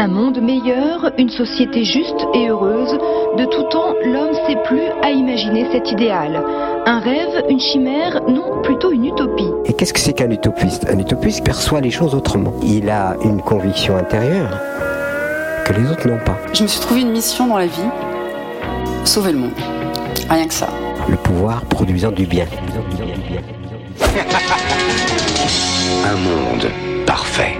Un 0.00 0.08
monde 0.08 0.40
meilleur, 0.40 1.12
une 1.18 1.28
société 1.28 1.84
juste 1.84 2.26
et 2.32 2.48
heureuse, 2.48 2.96
de 3.36 3.44
tout 3.44 3.64
temps 3.64 3.92
l'homme 4.02 4.32
sait 4.46 4.56
plus 4.64 4.88
à 5.02 5.10
imaginer 5.10 5.66
cet 5.72 5.92
idéal. 5.92 6.42
Un 6.86 7.00
rêve, 7.00 7.44
une 7.50 7.60
chimère, 7.60 8.22
non, 8.26 8.62
plutôt 8.62 8.92
une 8.92 9.04
utopie. 9.04 9.50
Et 9.66 9.74
qu'est-ce 9.74 9.92
que 9.92 10.00
c'est 10.00 10.14
qu'un 10.14 10.30
utopiste 10.30 10.88
Un 10.90 10.98
utopiste 10.98 11.44
perçoit 11.44 11.82
les 11.82 11.90
choses 11.90 12.14
autrement. 12.14 12.54
Il 12.62 12.88
a 12.88 13.14
une 13.22 13.42
conviction 13.42 13.94
intérieure 13.98 14.58
que 15.66 15.74
les 15.74 15.90
autres 15.90 16.08
n'ont 16.08 16.24
pas. 16.24 16.38
Je 16.54 16.62
me 16.62 16.68
suis 16.68 16.80
trouvé 16.80 17.02
une 17.02 17.10
mission 17.10 17.48
dans 17.48 17.58
la 17.58 17.66
vie, 17.66 17.90
sauver 19.04 19.32
le 19.32 19.38
monde. 19.40 19.50
Rien 20.30 20.46
que 20.46 20.54
ça. 20.54 20.68
Le 21.10 21.16
pouvoir 21.16 21.60
produisant 21.66 22.10
du 22.10 22.24
bien. 22.24 22.46
Un 26.06 26.16
monde 26.16 26.70
parfait. 27.04 27.58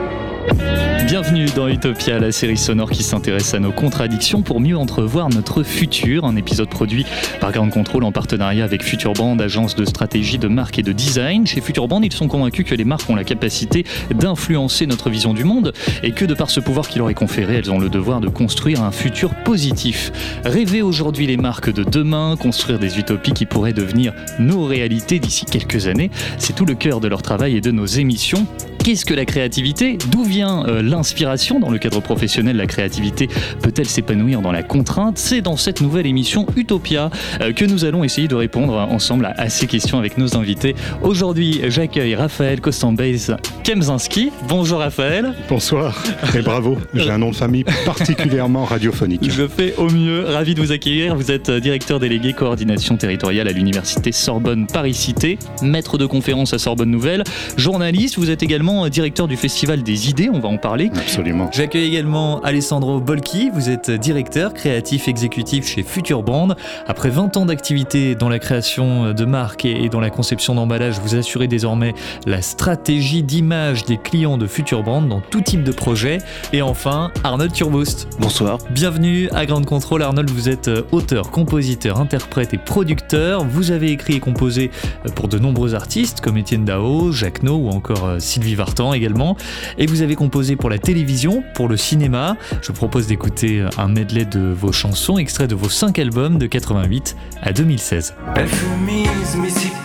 Bienvenue 1.06 1.46
dans 1.56 1.68
Utopia, 1.68 2.18
la 2.18 2.32
série 2.32 2.56
sonore 2.56 2.90
qui 2.90 3.02
s'intéresse 3.02 3.52
à 3.52 3.58
nos 3.58 3.72
contradictions 3.72 4.42
pour 4.42 4.60
mieux 4.60 4.78
entrevoir 4.78 5.28
notre 5.28 5.62
futur. 5.62 6.24
Un 6.24 6.36
épisode 6.36 6.68
produit 6.68 7.04
par 7.40 7.52
Grand 7.52 7.68
Control 7.68 8.04
en 8.04 8.12
partenariat 8.12 8.64
avec 8.64 8.82
Futurband, 8.82 9.36
agence 9.38 9.74
de 9.74 9.84
stratégie 9.84 10.38
de 10.38 10.48
marque 10.48 10.78
et 10.78 10.82
de 10.82 10.92
design. 10.92 11.46
Chez 11.46 11.60
Futurband, 11.60 12.00
ils 12.02 12.12
sont 12.12 12.28
convaincus 12.28 12.64
que 12.64 12.74
les 12.74 12.84
marques 12.84 13.10
ont 13.10 13.16
la 13.16 13.24
capacité 13.24 13.84
d'influencer 14.14 14.86
notre 14.86 15.10
vision 15.10 15.34
du 15.34 15.44
monde 15.44 15.72
et 16.02 16.12
que 16.12 16.24
de 16.24 16.34
par 16.34 16.48
ce 16.48 16.60
pouvoir 16.60 16.88
qui 16.88 16.98
leur 16.98 17.10
est 17.10 17.14
conféré, 17.14 17.56
elles 17.56 17.70
ont 17.70 17.78
le 17.78 17.88
devoir 17.88 18.20
de 18.20 18.28
construire 18.28 18.82
un 18.82 18.92
futur 18.92 19.34
positif. 19.44 20.12
Rêver 20.44 20.80
aujourd'hui 20.80 21.26
les 21.26 21.36
marques 21.36 21.72
de 21.72 21.84
demain, 21.84 22.36
construire 22.38 22.78
des 22.78 22.98
utopies 22.98 23.32
qui 23.32 23.46
pourraient 23.46 23.72
devenir 23.72 24.14
nos 24.38 24.64
réalités 24.64 25.18
d'ici 25.18 25.44
quelques 25.44 25.86
années, 25.86 26.10
c'est 26.38 26.54
tout 26.54 26.64
le 26.64 26.74
cœur 26.74 27.00
de 27.00 27.08
leur 27.08 27.22
travail 27.22 27.56
et 27.56 27.60
de 27.60 27.72
nos 27.72 27.86
émissions. 27.86 28.46
Qu'est-ce 28.82 29.04
que 29.04 29.12
la 29.12 29.26
créativité 29.26 29.98
D'où 30.10 30.24
vient 30.24 30.64
euh, 30.66 30.80
l'inspiration 30.82 31.60
Dans 31.60 31.68
le 31.68 31.78
cadre 31.78 32.00
professionnel, 32.00 32.56
la 32.56 32.66
créativité 32.66 33.28
peut-elle 33.62 33.86
s'épanouir 33.86 34.40
dans 34.40 34.52
la 34.52 34.62
contrainte 34.62 35.18
C'est 35.18 35.42
dans 35.42 35.58
cette 35.58 35.82
nouvelle 35.82 36.06
émission 36.06 36.46
Utopia 36.56 37.10
euh, 37.42 37.52
que 37.52 37.66
nous 37.66 37.84
allons 37.84 38.04
essayer 38.04 38.26
de 38.26 38.34
répondre 38.34 38.72
ensemble 38.90 39.26
à, 39.26 39.34
à 39.36 39.48
ces 39.50 39.66
questions 39.66 39.98
avec 39.98 40.16
nos 40.16 40.34
invités. 40.34 40.74
Aujourd'hui, 41.02 41.60
j'accueille 41.68 42.14
Raphaël 42.14 42.62
Kostambase 42.62 43.36
Kemzinski. 43.64 44.30
Bonjour 44.48 44.78
Raphaël. 44.78 45.34
Bonsoir 45.50 46.02
et 46.34 46.40
bravo. 46.40 46.78
J'ai 46.94 47.10
un 47.10 47.18
nom 47.18 47.32
de 47.32 47.36
famille 47.36 47.64
particulièrement 47.84 48.64
radiophonique. 48.64 49.30
Je 49.30 49.46
fais 49.46 49.74
au 49.76 49.90
mieux. 49.90 50.24
Ravi 50.24 50.54
de 50.54 50.62
vous 50.62 50.72
accueillir. 50.72 51.16
Vous 51.16 51.30
êtes 51.30 51.50
directeur 51.50 52.00
délégué 52.00 52.32
coordination 52.32 52.96
territoriale 52.96 53.46
à 53.46 53.52
l'université 53.52 54.10
Sorbonne 54.10 54.66
Paris-Cité, 54.66 55.38
maître 55.60 55.98
de 55.98 56.06
conférence 56.06 56.54
à 56.54 56.58
Sorbonne 56.58 56.90
Nouvelle, 56.90 57.24
journaliste. 57.58 58.16
Vous 58.16 58.30
êtes 58.30 58.42
également 58.42 58.69
directeur 58.88 59.26
du 59.28 59.36
Festival 59.36 59.82
des 59.82 60.08
idées, 60.08 60.30
on 60.32 60.38
va 60.38 60.48
en 60.48 60.56
parler. 60.56 60.90
Absolument. 60.94 61.48
J'accueille 61.52 61.86
également 61.86 62.40
Alessandro 62.42 63.00
Bolki, 63.00 63.50
vous 63.52 63.68
êtes 63.68 63.90
directeur 63.90 64.54
créatif 64.54 65.08
exécutif 65.08 65.66
chez 65.66 65.82
Future 65.82 66.22
Band. 66.22 66.54
Après 66.86 67.10
20 67.10 67.36
ans 67.36 67.46
d'activité 67.46 68.14
dans 68.14 68.28
la 68.28 68.38
création 68.38 69.12
de 69.12 69.24
marques 69.24 69.64
et 69.64 69.88
dans 69.88 70.00
la 70.00 70.10
conception 70.10 70.54
d'emballage, 70.54 71.00
vous 71.00 71.16
assurez 71.16 71.48
désormais 71.48 71.94
la 72.26 72.42
stratégie 72.42 73.22
d'image 73.22 73.84
des 73.84 73.96
clients 73.96 74.38
de 74.38 74.46
Future 74.46 74.82
Band 74.82 75.02
dans 75.02 75.20
tout 75.20 75.40
type 75.40 75.64
de 75.64 75.72
projet. 75.72 76.18
Et 76.52 76.62
enfin, 76.62 77.10
Arnold 77.24 77.52
Turboost. 77.52 78.08
Bonsoir. 78.20 78.58
Bienvenue 78.70 79.28
à 79.34 79.46
Grande 79.46 79.66
Contrôle. 79.66 80.02
Arnold, 80.02 80.30
vous 80.30 80.48
êtes 80.48 80.70
auteur, 80.92 81.30
compositeur, 81.30 82.00
interprète 82.00 82.54
et 82.54 82.58
producteur. 82.58 83.44
Vous 83.44 83.72
avez 83.72 83.90
écrit 83.90 84.14
et 84.14 84.20
composé 84.20 84.70
pour 85.14 85.28
de 85.28 85.38
nombreux 85.38 85.74
artistes 85.74 86.20
comme 86.20 86.36
Étienne 86.36 86.64
Dao, 86.64 87.10
Jacques 87.12 87.42
No 87.42 87.56
ou 87.56 87.68
encore 87.68 88.16
Sylvie 88.18 88.54
Également. 88.94 89.36
Et 89.78 89.86
vous 89.86 90.02
avez 90.02 90.14
composé 90.14 90.56
pour 90.56 90.70
la 90.70 90.78
télévision, 90.78 91.42
pour 91.54 91.68
le 91.68 91.76
cinéma. 91.76 92.36
Je 92.62 92.72
propose 92.72 93.06
d'écouter 93.06 93.64
un 93.78 93.88
medley 93.88 94.24
de 94.24 94.40
vos 94.40 94.72
chansons, 94.72 95.18
extrait 95.18 95.46
de 95.46 95.54
vos 95.54 95.68
5 95.68 95.98
albums 95.98 96.38
de 96.38 96.46
88 96.46 97.16
à 97.42 97.52
2016. 97.52 98.14
Elle 98.36 98.48
fut 98.48 98.66
mise 98.86 99.79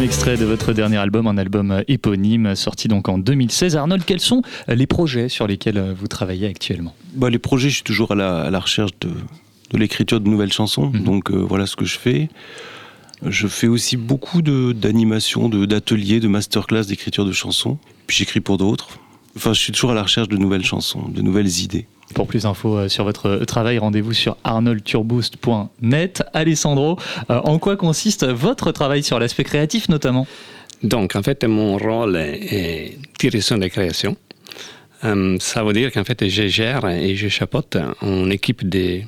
Extrait 0.00 0.36
de 0.36 0.44
votre 0.44 0.72
dernier 0.72 0.96
album, 0.96 1.26
un 1.26 1.36
album 1.38 1.82
éponyme 1.86 2.54
sorti 2.56 2.88
donc 2.88 3.08
en 3.08 3.18
2016. 3.18 3.76
Arnold, 3.76 4.04
quels 4.04 4.20
sont 4.20 4.42
les 4.66 4.86
projets 4.86 5.28
sur 5.28 5.46
lesquels 5.46 5.94
vous 5.98 6.06
travaillez 6.08 6.46
actuellement? 6.48 6.94
Bah, 7.14 7.30
les 7.30 7.38
projets, 7.38 7.68
je 7.68 7.74
suis 7.76 7.82
toujours 7.84 8.12
à 8.12 8.14
la, 8.14 8.40
à 8.42 8.50
la 8.50 8.58
recherche 8.58 8.90
de, 9.00 9.10
de 9.70 9.78
l'écriture 9.78 10.20
de 10.20 10.28
nouvelles 10.28 10.52
chansons. 10.52 10.90
Mhm. 10.92 11.04
Donc 11.04 11.30
euh, 11.30 11.36
voilà 11.36 11.66
ce 11.66 11.76
que 11.76 11.84
je 11.84 11.98
fais. 11.98 12.28
Je 13.24 13.46
fais 13.46 13.68
aussi 13.68 13.96
beaucoup 13.96 14.42
de- 14.42 14.72
d'animations, 14.72 15.48
de- 15.48 15.66
d'ateliers, 15.66 16.20
de, 16.20 16.28
masterclass 16.28 16.84
d'écriture 16.86 17.24
de 17.24 17.32
chansons. 17.32 17.78
Puis 18.06 18.16
j'écris 18.16 18.40
pour 18.40 18.58
d'autres. 18.58 18.98
Enfin, 19.36 19.52
je 19.52 19.60
suis 19.60 19.72
toujours 19.72 19.92
à 19.92 19.94
la 19.94 20.02
recherche 20.02 20.28
de 20.28 20.36
nouvelles 20.36 20.64
chansons, 20.64 21.08
de 21.08 21.22
nouvelles 21.22 21.60
idées. 21.60 21.86
Pour 22.14 22.26
plus 22.26 22.42
d'infos 22.42 22.76
euh, 22.76 22.88
sur 22.88 23.04
votre 23.04 23.44
travail, 23.44 23.78
rendez-vous 23.78 24.12
sur 24.12 24.36
arnoldturboost.net. 24.44 26.22
Alessandro, 26.32 26.98
euh, 27.30 27.40
en 27.40 27.58
quoi 27.58 27.76
consiste 27.76 28.26
votre 28.26 28.72
travail 28.72 29.02
sur 29.02 29.18
l'aspect 29.18 29.44
créatif 29.44 29.88
notamment? 29.88 30.26
Donc, 30.82 31.16
en 31.16 31.22
fait, 31.22 31.44
mon 31.44 31.78
rôle 31.78 32.16
est, 32.16 32.98
direction 33.18 33.56
de 33.56 33.68
création. 33.68 34.16
Euh, 35.04 35.36
ça 35.40 35.62
veut 35.64 35.72
dire 35.72 35.92
qu'en 35.92 36.04
fait, 36.04 36.28
je 36.28 36.48
gère 36.48 36.88
et 36.88 37.14
je 37.16 37.28
chapeaute 37.28 37.76
une 38.02 38.32
équipe 38.32 38.68
de 38.68 39.00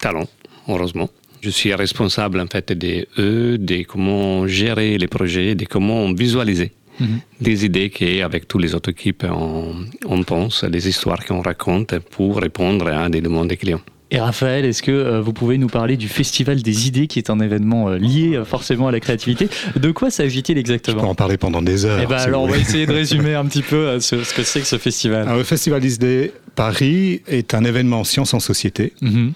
talents, 0.00 0.28
heureusement. 0.68 1.10
Je 1.42 1.50
suis 1.50 1.74
responsable, 1.74 2.40
en 2.40 2.46
fait, 2.46 2.72
de 2.72 3.06
eux, 3.18 3.58
de 3.58 3.82
comment 3.82 4.46
gérer 4.46 4.98
les 4.98 5.08
projets, 5.08 5.54
de 5.54 5.64
comment 5.64 6.12
visualiser 6.12 6.72
Mhm. 7.00 7.20
des 7.40 7.64
idées 7.64 7.90
qu'avec 7.90 8.48
toutes 8.48 8.62
les 8.62 8.74
autres 8.74 8.90
équipes, 8.90 9.24
on, 9.30 9.74
on 10.06 10.22
pense, 10.22 10.64
des 10.64 10.88
histoires 10.88 11.24
qu'on 11.24 11.42
raconte 11.42 11.98
pour 11.98 12.38
répondre 12.40 12.88
à 12.88 13.08
des 13.08 13.20
demandes 13.20 13.48
des 13.48 13.56
clients. 13.56 13.80
Et 14.12 14.20
Raphaël, 14.20 14.64
est-ce 14.64 14.84
que 14.84 14.92
euh, 14.92 15.20
vous 15.20 15.32
pouvez 15.32 15.58
nous 15.58 15.66
parler 15.66 15.96
du 15.96 16.06
Festival 16.06 16.62
des 16.62 16.86
idées, 16.86 17.08
qui 17.08 17.18
est 17.18 17.28
un 17.28 17.40
événement 17.40 17.88
euh, 17.88 17.98
lié 17.98 18.36
euh, 18.36 18.44
forcément 18.44 18.86
à 18.86 18.92
la 18.92 19.00
créativité? 19.00 19.48
De 19.74 19.90
quoi 19.90 20.10
s'agit-il 20.10 20.44
Je 20.46 20.52
peux 20.52 20.58
exactement 20.60 21.10
en 21.10 21.14
parler 21.16 21.36
pendant 21.36 21.60
des 21.60 21.84
heures. 21.84 21.98
Eh 22.00 22.06
ben 22.06 22.18
si 22.18 22.26
alors, 22.26 22.44
on 22.44 22.46
va 22.46 22.56
essayer 22.56 22.86
de 22.86 22.92
résumer 23.02 23.34
un 23.34 23.44
petit 23.46 23.62
peu 23.62 23.76
euh, 23.76 24.00
ce, 24.00 24.22
ce 24.22 24.32
que 24.32 24.44
c'est 24.44 24.60
que 24.60 24.66
ce 24.66 24.78
festival. 24.78 25.22
Alors, 25.22 25.36
le 25.38 25.42
Festival 25.42 25.84
ISD 25.84 26.30
Paris 26.54 27.22
est 27.26 27.52
un 27.54 27.64
événement 27.64 28.04
sciences 28.04 28.32
en 28.32 28.38
société. 28.40 28.92
Mhm. 29.00 29.32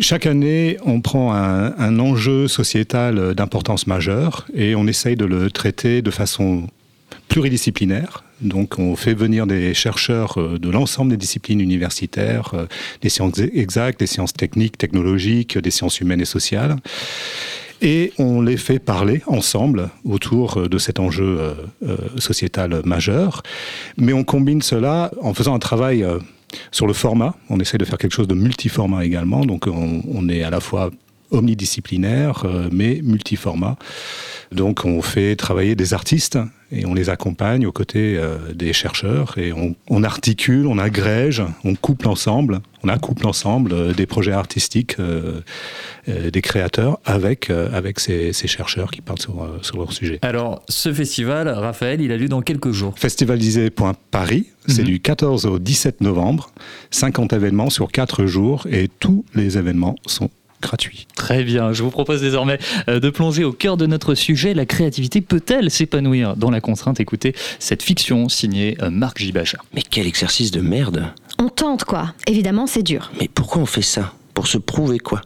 Chaque 0.00 0.26
année, 0.26 0.78
on 0.86 1.02
prend 1.02 1.34
un, 1.34 1.76
un 1.76 1.98
enjeu 1.98 2.48
sociétal 2.48 3.34
d'importance 3.34 3.86
majeure 3.86 4.46
et 4.54 4.74
on 4.74 4.86
essaye 4.86 5.16
de 5.16 5.26
le 5.26 5.50
traiter 5.50 6.00
de 6.02 6.10
façon 6.10 6.66
pluridisciplinaire. 7.28 8.24
Donc 8.40 8.78
on 8.78 8.96
fait 8.96 9.14
venir 9.14 9.46
des 9.46 9.74
chercheurs 9.74 10.38
euh, 10.38 10.58
de 10.58 10.70
l'ensemble 10.70 11.10
des 11.10 11.16
disciplines 11.16 11.60
universitaires, 11.60 12.52
euh, 12.54 12.66
des 13.02 13.08
sciences 13.08 13.38
exactes, 13.38 14.00
des 14.00 14.06
sciences 14.06 14.32
techniques, 14.32 14.78
technologiques, 14.78 15.58
des 15.58 15.70
sciences 15.70 16.00
humaines 16.00 16.20
et 16.20 16.26
sociales. 16.26 16.76
Et 17.80 18.12
on 18.18 18.40
les 18.40 18.56
fait 18.56 18.80
parler 18.80 19.22
ensemble 19.26 19.90
autour 20.04 20.58
euh, 20.58 20.68
de 20.68 20.78
cet 20.78 20.98
enjeu 21.00 21.54
sociétal 22.18 22.82
majeur. 22.84 23.42
Mais 23.96 24.12
on 24.12 24.24
combine 24.24 24.62
cela 24.62 25.10
en 25.20 25.34
faisant 25.34 25.54
un 25.54 25.58
travail 25.58 26.04
sur 26.70 26.86
le 26.86 26.92
format. 26.92 27.34
On 27.50 27.60
essaie 27.60 27.78
de 27.78 27.84
faire 27.84 27.98
quelque 27.98 28.14
chose 28.14 28.28
de 28.28 28.34
multiformat 28.34 29.04
également. 29.04 29.44
Donc 29.44 29.66
on, 29.66 30.02
on 30.12 30.28
est 30.28 30.42
à 30.42 30.50
la 30.50 30.60
fois 30.60 30.90
omnidisciplinaire, 31.30 32.44
mais 32.72 33.00
multiformat. 33.02 33.76
Donc 34.52 34.84
on 34.84 35.02
fait 35.02 35.36
travailler 35.36 35.74
des 35.74 35.94
artistes 35.94 36.38
et 36.70 36.86
on 36.86 36.94
les 36.94 37.08
accompagne 37.08 37.66
aux 37.66 37.72
côtés 37.72 38.16
euh, 38.16 38.52
des 38.54 38.72
chercheurs 38.72 39.38
et 39.38 39.52
on, 39.52 39.74
on, 39.88 40.02
articule, 40.02 40.66
on 40.66 40.78
agrège, 40.78 41.42
on 41.64 41.74
couple 41.74 42.08
ensemble, 42.08 42.60
on 42.82 42.88
accouple 42.88 43.26
ensemble 43.26 43.72
euh, 43.72 43.94
des 43.94 44.06
projets 44.06 44.32
artistiques 44.32 44.96
euh, 44.98 45.40
euh 46.08 46.30
des 46.30 46.42
créateurs 46.42 46.98
avec, 47.04 47.48
euh, 47.48 47.70
avec 47.72 48.00
ces, 48.00 48.32
ces, 48.32 48.48
chercheurs 48.48 48.90
qui 48.90 49.00
parlent 49.00 49.20
sur, 49.20 49.48
sur, 49.62 49.78
leur 49.78 49.92
sujet. 49.92 50.18
Alors 50.22 50.62
ce 50.68 50.92
festival, 50.92 51.48
Raphaël, 51.48 52.00
il 52.00 52.12
a 52.12 52.16
lieu 52.16 52.28
dans 52.28 52.42
quelques 52.42 52.72
jours 52.72 52.94
Festivalisé.paris, 52.98 54.46
c'est 54.66 54.82
-hmm. 54.82 54.84
du 54.84 55.00
14 55.00 55.46
au 55.46 55.58
17 55.58 56.00
novembre, 56.02 56.50
50 56.90 57.32
événements 57.32 57.70
sur 57.70 57.90
4 57.90 58.26
jours 58.26 58.66
et 58.70 58.88
tous 59.00 59.24
les 59.34 59.56
événements 59.56 59.96
sont 60.06 60.30
gratuit. 60.60 61.06
Très 61.14 61.44
bien, 61.44 61.72
je 61.72 61.82
vous 61.82 61.90
propose 61.90 62.20
désormais 62.20 62.58
euh, 62.88 63.00
de 63.00 63.10
plonger 63.10 63.44
au 63.44 63.52
cœur 63.52 63.76
de 63.76 63.86
notre 63.86 64.14
sujet. 64.14 64.54
La 64.54 64.66
créativité 64.66 65.20
peut-elle 65.20 65.70
s'épanouir 65.70 66.36
dans 66.36 66.50
la 66.50 66.60
contrainte? 66.60 67.00
Écoutez 67.00 67.34
cette 67.58 67.82
fiction 67.82 68.28
signée 68.28 68.76
euh, 68.82 68.90
Marc 68.90 69.18
Gibacha. 69.18 69.58
Mais 69.74 69.82
quel 69.82 70.06
exercice 70.06 70.50
de 70.50 70.60
merde 70.60 71.12
On 71.38 71.48
tente 71.48 71.84
quoi, 71.84 72.14
évidemment 72.26 72.66
c'est 72.66 72.82
dur. 72.82 73.10
Mais 73.20 73.28
pourquoi 73.28 73.62
on 73.62 73.66
fait 73.66 73.82
ça? 73.82 74.12
Pour 74.34 74.46
se 74.46 74.58
prouver 74.58 74.98
quoi? 74.98 75.22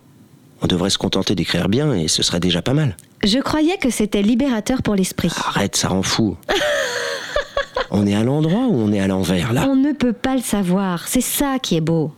On 0.63 0.67
devrait 0.67 0.91
se 0.91 0.99
contenter 0.99 1.35
d'écrire 1.35 1.69
bien 1.69 1.93
et 1.93 2.09
ce 2.09 2.23
serait 2.23 2.41
déjà 2.41 2.63
pas 2.63 2.73
mal. 2.73 2.97
Je 3.25 3.39
croyais 3.39 3.77
que 3.79 3.91
c'était 3.91 4.23
libérateur 4.23 4.83
pour 4.83 4.95
l'esprit. 4.95 5.31
Arrête, 5.47 5.77
ça 5.77 5.89
rend 5.89 6.03
fou. 6.03 6.37
on 7.91 8.07
est 8.07 8.15
à 8.15 8.23
l'endroit 8.23 8.67
ou 8.69 8.81
on 8.81 8.93
est 8.93 9.01
à 9.01 9.09
l'envers 9.09 9.53
là? 9.53 9.67
On 9.69 9.77
ne 9.77 9.93
peut 9.93 10.13
pas 10.13 10.37
le 10.37 10.41
savoir, 10.41 11.09
c'est 11.09 11.21
ça 11.21 11.59
qui 11.61 11.77
est 11.77 11.81
beau. 11.81 12.13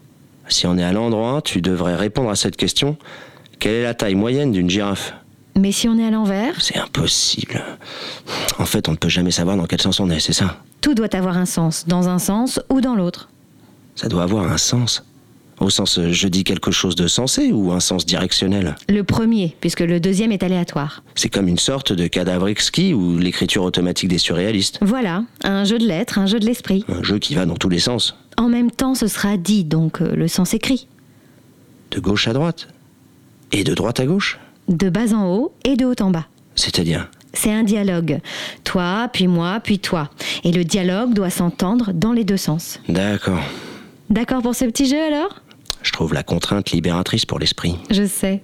Si 0.49 0.67
on 0.67 0.77
est 0.79 0.85
à 0.85 0.93
l'endroit, 0.93 1.41
tu 1.43 1.61
devrais 1.61 1.97
répondre 1.97 2.31
à 2.31 2.37
cette 2.37 2.57
question. 2.57 2.97
Quelle 3.59 3.75
est 3.75 3.83
la 3.83 3.95
taille 3.95 4.15
moyenne 4.15 4.53
d'une 4.53 4.69
girafe? 4.69 5.15
Mais 5.57 5.73
si 5.73 5.89
on 5.89 5.99
est 5.99 6.05
à 6.05 6.11
l'envers? 6.11 6.61
C'est 6.61 6.77
impossible. 6.79 7.63
En 8.59 8.67
fait, 8.67 8.89
on 8.89 8.93
ne 8.93 8.97
peut 8.97 9.09
jamais 9.09 9.31
savoir 9.31 9.57
dans 9.57 9.67
quel 9.67 9.81
sens 9.81 10.01
on 10.01 10.11
est, 10.11 10.21
c'est 10.21 10.33
ça? 10.33 10.57
Tout 10.81 10.95
doit 10.95 11.15
avoir 11.15 11.39
un 11.39 11.47
sens, 11.47 11.87
dans 11.87 12.09
un 12.09 12.19
sens 12.19 12.61
ou 12.69 12.81
dans 12.81 12.95
l'autre. 12.95 13.29
Ça 13.95 14.09
doit 14.09 14.25
avoir 14.25 14.51
un 14.51 14.59
sens 14.59 15.05
Au 15.61 15.71
sens 15.71 16.01
je 16.11 16.29
dis 16.29 16.45
quelque 16.45 16.71
chose 16.71 16.97
de 16.97 17.07
sensé 17.07 17.53
ou 17.53 17.73
un 17.73 17.81
sens 17.81 18.07
directionnel? 18.07 18.77
Le 18.89 19.03
premier, 19.05 19.57
puisque 19.61 19.81
le 19.81 20.01
deuxième 20.01 20.33
est 20.33 20.43
aléatoire. 20.43 21.03
C'est 21.15 21.29
comme 21.29 21.49
une 21.49 21.59
sorte 21.59 21.93
de 21.93 22.07
cadavre 22.07 22.49
exquis 22.49 22.93
ou 22.93 23.19
l'écriture 23.19 23.63
automatique 23.63 24.09
des 24.09 24.19
surréalistes. 24.19 24.79
Voilà, 24.83 25.25
un 25.43 25.65
jeu 25.65 25.79
de 25.79 25.87
lettres, 25.87 26.19
un 26.19 26.27
jeu 26.27 26.41
de 26.41 26.47
l'esprit. 26.47 26.85
Un 26.89 27.03
jeu 27.03 27.19
qui 27.19 27.35
va 27.35 27.47
dans 27.47 27.57
tous 27.57 27.69
les 27.69 27.79
sens. 27.79 28.17
En 28.37 28.49
même 28.49 28.71
temps, 28.71 28.95
ce 28.95 29.07
sera 29.07 29.37
dit, 29.37 29.65
donc 29.65 30.01
euh, 30.01 30.15
le 30.15 30.29
sens 30.29 30.55
écrit. 30.55 30.89
De 31.93 32.01
gauche 32.01 32.27
à 32.27 32.33
droite 32.33 32.69
Et 33.53 33.63
de 33.63 33.75
droite 33.75 34.01
à 34.01 34.07
gauche 34.07 34.39
De 34.69 34.89
bas 34.91 35.15
en 35.15 35.29
haut 35.29 35.53
et 35.65 35.77
de 35.77 35.85
haut 35.85 35.95
en 36.01 36.11
bas. 36.11 36.27
C'est-à-dire? 36.57 37.09
C'est 37.33 37.53
un 37.53 37.63
dialogue. 37.63 38.21
Toi, 38.65 39.09
puis 39.13 39.27
moi, 39.27 39.61
puis 39.63 39.79
toi. 39.79 40.11
Et 40.45 40.53
le 40.53 40.65
dialogue 40.65 41.15
doit 41.15 41.31
s'entendre 41.31 41.93
dans 41.93 42.13
les 42.13 42.25
deux 42.25 42.37
sens. 42.37 42.81
D'accord. 42.89 43.41
D'accord 44.11 44.43
pour 44.43 44.55
ce 44.55 44.65
petit 44.65 44.87
jeu 44.87 45.01
alors? 45.01 45.41
Je 45.85 45.93
trouve 45.93 46.15
la 46.15 46.23
contrainte 46.23 46.73
libératrice 46.73 47.27
pour 47.27 47.39
l'esprit. 47.39 47.77
Je 47.91 48.05
sais. 48.07 48.43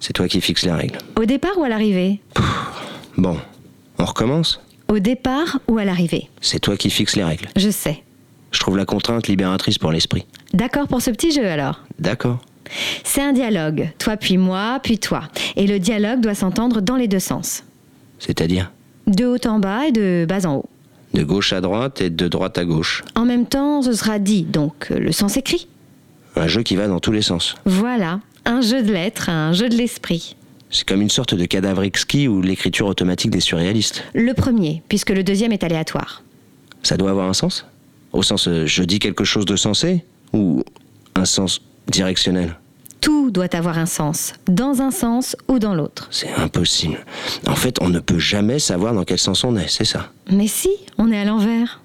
C'est 0.00 0.12
toi 0.14 0.26
qui 0.26 0.40
fixes 0.40 0.64
les 0.64 0.72
règles. 0.72 0.98
Au 1.16 1.24
départ 1.24 1.56
ou 1.58 1.62
à 1.62 1.68
l'arrivée? 1.68 2.20
Bon, 3.16 3.36
on 3.98 4.04
recommence? 4.04 4.60
Au 4.88 4.98
départ 4.98 5.60
ou 5.68 5.78
à 5.78 5.84
l'arrivée? 5.84 6.28
C'est 6.40 6.58
toi 6.58 6.76
qui 6.76 6.90
fixes 6.90 7.16
les 7.16 7.22
règles. 7.24 7.48
Je 7.56 7.70
sais. 7.70 8.02
Je 8.50 8.60
trouve 8.60 8.76
la 8.76 8.86
contrainte 8.86 9.28
libératrice 9.28 9.78
pour 9.78 9.92
l'esprit. 9.92 10.26
D'accord 10.52 10.88
pour 10.88 11.02
ce 11.02 11.10
petit 11.10 11.32
jeu 11.32 11.46
alors 11.46 11.80
D'accord. 11.98 12.38
C'est 13.04 13.20
un 13.20 13.32
dialogue, 13.32 13.90
toi 13.98 14.16
puis 14.16 14.38
moi, 14.38 14.80
puis 14.82 14.98
toi. 14.98 15.24
Et 15.56 15.66
le 15.66 15.78
dialogue 15.78 16.20
doit 16.20 16.34
s'entendre 16.34 16.80
dans 16.80 16.96
les 16.96 17.08
deux 17.08 17.20
sens. 17.20 17.62
C'est-à-dire? 18.18 18.72
De 19.06 19.26
haut 19.26 19.46
en 19.46 19.58
bas 19.58 19.86
et 19.86 19.92
de 19.92 20.24
bas 20.26 20.46
en 20.46 20.56
haut. 20.56 20.68
De 21.12 21.24
gauche 21.24 21.52
à 21.52 21.60
droite 21.60 22.00
et 22.00 22.08
de 22.10 22.26
droite 22.26 22.56
à 22.56 22.64
gauche. 22.64 23.04
En 23.14 23.26
même 23.26 23.46
temps, 23.46 23.82
ce 23.82 23.92
sera 23.92 24.18
dit, 24.18 24.44
donc 24.44 24.88
le 24.90 25.12
sens 25.12 25.36
écrit. 25.36 25.68
Un 26.36 26.46
jeu 26.48 26.62
qui 26.62 26.76
va 26.76 26.88
dans 26.88 27.00
tous 27.00 27.12
les 27.12 27.22
sens. 27.22 27.54
Voilà, 27.64 28.20
un 28.44 28.60
jeu 28.60 28.82
de 28.82 28.92
lettres, 28.92 29.28
un 29.28 29.52
jeu 29.52 29.68
de 29.68 29.76
l'esprit. 29.76 30.36
C'est 30.70 30.86
comme 30.86 31.02
une 31.02 31.10
sorte 31.10 31.34
de 31.34 31.44
cadavre 31.44 31.84
exquis 31.84 32.26
ou 32.26 32.42
l'écriture 32.42 32.86
automatique 32.86 33.30
des 33.30 33.40
surréalistes. 33.40 34.02
Le 34.14 34.34
premier, 34.34 34.82
puisque 34.88 35.10
le 35.10 35.22
deuxième 35.22 35.52
est 35.52 35.62
aléatoire. 35.62 36.24
Ça 36.82 36.96
doit 36.96 37.10
avoir 37.10 37.28
un 37.28 37.34
sens? 37.34 37.66
Au 38.12 38.22
sens 38.22 38.48
euh, 38.48 38.66
je 38.66 38.82
dis 38.82 38.98
quelque 38.98 39.24
chose 39.24 39.46
de 39.46 39.56
sensé 39.56 40.04
ou 40.32 40.62
un 41.14 41.24
sens 41.24 41.60
directionnel? 41.86 42.56
Tout 43.00 43.30
doit 43.30 43.54
avoir 43.54 43.78
un 43.78 43.86
sens, 43.86 44.32
dans 44.48 44.80
un 44.80 44.90
sens 44.90 45.36
ou 45.46 45.58
dans 45.58 45.74
l'autre. 45.74 46.08
C'est 46.10 46.32
impossible. 46.32 47.04
En 47.46 47.54
fait, 47.54 47.80
on 47.80 47.88
ne 47.88 48.00
peut 48.00 48.18
jamais 48.18 48.58
savoir 48.58 48.94
dans 48.94 49.04
quel 49.04 49.18
sens 49.18 49.44
on 49.44 49.56
est, 49.56 49.68
c'est 49.68 49.84
ça? 49.84 50.10
Mais 50.30 50.48
si, 50.48 50.70
on 50.98 51.12
est 51.12 51.18
à 51.18 51.24
l'envers. 51.24 51.82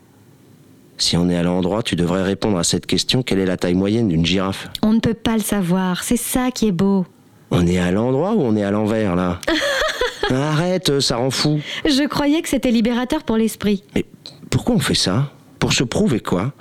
Si 1.00 1.16
on 1.16 1.30
est 1.30 1.38
à 1.38 1.44
l'endroit, 1.44 1.82
tu 1.82 1.96
devrais 1.96 2.24
répondre 2.24 2.58
à 2.58 2.64
cette 2.66 2.86
question 2.86 3.24
quelle 3.24 3.40
est 3.40 3.46
la 3.46 3.56
taille 3.56 3.74
moyenne 3.74 4.10
d'une 4.10 4.26
girafe? 4.26 4.68
On 4.84 4.92
ne 4.92 5.00
peut 5.00 5.14
pas 5.14 5.36
le 5.36 5.42
savoir, 5.42 6.04
c'est 6.04 6.18
ça 6.18 6.52
qui 6.52 6.68
est 6.68 6.74
beau. 6.74 7.06
On 7.52 7.66
est 7.66 7.80
à 7.80 7.90
l'endroit 7.92 8.34
ou 8.34 8.42
on 8.42 8.56
est 8.58 8.64
à 8.64 8.70
l'envers 8.70 9.16
là? 9.16 9.40
Arrête, 10.30 11.00
ça 11.00 11.16
rend 11.16 11.32
fou. 11.32 11.62
Je 11.86 12.06
croyais 12.06 12.42
que 12.42 12.50
c'était 12.50 12.70
libérateur 12.70 13.24
pour 13.24 13.38
l'esprit. 13.38 13.82
Mais 13.96 14.06
pourquoi 14.52 14.76
on 14.76 14.80
fait 14.80 14.94
ça? 14.94 15.32
Pour 15.58 15.72
se 15.72 15.84
prouver 15.86 16.20
quoi? 16.20 16.52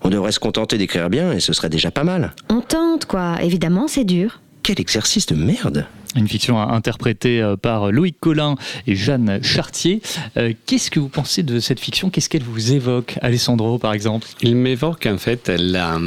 On 0.00 0.08
devrait 0.08 0.32
se 0.32 0.40
contenter 0.40 0.78
d'écrire 0.78 1.10
bien 1.10 1.30
et 1.32 1.38
ce 1.40 1.52
serait 1.52 1.68
déjà 1.68 1.90
pas 1.90 2.02
mal. 2.02 2.32
On 2.48 2.62
tente 2.62 3.04
quoi, 3.04 3.36
évidemment 3.42 3.88
c'est 3.88 4.04
dur. 4.04 4.40
Quel 4.62 4.80
exercice 4.80 5.26
de 5.26 5.34
merde 5.34 5.86
une 6.14 6.28
fiction 6.28 6.60
interprétée 6.60 7.40
euh, 7.40 7.56
par 7.56 7.90
Loïc 7.90 8.16
Collin 8.20 8.56
et 8.86 8.94
Jeanne 8.94 9.42
Chartier. 9.42 10.02
Euh, 10.36 10.52
Qu'est-ce 10.66 10.90
que 10.90 11.00
vous 11.00 11.08
pensez 11.08 11.42
de 11.42 11.58
cette 11.58 11.80
fiction? 11.80 12.10
Qu'est-ce 12.10 12.28
qu'elle 12.28 12.42
vous 12.42 12.72
évoque, 12.72 13.14
Alessandro, 13.22 13.78
par 13.78 13.94
exemple? 13.94 14.26
Il 14.42 14.56
m'évoque 14.56 15.06
en 15.06 15.16
fait 15.16 15.48
la, 15.48 15.98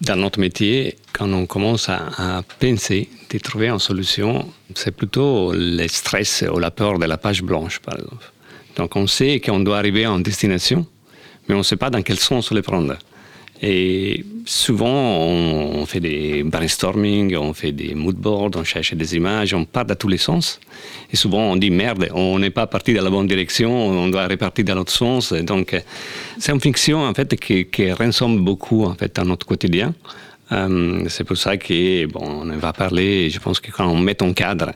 dans 0.00 0.16
notre 0.16 0.40
métier, 0.40 0.96
quand 1.12 1.30
on 1.30 1.44
commence 1.44 1.90
à, 1.90 2.08
à 2.16 2.42
penser, 2.58 3.10
de 3.30 3.38
trouver 3.38 3.68
une 3.68 3.78
solution, 3.78 4.48
c'est 4.74 4.96
plutôt 4.96 5.52
le 5.54 5.86
stress 5.88 6.42
ou 6.50 6.58
la 6.58 6.70
peur 6.70 6.98
de 6.98 7.04
la 7.04 7.18
page 7.18 7.42
blanche, 7.42 7.80
par 7.80 7.96
exemple. 7.96 8.32
Donc 8.76 8.96
on 8.96 9.06
sait 9.06 9.40
qu'on 9.40 9.60
doit 9.60 9.78
arriver 9.78 10.06
en 10.06 10.18
destination, 10.18 10.86
mais 11.48 11.54
on 11.54 11.58
ne 11.58 11.62
sait 11.62 11.76
pas 11.76 11.90
dans 11.90 12.02
quel 12.02 12.18
sens 12.18 12.50
le 12.50 12.62
prendre. 12.62 12.96
Et 13.62 14.24
souvent, 14.46 14.88
on, 14.88 15.84
fait 15.84 16.00
des 16.00 16.42
brainstorming, 16.42 17.36
on 17.36 17.52
fait 17.52 17.72
des 17.72 17.94
moodboards, 17.94 18.52
on 18.56 18.64
cherche 18.64 18.94
des 18.94 19.16
images, 19.16 19.52
on 19.52 19.66
part 19.66 19.84
dans 19.84 19.94
tous 19.94 20.08
les 20.08 20.16
sens. 20.16 20.58
Et 21.12 21.16
souvent, 21.16 21.52
on 21.52 21.56
dit 21.56 21.70
merde, 21.70 22.08
on 22.14 22.38
n'est 22.38 22.50
pas 22.50 22.66
parti 22.66 22.94
dans 22.94 23.04
la 23.04 23.10
bonne 23.10 23.26
direction, 23.26 23.70
on 23.70 24.08
doit 24.08 24.26
repartir 24.26 24.64
dans 24.64 24.76
l'autre 24.76 24.92
sens. 24.92 25.32
Donc, 25.32 25.76
c'est 26.38 26.52
une 26.52 26.60
fiction 26.60 27.02
en 27.04 27.12
fait 27.12 27.36
qui, 27.36 27.66
qui 27.66 27.92
ressemble 27.92 28.40
beaucoup 28.40 28.84
en 28.84 28.94
fait 28.94 29.18
à 29.18 29.24
notre 29.24 29.46
quotidien. 29.46 29.94
Euh, 30.52 31.04
c'est 31.08 31.24
pour 31.24 31.36
ça 31.36 31.56
que 31.56 32.06
bon, 32.06 32.42
on 32.42 32.56
va 32.56 32.72
parler. 32.72 33.30
Je 33.30 33.38
pense 33.38 33.60
que 33.60 33.70
quand 33.70 33.86
on 33.86 33.98
met 33.98 34.20
un 34.22 34.32
cadre, 34.32 34.72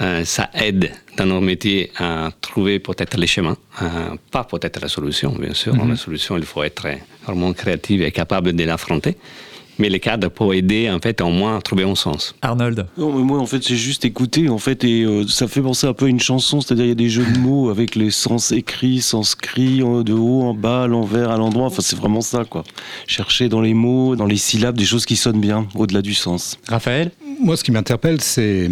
euh, 0.00 0.24
ça 0.24 0.50
aide 0.54 0.90
dans 1.16 1.26
nos 1.26 1.40
métiers 1.40 1.90
à 1.96 2.30
trouver 2.40 2.78
peut-être 2.78 3.16
les 3.18 3.26
chemins, 3.26 3.56
euh, 3.82 3.86
pas 4.30 4.44
peut-être 4.44 4.80
la 4.80 4.88
solution, 4.88 5.30
bien 5.32 5.54
sûr. 5.54 5.74
Mm 5.74 5.80
-hmm. 5.80 5.88
La 5.90 5.96
solution, 5.96 6.36
il 6.38 6.44
faut 6.44 6.62
être 6.62 6.86
vraiment 7.26 7.52
créatif 7.52 8.00
et 8.00 8.10
capable 8.12 8.52
de 8.54 8.64
l'affronter. 8.64 9.14
Mais 9.78 9.88
les 9.88 10.00
cadres 10.00 10.28
peuvent 10.28 10.54
aider 10.54 10.90
en 10.90 10.98
fait 10.98 11.20
au 11.20 11.30
moins 11.30 11.58
à 11.58 11.60
trouver 11.60 11.84
un 11.84 11.94
sens. 11.94 12.34
Arnold. 12.42 12.86
Non, 12.96 13.12
mais 13.12 13.22
moi 13.22 13.38
en 13.38 13.46
fait 13.46 13.66
j'ai 13.66 13.76
juste 13.76 14.04
écouté 14.04 14.48
en 14.48 14.58
fait 14.58 14.84
et 14.84 15.04
euh, 15.04 15.26
ça 15.26 15.46
fait 15.48 15.62
penser 15.62 15.86
un 15.86 15.92
peu 15.92 16.06
à 16.06 16.08
une 16.08 16.20
chanson, 16.20 16.60
c'est-à-dire 16.60 16.84
il 16.86 16.88
y 16.88 16.92
a 16.92 16.96
des 16.96 17.08
jeux 17.08 17.24
de 17.24 17.38
mots 17.38 17.70
avec 17.70 17.94
les 17.94 18.10
sens 18.10 18.52
écrits, 18.52 19.00
sens 19.00 19.34
cris, 19.34 19.78
de 19.78 20.12
haut 20.12 20.42
en 20.42 20.54
bas, 20.54 20.84
à 20.84 20.86
l'envers, 20.86 21.30
à 21.30 21.36
l'endroit. 21.36 21.66
Enfin 21.66 21.82
c'est 21.82 21.96
vraiment 21.96 22.20
ça 22.20 22.44
quoi. 22.44 22.64
Chercher 23.06 23.48
dans 23.48 23.60
les 23.60 23.74
mots, 23.74 24.16
dans 24.16 24.26
les 24.26 24.36
syllabes, 24.36 24.76
des 24.76 24.84
choses 24.84 25.06
qui 25.06 25.16
sonnent 25.16 25.40
bien 25.40 25.66
au-delà 25.74 26.02
du 26.02 26.14
sens. 26.14 26.58
Raphaël? 26.68 27.10
Moi 27.40 27.56
ce 27.56 27.64
qui 27.64 27.72
m'interpelle 27.72 28.20
c'est 28.20 28.68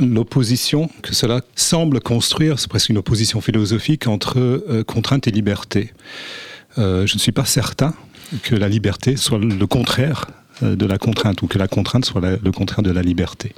l'opposition 0.00 0.90
que 1.02 1.14
cela 1.14 1.40
semble 1.54 2.00
construire, 2.00 2.58
c'est 2.58 2.68
presque 2.68 2.90
une 2.90 2.98
opposition 2.98 3.40
philosophique 3.40 4.06
entre 4.06 4.38
euh, 4.38 4.84
contrainte 4.84 5.26
et 5.26 5.30
liberté. 5.30 5.92
Euh, 6.78 7.06
je 7.06 7.14
ne 7.14 7.18
suis 7.20 7.32
pas 7.32 7.44
certain 7.44 7.94
que 8.42 8.54
la 8.54 8.68
liberté 8.68 9.16
soit 9.16 9.38
le 9.38 9.66
contraire 9.66 10.26
euh, 10.62 10.74
de 10.76 10.86
la 10.86 10.98
contrainte 10.98 11.42
ou 11.42 11.46
que 11.46 11.58
la 11.58 11.68
contrainte 11.68 12.04
soit 12.04 12.20
la- 12.20 12.36
le 12.36 12.52
contraire 12.52 12.82
de 12.82 12.90
la 12.90 13.02
liberté. 13.02 13.52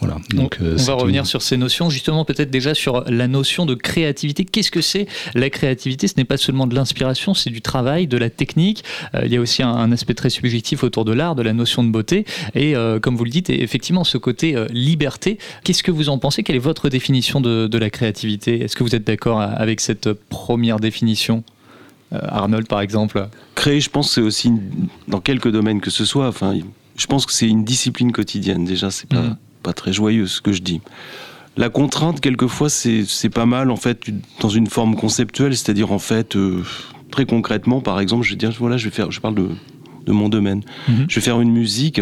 Voilà. 0.00 0.16
Donc, 0.34 0.58
euh, 0.60 0.76
On 0.80 0.82
va 0.82 0.94
revenir 0.94 1.22
une- 1.22 1.26
sur 1.26 1.42
ces 1.42 1.56
notions, 1.56 1.88
justement 1.88 2.24
peut-être 2.24 2.50
déjà 2.50 2.74
sur 2.74 3.04
la 3.08 3.28
notion 3.28 3.66
de 3.66 3.74
créativité. 3.74 4.44
Qu'est-ce 4.44 4.72
que 4.72 4.80
c'est 4.80 5.06
la 5.34 5.48
créativité? 5.48 6.08
Ce 6.08 6.14
n'est 6.16 6.24
pas 6.24 6.36
seulement 6.38 6.66
de 6.66 6.74
l'inspiration, 6.74 7.34
c'est 7.34 7.50
du 7.50 7.60
travail, 7.62 8.08
de 8.08 8.16
la 8.18 8.28
technique. 8.28 8.82
Euh, 9.14 9.22
il 9.26 9.32
y 9.32 9.36
a 9.36 9.40
aussi 9.40 9.62
un, 9.62 9.68
un 9.70 9.92
aspect 9.92 10.14
très 10.14 10.28
subjectif 10.30 10.82
autour 10.82 11.04
de 11.04 11.12
l'art, 11.12 11.36
de 11.36 11.42
la 11.42 11.52
notion 11.52 11.84
de 11.84 11.90
beauté. 11.90 12.24
Et 12.56 12.74
euh, 12.74 12.98
comme 12.98 13.16
vous 13.16 13.22
le 13.24 13.30
dites, 13.30 13.48
effectivement, 13.48 14.02
ce 14.02 14.18
côté 14.18 14.56
liberté. 14.72 15.38
Qu'est-ce 15.62 15.84
que 15.84 15.92
vous 15.92 16.08
en 16.08 16.18
pensez? 16.18 16.42
Quelle 16.42 16.56
est 16.56 16.66
votre 16.70 16.88
définition 16.88 17.40
de, 17.40 17.68
de 17.68 17.78
la 17.78 17.88
créativité? 17.90 18.60
Est-ce 18.64 18.74
que 18.74 18.82
vous 18.82 18.96
êtes 18.96 19.06
d'accord 19.06 19.40
avec 19.40 19.80
cette 19.80 20.12
première 20.12 20.80
définition? 20.80 21.44
Arnold, 22.12 22.66
par 22.68 22.80
exemple 22.80 23.28
Créer, 23.54 23.80
je 23.80 23.90
pense, 23.90 24.12
c'est 24.12 24.20
aussi 24.20 24.48
une- 24.48 24.88
dans 25.08 25.20
quelques 25.20 25.50
domaines 25.50 25.80
que 25.80 25.90
ce 25.90 26.04
soit. 26.04 26.28
Enfin, 26.28 26.54
je 26.96 27.06
pense 27.06 27.26
que 27.26 27.32
c'est 27.32 27.48
une 27.48 27.64
discipline 27.64 28.12
quotidienne. 28.12 28.64
Déjà, 28.64 28.90
c'est 28.90 29.08
pas, 29.08 29.22
Mhm. 29.22 29.36
pas 29.62 29.72
très 29.72 29.92
joyeux 29.92 30.26
ce 30.26 30.40
que 30.40 30.52
je 30.52 30.62
dis. 30.62 30.80
La 31.56 31.68
contrainte, 31.68 32.20
quelquefois, 32.20 32.70
c'est 32.70 33.04
pas 33.32 33.46
mal 33.46 33.70
en 33.70 33.76
fait 33.76 34.00
dans 34.40 34.48
une 34.48 34.66
forme 34.66 34.96
conceptuelle, 34.96 35.54
c'est-à-dire 35.56 35.92
en 35.92 35.98
fait 35.98 36.34
euh, 36.36 36.62
très 37.10 37.26
concrètement, 37.26 37.80
par 37.80 38.00
exemple, 38.00 38.24
je 38.24 38.30
vais 38.30 38.36
dire 38.36 38.52
voilà, 38.58 38.76
je 38.78 38.84
vais 38.84 38.90
faire, 38.90 39.10
je 39.10 39.20
parle 39.20 39.34
de, 39.34 39.48
de 40.06 40.12
mon 40.12 40.28
domaine, 40.30 40.62
Mhm. 40.88 41.06
je 41.08 41.14
vais 41.16 41.20
faire 41.20 41.40
une 41.40 41.52
musique. 41.52 42.00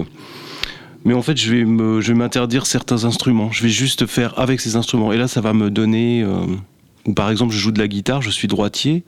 Mais 1.04 1.14
en 1.14 1.22
fait, 1.22 1.36
je 1.36 1.50
vais 1.50 1.64
me, 1.64 2.00
je 2.00 2.12
vais 2.12 2.18
m'interdire 2.18 2.66
certains 2.66 3.04
instruments. 3.04 3.50
Je 3.50 3.62
vais 3.62 3.70
juste 3.70 4.06
faire 4.06 4.38
avec 4.38 4.60
ces 4.60 4.76
instruments. 4.76 5.12
Et 5.12 5.16
là, 5.16 5.28
ça 5.28 5.40
va 5.40 5.52
me 5.54 5.70
donner. 5.70 6.22
euh, 6.22 6.44
ou 7.06 7.14
par 7.14 7.30
exemple, 7.30 7.52
je 7.54 7.58
joue 7.58 7.70
de 7.72 7.78
la 7.78 7.88
guitare, 7.88 8.20
je 8.20 8.30
suis 8.30 8.46
droitier. 8.48 9.02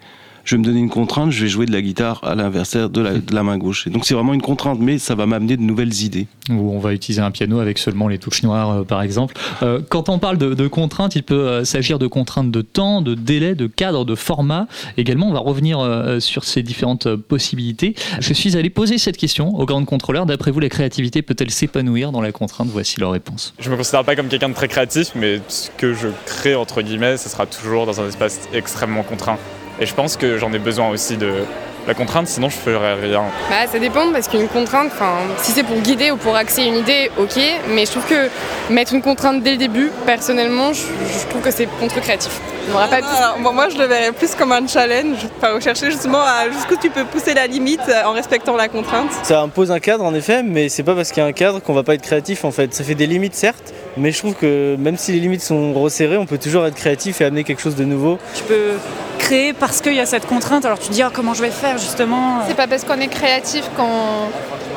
Je 0.45 0.55
vais 0.57 0.59
me 0.61 0.65
donner 0.65 0.81
une 0.81 0.91
contrainte, 0.91 1.31
je 1.31 1.43
vais 1.45 1.49
jouer 1.49 1.67
de 1.67 1.73
la 1.73 1.81
guitare 1.83 2.21
à 2.25 2.35
l'inverse 2.35 2.77
de 2.77 3.01
la, 3.01 3.15
de 3.15 3.35
la 3.35 3.43
main 3.43 3.59
gauche. 3.59 3.87
Et 3.87 3.91
donc 3.91 4.05
c'est 4.05 4.15
vraiment 4.15 4.35
une 4.35 4.43
contrainte, 4.43 4.79
mais 4.81 4.99
ça 4.99 5.15
va 5.15 5.27
m'amener 5.27 5.57
de 5.57 5.63
nouvelles 5.63 6.03
idées. 6.03 6.27
où 6.51 6.73
on 6.73 6.79
va 6.79 6.93
utiliser 6.93 7.23
un 7.23 7.31
piano 7.31 7.61
avec 7.61 7.79
seulement 7.79 8.09
les 8.09 8.19
touches 8.19 8.43
noires, 8.43 8.71
euh, 8.71 8.83
par 8.85 9.03
exemple. 9.03 9.35
Euh, 9.63 9.81
quand 9.89 10.09
on 10.09 10.19
parle 10.19 10.39
de, 10.39 10.55
de 10.55 10.69
contraintes, 10.69 11.15
il 11.15 11.23
peut 11.23 11.35
euh, 11.35 11.65
s'agir 11.65 11.99
de 11.99 12.07
contraintes 12.07 12.51
de 12.51 12.63
temps, 12.63 13.03
de 13.03 13.15
délai, 13.15 13.55
de 13.55 13.67
cadre, 13.67 14.05
de 14.05 14.15
format. 14.15 14.67
Également, 14.97 15.29
on 15.29 15.33
va 15.33 15.39
revenir 15.41 15.79
euh, 15.81 16.19
sur 16.21 16.45
ces 16.45 16.63
différentes 16.63 17.07
euh, 17.07 17.17
possibilités. 17.17 17.95
Je 18.21 18.33
suis 18.33 18.57
allé 18.57 18.71
poser 18.71 18.99
cette 18.99 19.17
question 19.17 19.55
au 19.55 19.65
grand 19.65 19.85
contrôleur. 19.85 20.27
D'après 20.27 20.51
vous, 20.51 20.61
la 20.61 20.69
créativité 20.69 21.23
peut-elle 21.23 21.51
s'épanouir 21.51 22.13
dans 22.13 22.21
la 22.21 22.33
contrainte? 22.33 22.69
Voici 22.71 22.99
leur 23.01 23.13
réponse. 23.13 23.55
Je 23.59 23.71
me 23.71 23.77
considère 23.77 24.05
pas 24.05 24.17
comme 24.17 24.29
quelqu'un 24.29 24.49
de 24.49 24.55
très 24.55 24.69
créatif, 24.69 25.13
mais 25.15 25.41
ce 25.49 25.71
que 25.77 25.95
je 25.95 26.09
crée, 26.27 26.55
entre 26.55 26.83
guillemets, 26.83 27.17
ce 27.17 27.29
sera 27.29 27.47
toujours 27.47 27.87
dans 27.87 28.01
un 28.01 28.09
espace 28.09 28.41
extrêmement 28.53 29.03
contraint. 29.03 29.39
Et 29.81 29.87
je 29.87 29.95
pense 29.95 30.17
que 30.17 30.39
j'en 30.39 30.53
ai 30.53 30.59
besoin 30.59 30.89
aussi 30.89 31.17
de 31.17 31.45
la 31.87 31.95
contrainte, 31.95 32.29
sinon 32.29 32.49
je 32.49 32.57
ferais 32.57 32.95
rien. 32.95 33.25
Bah, 33.51 33.67
ça 33.71 33.79
dépend 33.79 34.13
parce 34.13 34.29
qu'une 34.29 34.49
contrainte, 34.49 34.91
enfin, 34.93 35.13
si 35.39 35.53
c'est 35.53 35.65
pour 35.65 35.79
guider 35.79 36.11
ou 36.11 36.17
pour 36.17 36.37
axer 36.37 36.63
une 36.63 36.77
idée, 36.77 37.11
ok. 37.19 37.39
Mais 37.71 37.87
je 37.87 37.91
trouve 37.91 38.07
que 38.07 38.29
mettre 38.73 38.95
une 38.95 39.03
contrainte 39.03 39.43
dès 39.43 39.53
le 39.53 39.57
début, 39.57 39.91
personnellement, 40.07 40.73
je, 40.73 40.83
je 40.83 41.29
trouve 41.29 41.43
que 41.43 41.51
c'est 41.51 41.67
contre-créatif. 41.81 42.41
Pas 42.73 42.85
Alors, 42.85 43.39
bon, 43.41 43.53
moi, 43.53 43.69
je 43.69 43.77
le 43.77 43.85
verrais 43.87 44.13
plus 44.13 44.35
comme 44.35 44.53
un 44.53 44.67
challenge, 44.67 45.17
enfin, 45.37 45.55
rechercher 45.55 45.91
justement 45.91 46.21
à 46.21 46.49
jusqu'où 46.51 46.77
tu 46.81 46.91
peux 46.91 47.05
pousser 47.05 47.35
la 47.35 47.47
limite 47.47 47.81
euh, 47.89 48.05
en 48.05 48.13
respectant 48.13 48.57
la 48.57 48.69
contrainte. 48.69 49.11
Ça 49.25 49.41
impose 49.41 49.73
un 49.73 49.81
cadre 49.81 50.05
en 50.05 50.15
effet, 50.15 50.43
mais 50.43 50.69
c'est 50.69 50.85
pas 50.85 50.95
parce 50.95 51.11
qu'il 51.11 51.23
y 51.23 51.27
a 51.27 51.29
un 51.29 51.33
cadre 51.33 51.61
qu'on 51.61 51.75
va 51.75 51.83
pas 51.83 51.95
être 51.95 52.03
créatif 52.03 52.45
en 52.45 52.53
fait. 52.53 52.73
Ça 52.73 52.85
fait 52.85 52.95
des 52.95 53.07
limites 53.09 53.35
certes, 53.35 53.75
mais 53.97 54.13
je 54.13 54.19
trouve 54.19 54.35
que 54.35 54.77
même 54.77 54.97
si 54.97 55.13
les 55.13 55.19
limites 55.19 55.43
sont 55.43 55.73
resserrées, 55.75 56.17
on 56.17 56.27
peut 56.27 56.39
toujours 56.39 56.65
être 56.65 56.77
créatif 56.77 57.21
et 57.21 57.25
amener 57.25 57.43
quelque 57.45 57.61
chose 57.61 57.75
de 57.77 57.85
nouveau. 57.85 58.19
Tu 58.35 58.45
peux 58.45 58.73
créer 59.19 59.53
parce 59.53 59.81
qu'il 59.81 59.95
y 59.95 60.01
a 60.01 60.07
cette 60.07 60.27
contrainte, 60.27 60.65
alors 60.65 60.79
tu 60.79 60.89
te 60.89 60.93
dis 60.93 61.03
ah, 61.03 61.11
comment 61.13 61.35
je 61.35 61.43
vais 61.43 61.51
faire? 61.51 61.72
Justement. 61.79 62.41
C'est 62.49 62.57
pas 62.57 62.67
parce 62.67 62.85
qu'on 62.85 63.01
est 63.01 63.09
créatif 63.09 63.65
qu'on 63.77 64.29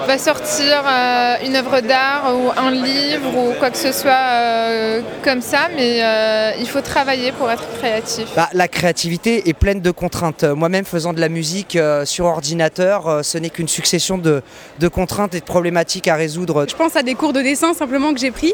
va 0.07 0.17
sortir 0.17 0.83
euh, 0.85 1.35
une 1.45 1.55
œuvre 1.55 1.79
d'art 1.81 2.33
ou 2.35 2.51
un 2.57 2.71
livre 2.71 3.35
ou 3.35 3.53
quoi 3.57 3.69
que 3.71 3.77
ce 3.77 3.91
soit 3.91 4.11
euh, 4.11 5.01
comme 5.23 5.41
ça, 5.41 5.69
mais 5.75 6.03
euh, 6.03 6.51
il 6.59 6.67
faut 6.67 6.81
travailler 6.81 7.31
pour 7.31 7.49
être 7.49 7.63
créatif. 7.79 8.25
Bah, 8.35 8.49
la 8.53 8.67
créativité 8.67 9.49
est 9.49 9.53
pleine 9.53 9.81
de 9.81 9.91
contraintes. 9.91 10.43
Euh, 10.43 10.55
Moi-même 10.55 10.85
faisant 10.85 11.13
de 11.13 11.21
la 11.21 11.29
musique 11.29 11.75
euh, 11.75 12.05
sur 12.05 12.25
ordinateur, 12.25 13.07
euh, 13.07 13.23
ce 13.23 13.37
n'est 13.37 13.49
qu'une 13.49 13.67
succession 13.67 14.17
de, 14.17 14.43
de 14.79 14.87
contraintes 14.87 15.33
et 15.33 15.39
de 15.39 15.45
problématiques 15.45 16.07
à 16.07 16.15
résoudre. 16.15 16.65
Je 16.69 16.75
pense 16.75 16.95
à 16.95 17.01
des 17.01 17.15
cours 17.15 17.33
de 17.33 17.41
dessin 17.41 17.73
simplement 17.73 18.13
que 18.13 18.19
j'ai 18.19 18.31
pris 18.31 18.53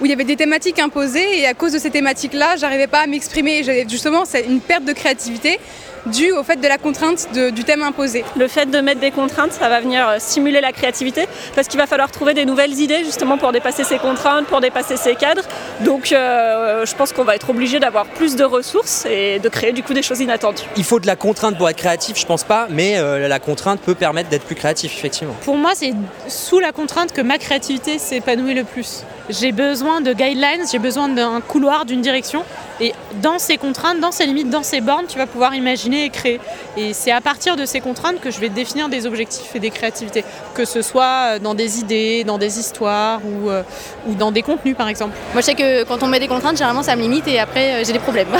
où 0.00 0.04
il 0.04 0.10
y 0.10 0.14
avait 0.14 0.24
des 0.24 0.36
thématiques 0.36 0.78
imposées 0.78 1.40
et 1.40 1.46
à 1.46 1.54
cause 1.54 1.72
de 1.72 1.78
ces 1.78 1.90
thématiques-là, 1.90 2.56
j'arrivais 2.58 2.86
pas 2.86 3.00
à 3.00 3.06
m'exprimer. 3.06 3.62
J'avais 3.64 3.86
justement 3.88 4.24
c'est 4.24 4.44
une 4.44 4.60
perte 4.60 4.84
de 4.84 4.92
créativité 4.92 5.58
due 6.06 6.32
au 6.32 6.42
fait 6.42 6.56
de 6.56 6.68
la 6.68 6.78
contrainte 6.78 7.28
de- 7.34 7.50
du 7.50 7.64
thème 7.64 7.82
imposé. 7.82 8.24
Le 8.36 8.48
fait 8.48 8.66
de 8.66 8.78
mettre 8.80 9.00
des 9.00 9.10
contraintes, 9.10 9.52
ça 9.52 9.68
va 9.68 9.80
venir 9.80 10.08
euh, 10.08 10.16
stimuler 10.18 10.60
la 10.60 10.72
créativité 10.72 11.26
parce 11.54 11.68
qu'il 11.68 11.78
va 11.78 11.86
falloir 11.86 12.10
trouver 12.10 12.34
des 12.34 12.44
nouvelles 12.44 12.72
idées 12.78 13.04
justement 13.04 13.38
pour 13.38 13.52
dépasser 13.52 13.84
ces 13.84 13.98
contraintes, 13.98 14.46
pour 14.46 14.60
dépasser 14.60 14.96
ces 14.96 15.14
cadres. 15.14 15.42
Donc 15.80 16.12
euh, 16.12 16.86
je 16.86 16.94
pense 16.94 17.12
qu'on 17.12 17.24
va 17.24 17.34
être 17.36 17.50
obligé 17.50 17.78
d'avoir 17.80 18.06
plus 18.06 18.36
de 18.36 18.44
ressources 18.44 19.06
et 19.06 19.38
de 19.38 19.48
créer 19.48 19.72
du 19.72 19.82
coup 19.82 19.94
des 19.94 20.02
choses 20.02 20.20
inattendues. 20.20 20.62
Il 20.76 20.84
faut 20.84 21.00
de 21.00 21.06
la 21.06 21.16
contrainte 21.16 21.56
pour 21.58 21.68
être 21.68 21.76
créatif, 21.76 22.16
je 22.18 22.26
pense 22.26 22.44
pas, 22.44 22.66
mais 22.70 22.98
euh, 22.98 23.28
la 23.28 23.38
contrainte 23.38 23.80
peut 23.80 23.94
permettre 23.94 24.28
d'être 24.28 24.44
plus 24.44 24.54
créatif, 24.54 24.92
effectivement. 24.96 25.34
Pour 25.44 25.56
moi, 25.56 25.72
c'est 25.74 25.92
sous 26.28 26.58
la 26.60 26.72
contrainte 26.72 27.12
que 27.12 27.20
ma 27.20 27.38
créativité 27.38 27.98
s'épanouit 27.98 28.54
le 28.54 28.64
plus. 28.64 29.02
J'ai 29.28 29.52
besoin 29.52 30.00
de 30.00 30.12
guidelines, 30.12 30.64
j'ai 30.70 30.78
besoin 30.78 31.08
d'un 31.08 31.40
couloir, 31.40 31.84
d'une 31.84 32.00
direction. 32.00 32.44
Et 32.80 32.92
dans 33.22 33.38
ces 33.38 33.56
contraintes, 33.56 34.00
dans 34.00 34.12
ces 34.12 34.26
limites, 34.26 34.50
dans 34.50 34.62
ces 34.62 34.80
bornes, 34.80 35.06
tu 35.08 35.16
vas 35.16 35.26
pouvoir 35.26 35.54
imaginer 35.54 36.04
et 36.04 36.10
créer. 36.10 36.40
Et 36.76 36.92
c'est 36.92 37.10
à 37.10 37.20
partir 37.20 37.56
de 37.56 37.64
ces 37.64 37.80
contraintes 37.80 38.20
que 38.20 38.30
je 38.30 38.38
vais 38.38 38.50
définir 38.50 38.88
des 38.88 39.06
objectifs 39.06 39.56
et 39.56 39.60
des 39.60 39.70
créativités. 39.70 40.24
Que 40.54 40.64
ce 40.64 40.82
soit 40.82 41.38
dans 41.38 41.54
des 41.54 41.80
idées, 41.80 42.24
dans 42.24 42.38
des 42.38 42.58
histoires 42.58 43.20
ou, 43.24 43.48
euh, 43.48 43.62
ou 44.06 44.14
dans 44.14 44.30
des 44.30 44.42
contenus, 44.42 44.76
par 44.76 44.88
exemple. 44.88 45.16
Moi, 45.32 45.40
je 45.40 45.46
sais 45.46 45.54
que 45.54 45.84
quand 45.84 46.02
on 46.02 46.06
met 46.06 46.20
des 46.20 46.28
contraintes, 46.28 46.56
généralement, 46.56 46.82
ça 46.82 46.94
me 46.96 47.02
limite 47.02 47.26
et 47.28 47.38
après, 47.38 47.74
euh, 47.74 47.84
j'ai 47.84 47.92
des 47.92 47.98
problèmes. 47.98 48.28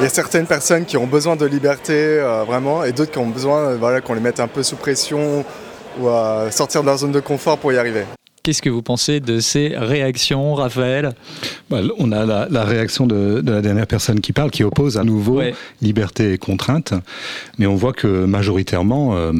Il 0.00 0.04
y 0.04 0.06
a 0.06 0.08
certaines 0.08 0.46
personnes 0.46 0.86
qui 0.86 0.96
ont 0.96 1.06
besoin 1.06 1.36
de 1.36 1.44
liberté 1.44 1.92
euh, 1.94 2.42
vraiment 2.44 2.84
et 2.84 2.92
d'autres 2.92 3.10
qui 3.10 3.18
ont 3.18 3.26
besoin 3.26 3.58
euh, 3.58 3.76
voilà, 3.78 4.00
qu'on 4.00 4.14
les 4.14 4.20
mette 4.20 4.40
un 4.40 4.48
peu 4.48 4.62
sous 4.62 4.76
pression 4.76 5.44
ou 6.00 6.08
à 6.08 6.50
sortir 6.50 6.80
de 6.80 6.86
leur 6.86 6.96
zone 6.96 7.12
de 7.12 7.20
confort 7.20 7.58
pour 7.58 7.70
y 7.72 7.76
arriver. 7.76 8.04
Qu'est-ce 8.42 8.62
que 8.62 8.70
vous 8.70 8.80
pensez 8.80 9.20
de 9.20 9.38
ces 9.38 9.74
réactions, 9.76 10.54
Raphaël 10.54 11.12
Bah, 11.68 11.80
on 11.98 12.10
a 12.10 12.24
la, 12.24 12.48
la 12.50 12.64
réaction 12.64 13.06
de, 13.06 13.42
de 13.42 13.52
la 13.52 13.60
dernière 13.60 13.86
personne 13.86 14.20
qui 14.20 14.32
parle, 14.32 14.50
qui 14.50 14.64
oppose 14.64 14.96
à 14.96 15.04
nouveau 15.04 15.42
liberté 15.82 16.32
et 16.32 16.38
contrainte. 16.38 16.94
Mais 17.58 17.66
on 17.66 17.74
voit 17.74 17.92
que 17.92 18.24
majoritairement, 18.24 19.14
euh, 19.14 19.32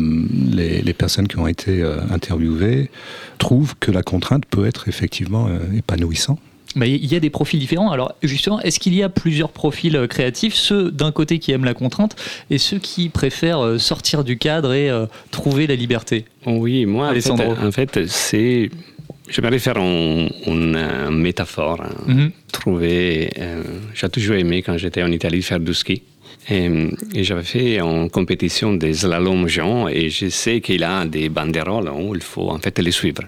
les, 0.53 0.83
les 0.83 0.93
personnes 0.93 1.29
qui 1.29 1.39
ont 1.39 1.47
été 1.47 1.81
euh, 1.81 1.97
interviewées 2.11 2.91
trouvent 3.39 3.75
que 3.81 3.91
la 3.91 4.03
contrainte 4.03 4.45
peut 4.45 4.67
être 4.67 4.87
effectivement 4.89 5.47
euh, 5.49 5.59
épanouissant. 5.79 6.39
Mais 6.77 6.93
il 6.93 7.07
y 7.11 7.17
a 7.17 7.21
des 7.21 7.31
profils 7.31 7.59
différents. 7.59 7.91
Alors 7.91 8.15
justement, 8.23 8.61
est-ce 8.61 8.79
qu'il 8.79 8.95
y 8.95 9.03
a 9.03 9.09
plusieurs 9.09 9.51
profils 9.51 10.07
créatifs? 10.09 10.55
Ceux 10.55 10.93
d'un 10.93 11.11
côté 11.11 11.41
qui 11.41 11.51
aiment 11.51 11.65
la 11.65 11.75
contrainte 11.75 12.15
et 12.49 12.59
ceux 12.59 12.79
qui 12.79 13.09
préfèrent 13.09 13.81
sortir 13.81 14.23
du 14.23 14.39
cadre 14.39 14.73
et 14.73 14.89
euh, 14.89 15.07
trouver 15.33 15.67
la 15.67 15.75
liberté 15.75 16.27
Oui, 16.47 16.87
moi, 16.87 17.07
en 17.07 17.09
fait, 17.09 17.13
Alessandro. 17.13 17.55
en 17.61 17.73
fait, 17.73 18.07
c'est. 18.07 18.71
J'aimerais 19.31 19.59
faire 19.59 19.77
un- 19.77 20.29
une, 20.47 20.75
euh, 20.77 21.11
métaphore. 21.11 21.81
hein. 21.83 21.95
Mhm. 22.07 22.31
Trouver. 22.53 23.31
euh, 23.39 23.63
J'ai 23.95 24.09
toujours 24.09 24.37
aimé 24.37 24.63
quand 24.63 24.77
j'étais 24.77 25.03
en 25.03 25.11
Italie 25.13 25.43
faire 25.43 25.61
du 25.61 25.73
ski. 25.75 26.03
Et, 26.49 26.69
et 27.15 27.23
j'avais 27.23 27.43
fait 27.45 27.81
en 27.81 28.09
compétition 28.09 28.73
des 28.75 28.95
slaloms 28.95 29.47
géants 29.47 29.89
et 29.89 30.09
je 30.11 30.29
sais 30.31 30.61
qu'il 30.61 30.83
a 30.85 31.05
des 31.05 31.29
banderoles 31.29 31.91
où 31.91 32.15
il 32.15 32.23
faut 32.23 32.49
en 32.51 32.59
fait 32.59 32.79
les 32.81 32.91
suivre. 32.93 33.23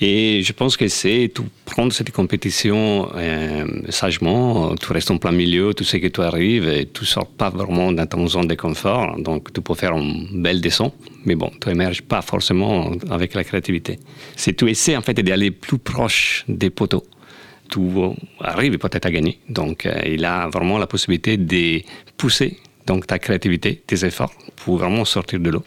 Et 0.00 0.42
je 0.42 0.52
pense 0.52 0.76
que 0.76 0.86
c'est 0.86 1.30
tout 1.34 1.46
prendre 1.64 1.92
cette 1.92 2.12
compétition 2.12 3.10
euh, 3.16 3.66
sagement, 3.88 4.76
tu 4.76 4.92
restes 4.92 5.10
en 5.10 5.18
plein 5.18 5.32
milieu, 5.32 5.74
tu 5.74 5.84
sais 5.84 6.00
que 6.00 6.06
tu 6.06 6.20
arrives 6.20 6.68
et 6.68 6.86
tu 6.86 7.04
sors 7.04 7.26
pas 7.26 7.50
vraiment 7.50 7.90
dans 7.90 8.06
ton 8.06 8.28
zone 8.28 8.46
de 8.46 8.54
confort, 8.54 9.18
donc 9.18 9.52
tu 9.52 9.60
peux 9.60 9.74
faire 9.74 9.94
un 9.94 10.26
bel 10.32 10.60
descente, 10.60 10.94
mais 11.24 11.34
bon, 11.34 11.50
tu 11.60 11.68
émerges 11.70 12.02
pas 12.02 12.22
forcément 12.22 12.92
avec 13.10 13.34
la 13.34 13.42
créativité. 13.42 13.98
Si 14.36 14.54
tu 14.54 14.70
essaies 14.70 14.96
en 14.96 15.02
fait 15.02 15.14
d'aller 15.14 15.50
plus 15.50 15.78
proche 15.78 16.44
des 16.46 16.70
poteaux, 16.70 17.04
tu 17.68 17.80
arrives 18.40 18.78
peut-être 18.78 19.06
à 19.06 19.10
gagner. 19.10 19.40
Donc 19.48 19.84
euh, 19.84 20.00
il 20.06 20.24
a 20.24 20.48
vraiment 20.48 20.78
la 20.78 20.86
possibilité 20.86 21.36
de 21.36 21.82
pousser 22.16 22.58
donc 22.86 23.06
ta 23.06 23.18
créativité, 23.18 23.82
tes 23.86 24.04
efforts 24.04 24.32
pour 24.56 24.78
vraiment 24.78 25.04
sortir 25.04 25.40
de 25.40 25.50
l'eau. 25.50 25.64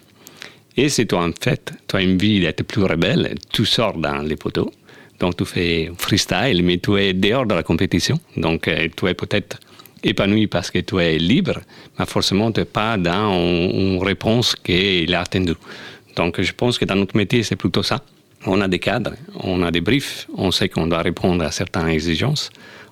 Et 0.78 0.90
si 0.90 1.06
toi, 1.06 1.25
en 1.25 1.32
fait, 1.40 1.74
tu 1.88 1.96
as 1.96 2.00
envie 2.00 2.40
d'être 2.40 2.63
plus 2.63 2.84
rebelle, 2.84 3.36
tu 3.51 3.66
sors 3.66 3.98
dans 3.98 4.20
les 4.20 4.36
poteaux. 4.38 4.72
Donc, 5.20 5.38
tu 5.38 5.46
fais 5.46 5.92
freestyle, 5.98 6.63
mais 6.63 6.78
tu 6.78 6.98
es 6.98 7.13
dehors 7.13 7.46
de 7.46 7.54
la 7.54 7.63
compétition. 7.63 8.20
Donc, 8.38 8.68
euh, 8.68 8.88
tu 8.96 9.08
es 9.08 9.13
peut-être 9.13 9.60
épanoui 10.04 10.48
parce 10.48 10.72
que 10.72 10.80
tu 10.80 10.98
es 11.00 11.18
libre, 11.18 11.60
mais 12.00 12.06
forcément, 12.06 12.51
tu 12.51 12.62
n'es 12.62 12.66
pas 12.66 12.98
dans 12.98 13.34
une, 13.34 14.01
réponse 14.01 14.56
qu'il 14.56 15.13
a 15.13 15.22
attendue. 15.22 15.54
Donc, 16.16 16.42
je 16.42 16.51
pense 16.54 16.78
que 16.78 16.86
dans 16.86 16.96
notre 16.96 17.16
métier, 17.16 17.44
c'est 17.44 17.56
plutôt 17.56 17.84
ça. 17.84 18.01
On 18.46 18.60
a 18.62 18.68
des 18.68 18.80
cadres, 18.80 19.13
on 19.36 19.62
a 19.62 19.70
des 19.70 19.82
briefs, 19.82 20.28
on 20.36 20.50
sait 20.51 20.70
qu'on 20.70 20.88
doit 20.88 21.04
répondre 21.04 21.44
à 21.44 21.51
certaines 21.51 21.90
exigences. 21.90 22.50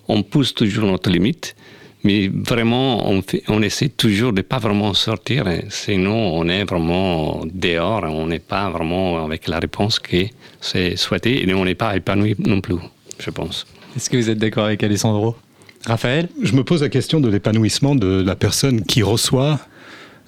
On 0.07 0.21
pousse 0.21 0.53
toujours 0.53 0.85
notre 0.85 1.09
limite, 1.09 1.55
Mais 2.03 2.29
vraiment, 2.29 3.09
on, 3.09 3.21
fait, 3.21 3.43
on 3.47 3.61
essaie 3.61 3.89
toujours 3.89 4.31
de 4.31 4.41
pas 4.41 4.57
vraiment 4.57 4.93
sortir. 4.93 5.45
Sinon, 5.69 6.15
on 6.15 6.47
est 6.47 6.63
vraiment 6.63 7.41
dehors. 7.53 8.03
On 8.03 8.27
n'est 8.27 8.39
pas 8.39 8.69
vraiment 8.69 9.23
avec 9.23 9.47
la 9.47 9.59
réponse 9.59 9.99
qui 9.99 10.31
c'est 10.61 10.95
souhaité. 10.95 11.47
Et 11.47 11.53
on 11.53 11.65
n'est 11.65 11.75
pas 11.75 11.95
épanoui 11.95 12.35
non 12.39 12.61
plus, 12.61 12.77
je 13.19 13.29
pense. 13.29 13.67
Est-ce 13.95 14.09
que 14.09 14.17
vous 14.17 14.29
êtes 14.29 14.37
d'accord 14.37 14.65
avec 14.65 14.81
Alessandro? 14.83 15.35
Raphaël? 15.85 16.29
Je 16.41 16.53
me 16.53 16.63
pose 16.63 16.81
la 16.81 16.89
question 16.89 17.19
de 17.19 17.29
l'épanouissement 17.29 17.95
de 17.95 18.21
la 18.21 18.35
personne 18.35 18.83
qui 18.83 19.01
reçoit 19.01 19.59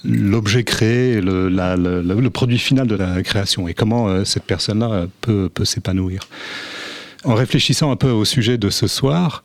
l'objet 0.03 0.63
créé, 0.63 1.21
le, 1.21 1.49
le, 1.49 2.29
produit 2.29 2.57
final 2.57 2.87
de 2.87 2.95
la 2.95 3.21
création 3.21 3.67
et 3.67 3.73
comment 3.73 4.07
euh, 4.07 4.23
cette 4.23 4.43
personne-là 4.43 5.05
peut, 5.21 5.49
peut 5.53 5.65
s'épanouir? 5.65 6.27
En 7.23 7.35
réfléchissant 7.35 7.91
un 7.91 7.95
peu 7.95 8.09
au 8.09 8.25
sujet 8.25 8.57
de 8.57 8.69
ce 8.69 8.87
soir, 8.87 9.43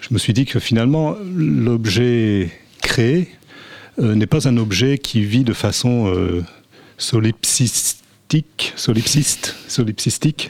je 0.00 0.08
me 0.12 0.18
suis 0.18 0.32
dit 0.32 0.44
que 0.44 0.58
finalement, 0.58 1.16
l'objet 1.36 2.50
créé 2.82 3.28
euh, 4.00 4.14
n'est 4.14 4.26
pas 4.26 4.48
un 4.48 4.56
objet 4.56 4.98
qui 4.98 5.22
vit 5.22 5.44
de 5.44 5.52
façon 5.52 6.12
euh, 6.12 6.42
solipsistique, 6.98 8.72
solipsiste, 8.74 9.54
solipsistique. 9.68 10.48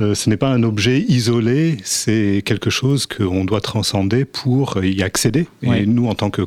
Euh, 0.00 0.14
ce 0.14 0.28
n'est 0.28 0.36
pas 0.36 0.48
un 0.48 0.64
objet 0.64 1.00
isolé, 1.00 1.76
c'est 1.84 2.42
quelque 2.44 2.70
chose 2.70 3.06
qu'on 3.06 3.44
doit 3.44 3.60
transcender 3.60 4.24
pour 4.24 4.82
y 4.82 5.02
accéder. 5.02 5.46
Et 5.62 5.86
nous, 5.86 6.08
en 6.08 6.14
tant 6.14 6.30
que 6.30 6.42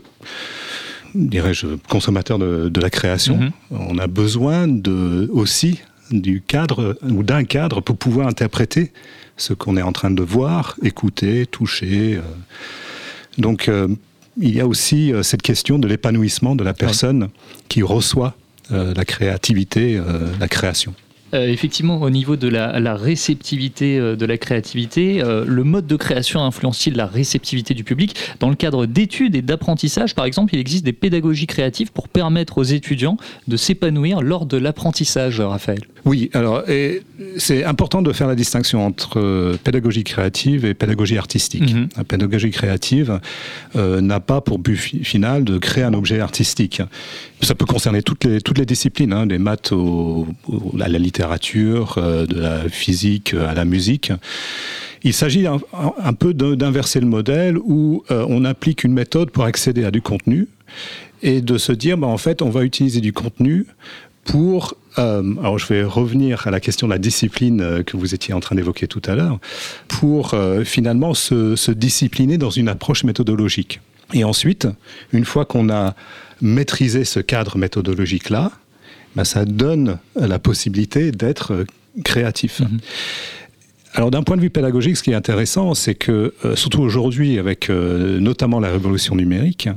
dirais-je, 1.13 1.67
consommateur 1.87 2.39
de, 2.39 2.81
la 2.81 2.89
création, 2.89 3.37
mhm. 3.37 3.51
on 3.71 3.97
a 3.99 4.07
besoin 4.07 4.67
de, 4.67 5.29
aussi 5.31 5.79
du 6.11 6.41
cadre 6.41 6.97
ou 7.03 7.23
d'un 7.23 7.45
cadre 7.45 7.79
pour 7.79 7.95
pouvoir 7.95 8.27
interpréter 8.27 8.91
ce 9.37 9.53
qu'on 9.53 9.77
est 9.77 9.81
en 9.81 9.91
train 9.91 10.11
de 10.11 10.23
voir, 10.23 10.75
écouter, 10.83 11.45
toucher. 11.45 12.15
Euh. 12.15 12.21
Donc 13.37 13.67
euh, 13.67 13.87
il 14.37 14.53
y 14.53 14.61
a 14.61 14.67
aussi 14.67 15.13
euh, 15.13 15.23
cette 15.23 15.41
question 15.41 15.79
de 15.79 15.87
l'épanouissement 15.87 16.55
de 16.55 16.63
la 16.63 16.73
personne 16.73 17.29
qui 17.69 17.81
reçoit 17.81 18.35
la 18.71 19.05
créativité, 19.05 20.01
la 20.39 20.47
création. 20.47 20.95
Euh, 21.33 21.47
effectivement, 21.47 22.01
au 22.01 22.09
niveau 22.09 22.35
de 22.35 22.47
la, 22.47 22.95
réceptivité 22.95 23.97
euh, 23.97 24.15
de 24.15 24.25
la 24.25 24.37
créativité, 24.37 25.21
euh, 25.21 25.43
le 25.45 25.63
mode 25.63 25.87
de 25.87 25.95
création 25.95 26.41
influence-t-il 26.41 26.95
la 26.95 27.07
réceptivité 27.07 27.73
du 27.73 27.83
public? 27.83 28.15
Dans 28.39 28.49
le 28.49 28.55
cadre 28.55 28.85
d'études 28.85 29.35
et 29.35 29.41
d'apprentissage, 29.41 30.13
par 30.13 30.25
exemple, 30.25 30.53
il 30.53 30.59
existe 30.59 30.85
des 30.85 30.93
pédagogies 30.93 31.47
créatives 31.47 31.91
pour 31.91 32.07
permettre 32.09 32.59
aux 32.59 32.63
étudiants 32.63 33.17
de 33.47 33.57
s'épanouir 33.57 34.21
lors 34.21 34.45
de 34.45 34.57
l'apprentissage, 34.57 35.41
Raphaël. 35.41 35.81
Oui, 36.05 36.29
alors 36.33 36.63
c'est 37.37 37.63
important 37.63 38.03
de 38.03 38.13
faire 38.13 38.27
la 38.27 38.35
distinction 38.35 38.85
entre 38.85 39.57
pédagogie 39.63 40.03
créative 40.03 40.63
et 40.63 40.75
pédagogie 40.75 41.17
artistique. 41.17 41.73
Mhm. 41.73 41.89
La 41.97 42.03
pédagogie 42.03 42.51
créative 42.51 43.19
n'a 43.73 44.19
pas 44.19 44.41
pour 44.41 44.59
but 44.59 44.77
final 44.77 45.43
de 45.43 45.57
créer 45.57 45.83
un 45.83 45.95
objet 45.95 46.19
artistique. 46.19 46.83
Ça 47.41 47.53
peut 47.53 47.65
concerner 47.65 48.01
toutes 48.01 48.23
les, 48.23 48.41
toutes 48.41 48.57
les 48.57 48.65
disciplines, 48.65 49.13
hein, 49.13 49.25
des 49.25 49.37
maths 49.37 49.73
à 50.79 50.87
la 50.87 50.99
littérature 50.99 51.95
euh, 51.97 52.25
de 52.25 52.39
la 52.39 52.69
physique 52.69 53.33
à 53.33 53.53
la 53.53 53.65
musique. 53.65 54.11
Il 55.03 55.13
s'agit 55.13 55.45
un, 55.45 56.13
peu 56.13 56.33
d'inverser 56.33 56.99
le 56.99 57.05
modèle 57.05 57.57
où 57.59 58.03
euh, 58.09 58.25
on 58.27 58.43
applique 58.43 58.83
une 58.83 58.93
méthode 58.93 59.29
pour 59.29 59.43
accéder 59.43 59.85
à 59.85 59.91
du 59.91 60.01
contenu 60.01 60.47
et 61.21 61.41
de 61.41 61.59
se 61.59 61.71
dire, 61.71 61.97
bah, 61.97 62.07
en 62.07 62.17
fait, 62.17 62.41
on 62.41 62.49
va 62.49 62.63
utiliser 62.63 63.01
du 63.01 63.13
contenu 63.13 63.67
pour... 64.23 64.73
Euh, 64.97 65.35
alors 65.39 65.59
je 65.59 65.67
vais 65.67 65.83
revenir 65.83 66.47
à 66.47 66.51
la 66.51 66.59
question 66.59 66.87
de 66.87 66.93
la 66.93 66.97
discipline 66.97 67.83
que 67.83 67.97
vous 67.97 68.15
étiez 68.15 68.33
en 68.33 68.39
train 68.39 68.55
d'évoquer 68.55 68.87
tout 68.87 69.01
à 69.05 69.13
l'heure, 69.13 69.39
pour 69.87 70.33
finalement 70.63 71.13
se, 71.13 71.55
se 71.55 71.71
discipliner 71.71 72.37
dans 72.39 72.49
une 72.49 72.69
approche 72.69 73.03
méthodologique. 73.03 73.81
Et 74.13 74.23
ensuite, 74.23 74.67
une 75.11 75.25
fois 75.25 75.45
qu'on 75.45 75.69
a 75.69 75.95
maîtrisé 76.41 77.05
ce 77.05 77.19
cadre 77.19 77.57
méthodologique-là, 77.57 78.51
bah, 79.15 79.25
ça 79.25 79.45
donne 79.45 79.97
la 80.15 80.39
possibilité 80.39 81.11
d'être 81.11 81.53
euh, 81.53 81.65
créatif. 82.03 82.59
Mhm. 82.59 82.79
Alors 83.93 84.11
d'un 84.11 84.23
point 84.23 84.35
de 84.35 84.41
vue 84.41 84.49
pédagogique, 84.49 84.97
ce 84.97 85.03
qui 85.03 85.11
est 85.11 85.15
intéressant, 85.15 85.73
c'est 85.73 85.95
que 85.95 86.33
euh, 86.43 86.57
surtout 86.57 86.81
aujourd'hui, 86.81 87.39
avec 87.39 87.69
euh, 87.69 88.19
notamment 88.19 88.59
la 88.59 88.69
révolution 88.69 89.15
numérique, 89.15 89.69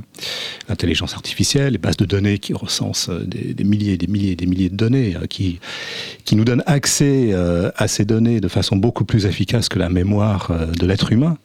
l'intelligence 0.67 1.13
artificielle, 1.13 1.71
les 1.71 1.77
bases 1.77 1.95
de 1.95 2.03
données 2.03 2.37
qui 2.37 2.51
recensent 2.51 3.09
des, 3.09 3.63
milliers 3.63 3.93
et 3.93 3.97
des 3.97 4.07
milliers 4.07 4.31
et 4.31 4.35
des 4.35 4.45
milliers 4.45 4.69
de 4.69 4.75
données, 4.75 5.15
qui, 5.29 5.61
qui 6.25 6.35
nous 6.35 6.43
donnent 6.43 6.63
accès 6.65 7.33
à 7.77 7.87
ces 7.87 8.03
données 8.03 8.41
de 8.41 8.49
façon 8.49 8.75
beaucoup 8.75 9.05
plus 9.05 9.25
efficace 9.25 9.69
que 9.69 9.79
la 9.79 9.87
mémoire 9.87 10.51
de 10.77 10.85
l'être 10.85 11.13
humain, 11.13 11.37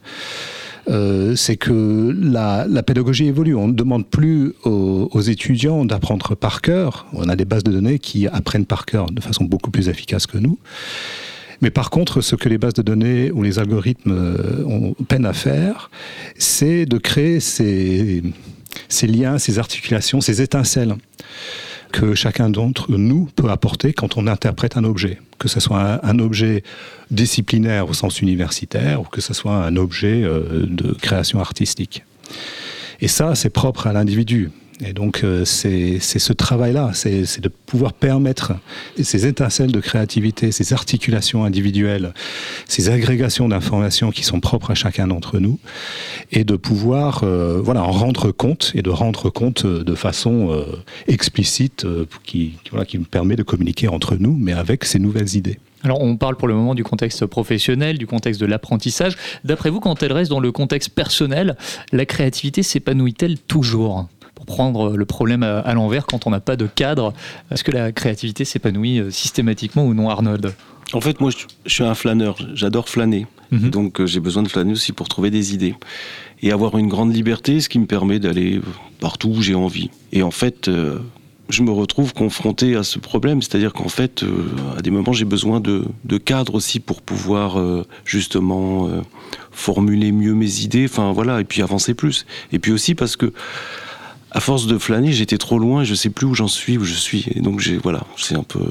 euh, 0.89 1.35
c'est 1.37 1.57
que 1.57 2.15
la, 2.21 2.67
pédagogie 2.83 3.27
évolue. 3.27 3.55
On 3.55 3.69
ne 3.69 3.73
demande 3.73 4.07
plus 4.07 4.53
aux, 4.65 5.21
étudiants 5.21 5.85
d'apprendre 5.85 6.35
par 6.35 6.61
cœur. 6.61 7.07
On 7.13 7.29
a 7.29 7.37
des 7.37 7.45
bases 7.45 7.65
de 7.65 7.73
données 7.73 7.99
qui 7.99 8.27
apprennent 8.27 8.67
par 8.67 8.85
cœur 8.85 9.07
de 9.07 9.21
façon 9.21 9.45
beaucoup 9.45 9.71
plus 9.71 9.89
efficace 9.89 10.27
que 10.27 10.39
nous. 10.39 10.59
Mais 11.61 11.71
par 11.71 11.91
contre, 11.91 12.21
ce 12.21 12.37
que 12.37 12.49
les 12.49 12.59
bases 12.59 12.75
de 12.75 12.83
données 12.83 13.31
ou 13.31 13.43
les 13.43 13.59
algorithmes 13.59 14.13
euh, 14.13 14.65
ont 14.67 14.95
peine 15.05 15.25
à 15.25 15.33
faire, 15.33 15.91
c'est 16.37 16.85
de 16.85 16.99
créer 16.99 17.41
ces, 17.41 18.23
ces 18.89 19.07
liens, 19.07 19.39
ces 19.39 19.59
articulations, 19.59 20.21
ces 20.21 20.43
étincelles 20.43 20.97
que 21.93 22.15
chacun 22.15 22.51
d'entre 22.51 22.91
nous 22.91 23.29
peut 23.37 23.51
apporter 23.51 23.93
quand 23.93 24.17
on 24.17 24.27
interprète 24.27 24.77
un 24.77 24.83
objet, 24.83 25.21
que 25.39 25.49
ce 25.49 25.61
soit 25.61 26.05
un, 26.05 26.19
objet 26.19 26.63
disciplinaire 27.11 27.89
au 27.89 27.93
sens 27.93 28.21
universitaire 28.21 29.01
ou 29.01 29.05
que 29.05 29.21
ce 29.21 29.35
soit 29.35 29.57
un 29.57 29.77
objet 29.77 30.23
euh, 30.23 30.67
de 30.67 30.93
création 30.93 31.41
artistique. 31.41 32.05
Et 33.01 33.09
ça, 33.09 33.35
c'est 33.35 33.51
propre 33.51 33.87
à 33.87 33.93
l'individu. 33.93 34.51
Et 34.81 34.93
donc, 34.93 35.23
euh, 35.23 35.45
c'est 35.45 36.01
ce 36.01 36.33
travail-là, 36.33 36.91
c'est 36.95 37.41
de 37.41 37.49
pouvoir 37.49 37.93
permettre 37.93 38.53
ces 39.01 39.27
étincelles 39.27 39.71
de 39.71 39.81
créativité, 39.81 40.51
ces 40.51 40.73
articulations 40.73 41.45
individuelles, 41.45 42.13
ces 42.67 42.89
agrégations 42.89 43.49
d'informations 43.49 44.11
qui 44.11 44.25
sont 44.25 44.41
propres 44.41 44.73
à 44.73 44.75
chacun 44.75 45.07
d'entre 45.07 45.39
nous, 45.39 45.61
et 46.33 46.45
de 46.45 46.57
pouvoir 46.57 47.23
euh, 47.23 47.61
voilà, 47.63 47.85
en 47.85 47.93
rendre 47.93 48.33
compte 48.33 48.73
et 48.75 48.83
de 48.83 48.91
rendre 48.91 49.31
compte 49.31 49.65
de 49.65 49.95
façon 49.95 50.51
euh, 50.51 50.65
explicite 51.07 51.87
qui, 52.25 52.55
voilà, 52.71 52.85
qui 52.85 52.99
nous 52.99 53.05
permet 53.05 53.37
de 53.37 53.45
communiquer 53.45 53.87
entre 53.89 54.17
nous, 54.17 54.37
mais 54.37 54.53
avec 54.53 54.85
ces 54.85 54.99
nouvelles 54.99 55.37
idées. 55.37 55.59
Alors 55.85 56.01
on 56.01 56.17
parle 56.17 56.37
pour 56.37 56.49
le 56.49 56.55
moment 56.55 56.75
du 56.75 56.83
contexte 56.83 57.27
professionnel, 57.27 57.99
du 57.99 58.07
contexte 58.07 58.41
de 58.41 58.47
l'apprentissage. 58.47 59.17
D'après 59.45 59.69
vous, 59.69 59.81
quand 59.81 60.03
elle 60.03 60.15
reste 60.15 60.31
dans 60.31 60.41
le 60.41 60.51
contexte 60.51 60.89
personnel, 60.89 61.57
la 61.93 62.07
créativité 62.07 62.63
s'épanouit-elle 62.63 63.39
toujours? 63.39 64.09
Pour 64.45 64.55
prendre 64.55 64.97
le 64.97 65.05
problème 65.05 65.43
à, 65.43 65.75
l'envers, 65.75 66.07
quand 66.07 66.27
on 66.27 66.31
n'a 66.31 66.41
pas 66.41 66.57
de 66.57 66.67
cadre, 66.67 67.13
est-ce 67.51 67.65
que 67.65 67.71
la 67.71 67.93
créativité 67.93 68.45
s'épanouit 68.45 69.01
euh, 69.01 69.11
systématiquement 69.11 69.85
ou 69.85 69.95
non, 69.95 70.11
Arnold? 70.11 70.55
En 70.93 71.01
fait, 71.01 71.21
moi, 71.21 71.31
je, 71.31 71.73
suis 71.73 71.85
un 71.85 71.95
flâneur. 71.95 72.37
J'adore 72.55 72.89
flâner. 72.89 73.27
Mhm. 73.51 73.71
Donc, 73.71 74.01
euh, 74.01 74.07
j'ai 74.07 74.21
besoin 74.21 74.43
de 74.43 74.49
flâner 74.49 74.73
aussi 74.73 74.93
pour 74.93 75.09
trouver 75.09 75.31
des 75.31 75.55
idées. 75.55 75.75
Et 76.43 76.53
avoir 76.53 76.77
une 76.79 76.89
grande 76.89 77.15
liberté, 77.15 77.61
ce 77.61 77.69
qui 77.69 77.79
me 77.79 77.87
permet 77.87 78.19
d'aller 78.19 78.61
partout 79.01 79.29
où 79.29 79.43
j'ai 79.43 79.55
envie. 79.55 79.91
Et 80.13 80.23
en 80.23 80.31
fait, 80.31 80.69
euh, 80.69 80.99
je 81.49 81.63
me 81.63 81.71
retrouve 81.71 82.13
confronté 82.13 82.77
à 82.77 82.83
ce 82.83 82.99
problème. 82.99 83.41
C'est-à-dire 83.41 83.73
qu'en 83.73 83.89
fait, 83.89 84.25
à 84.77 84.83
des 84.83 84.91
moments, 84.91 85.13
j'ai 85.13 85.25
besoin 85.25 85.61
de, 85.61 85.85
de, 86.05 86.19
cadre 86.19 86.55
aussi 86.55 86.81
pour 86.81 87.03
pouvoir 87.03 87.59
justement 88.07 88.89
formuler 89.53 90.11
mieux 90.11 90.33
mes 90.33 90.61
idées, 90.61 90.87
enfin 90.89 91.13
voilà, 91.13 91.41
et 91.41 91.45
puis 91.45 91.61
avancer 91.61 91.93
plus. 91.93 92.25
Et 92.53 92.59
puis 92.59 92.73
aussi 92.73 92.95
parce 92.95 93.17
que 93.17 93.33
à 94.35 94.41
force 94.41 94.67
de 94.67 94.79
flâner, 94.79 95.13
j'étais 95.13 95.39
trop 95.39 95.59
loin 95.59 95.83
et 95.83 95.85
je 95.85 95.95
sais 95.95 96.11
plus 96.11 96.27
où 96.27 96.35
j'en 96.35 96.49
suis, 96.49 96.77
où 96.77 96.85
je 96.85 96.95
suis. 96.95 97.27
Et 97.35 97.41
donc 97.41 97.61
j'ai 97.61 97.77
voilà, 97.77 98.03
c'est 98.17 98.35
un 98.35 98.43
peu. 98.43 98.61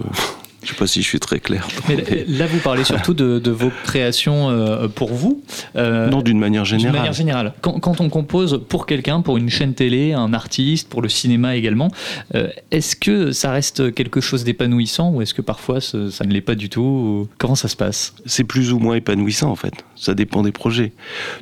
Je 0.63 0.69
sais 0.69 0.75
pas 0.75 0.87
si 0.87 1.01
je 1.01 1.07
suis 1.09 1.19
très 1.19 1.41
clair. 1.41 1.67
Mais 1.89 2.25
là, 2.25 2.47
vous 2.47 2.59
parlez 2.59 2.85
surtout 2.85 3.13
de, 3.13 3.51
vos 3.51 3.69
créations 3.83 4.49
euh, 4.49 4.87
pour 4.87 5.13
vous. 5.13 5.43
Euh, 5.75 6.07
non, 6.09 6.21
d'une 6.21 6.39
manière 6.39 6.63
générale. 6.63 6.91
D'une 6.91 6.99
manière 6.99 7.13
générale. 7.13 7.53
Quand, 7.59 7.99
on 7.99 8.07
compose 8.07 8.63
pour 8.69 8.85
quelqu'un, 8.85 9.19
pour 9.19 9.35
une 9.35 9.49
chaîne 9.49 9.73
télé, 9.73 10.13
un 10.13 10.33
artiste, 10.33 10.87
pour 10.87 11.01
le 11.01 11.09
cinéma 11.09 11.57
également, 11.57 11.89
euh, 12.35 12.47
est-ce 12.71 12.95
que 12.95 13.33
ça 13.33 13.51
reste 13.51 13.93
quelque 13.93 14.21
chose 14.21 14.45
d'épanouissant 14.45 15.11
ou 15.11 15.21
est-ce 15.21 15.33
que 15.33 15.41
parfois 15.41 15.81
ça, 15.81 15.97
ne 15.97 16.31
l'est 16.31 16.39
pas 16.39 16.55
du 16.55 16.69
tout 16.69 17.27
Comment 17.39 17.55
ça 17.55 17.67
se 17.67 17.75
passe? 17.75 18.15
C'est 18.25 18.45
plus 18.45 18.71
ou 18.71 18.79
moins 18.79 18.95
épanouissant 18.95 19.51
en 19.51 19.57
fait. 19.57 19.73
Ça 19.97 20.13
dépend 20.13 20.43
des 20.43 20.53
projets. 20.53 20.93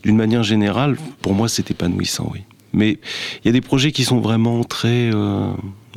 D'une 0.01 0.17
manière 0.17 0.41
générale, 0.41 0.97
pour 1.21 1.35
moi, 1.35 1.47
c'est 1.47 1.69
épanouissant, 1.69 2.27
oui. 2.33 2.41
Mais 2.73 2.99
il 3.43 3.47
y 3.47 3.49
a 3.49 3.51
des 3.51 3.61
projets 3.61 3.91
qui 3.91 4.03
sont 4.03 4.19
vraiment 4.19 4.63
très. 4.63 5.11
Euh, 5.13 5.51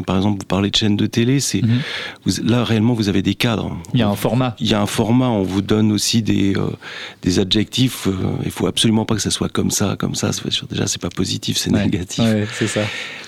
par 0.06 0.16
exemple, 0.16 0.40
vous 0.40 0.46
parlez 0.46 0.70
de 0.70 0.76
chaîne 0.76 0.96
de 0.96 1.06
télé, 1.06 1.38
c'est 1.38 1.62
mhm. 1.62 1.80
là 2.44 2.64
réellement 2.64 2.94
vous 2.94 3.08
avez 3.08 3.22
des 3.22 3.36
cadres. 3.36 3.76
Il 3.92 4.00
y 4.00 4.02
a 4.02 4.08
un 4.08 4.16
format. 4.16 4.56
Il 4.58 4.68
y 4.68 4.74
a 4.74 4.80
un 4.80 4.86
format. 4.86 5.28
On 5.28 5.44
vous 5.44 5.62
donne 5.62 5.92
aussi 5.92 6.22
des 6.22 6.56
euh, 6.56 6.70
des 7.22 7.38
adjectifs. 7.38 8.08
Euh, 8.08 8.12
il 8.44 8.50
faut 8.50 8.66
absolument 8.66 9.04
pas 9.04 9.14
que 9.14 9.22
ça 9.22 9.30
soit 9.30 9.48
comme 9.48 9.70
ça, 9.70 9.94
comme 9.96 10.14
ça. 10.14 10.30
Déjà, 10.70 10.86
c'est 10.86 11.00
pas 11.00 11.10
positif, 11.10 11.56
c'est 11.56 11.70
négatif. 11.70 12.24
c'est 12.52 12.66
ça. 12.66 12.82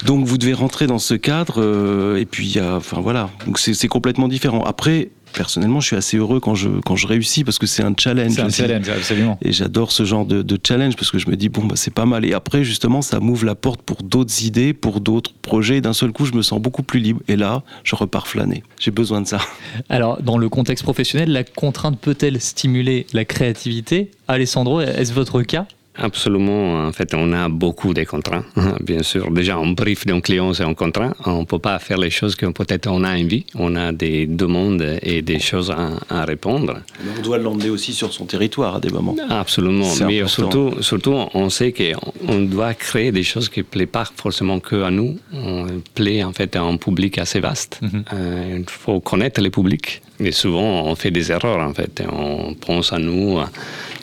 Donc 0.05 0.27
vous 0.27 0.39
devez 0.39 0.55
rentrer 0.55 0.87
dans 0.87 0.99
ce 0.99 1.15
cadre. 1.15 2.17
et 2.19 2.27
puis 2.27 2.47
il 2.47 2.57
y 2.57 2.61
a, 2.61 2.77
enfin 2.77 3.01
voilà. 3.01 3.31
Donc 3.47 3.59
c'est 3.59 3.89
complètement 3.89 4.29
différent. 4.29 4.65
Après, 4.65 5.11
personnellement, 5.37 5.81
je 5.81 5.87
suis 5.89 5.97
assez 5.97 6.17
heureux 6.17 6.41
quand 6.41 6.55
je, 6.55 6.69
quand 6.85 6.97
je 6.97 7.07
réussis 7.07 7.45
parce 7.45 7.59
que 7.59 7.67
c'est 7.67 7.83
un 7.83 7.93
challenge. 7.97 8.33
C'est 8.33 8.41
un 8.41 8.49
challenge, 8.49 8.89
absolument. 8.89 9.39
Et 9.43 9.53
j'adore 9.53 9.93
ce 9.93 10.05
genre 10.05 10.25
de, 10.25 10.43
de 10.43 10.59
challenge 10.67 10.97
parce 10.97 11.11
que 11.11 11.19
je 11.19 11.29
me 11.29 11.37
dis, 11.37 11.49
bon, 11.49 11.65
bah, 11.65 11.77
c'est 11.77 11.93
pas 11.93 12.07
mal. 12.07 12.25
Et 12.25 12.33
après, 12.33 12.65
justement, 12.65 13.03
ça 13.03 13.21
m'ouvre 13.21 13.45
la 13.45 13.55
porte 13.55 13.83
pour 13.83 14.03
d'autres 14.03 14.45
idées, 14.45 14.73
pour 14.73 15.01
d'autres 15.01 15.33
projets. 15.35 15.77
Et 15.77 15.81
D'un 15.81 15.93
seul 15.93 16.13
coup, 16.13 16.25
je 16.25 16.33
me 16.33 16.43
sens 16.43 16.61
beaucoup 16.61 16.83
plus 16.83 16.99
libre. 17.01 17.21
Et 17.29 17.37
là, 17.37 17.63
je 17.85 17.95
repars 17.95 18.27
flâner. 18.27 18.65
J'ai 18.81 18.91
besoin 18.91 19.21
de 19.21 19.27
ça. 19.27 19.39
Alors, 19.91 20.23
dans 20.23 20.39
le 20.39 20.49
contexte 20.49 20.83
professionnel, 20.83 21.31
la 21.31 21.45
contrainte 21.45 21.99
peut-elle 22.01 22.41
stimuler 22.41 23.07
la 23.13 23.25
créativité? 23.25 24.11
Alessandro, 24.29 24.81
est-ce 24.81 25.13
votre 25.13 25.43
cas? 25.43 25.67
Absolument. 25.99 26.87
En 26.87 26.93
fait, 26.93 27.15
on 27.15 27.33
a 27.33 27.49
beaucoup 27.49 27.95
de 27.95 28.05
contraintes, 28.05 28.45
bien 28.83 29.03
sûr. 29.03 29.31
Déjà, 29.31 29.59
on 29.59 29.69
brief 29.69 30.07
d'un 30.07 30.21
client, 30.21 30.53
c'est 30.55 30.65
un 30.65 30.75
contraint. 30.75 31.15
On 31.25 31.41
ne 31.41 31.45
peut 31.45 31.59
pas 31.59 31.79
faire 31.79 31.99
les 31.99 32.11
choses 32.11 32.37
que 32.37 32.47
peut-être 32.47 32.89
on 32.89 33.05
a 33.05 33.15
envie. 33.17 33.45
On 33.55 33.77
a 33.77 33.93
des 33.93 34.27
demandes 34.27 34.99
et 35.03 35.23
des 35.23 35.39
choses 35.39 35.71
à, 35.71 35.91
à 36.09 36.25
répondre. 36.25 36.81
Mais 37.05 37.11
on 37.19 37.23
doit 37.23 37.39
l'emmener 37.39 37.71
aussi 37.71 37.93
sur 37.93 38.13
son 38.13 38.27
territoire 38.27 38.77
à 38.77 38.81
des 38.81 38.91
moments. 38.91 39.17
Absolument. 39.29 39.87
Mais 40.07 40.21
important. 40.21 40.29
surtout, 40.29 40.83
surtout, 40.83 41.15
on 41.35 41.51
sait 41.51 41.73
qu'on 41.73 42.41
doit 42.43 42.75
créer 42.75 43.13
des 43.13 43.23
choses 43.23 43.49
qui 43.49 43.61
ne 43.61 43.65
plaisent 43.65 43.87
pas 43.87 44.05
forcément 44.17 44.61
que 44.61 44.83
à 44.83 44.91
nous. 44.91 45.19
On 45.33 45.67
plaît 45.95 46.23
en 46.25 46.33
fait 46.33 46.57
à 46.57 46.63
un 46.63 46.77
public 46.77 47.19
assez 47.19 47.41
vaste. 47.41 47.81
Euh, 48.13 48.59
il 48.59 48.71
faut 48.71 49.01
connaître 49.01 49.41
le 49.41 49.51
public. 49.51 50.03
Mais 50.19 50.33
souvent, 50.33 50.85
on 50.87 50.95
fait 50.95 51.11
des 51.11 51.31
erreurs 51.31 51.61
en 51.61 51.75
fait. 51.75 52.01
Et 52.01 52.07
On 52.11 52.55
pense 52.55 52.93
à 52.93 52.99
nous, 52.99 53.39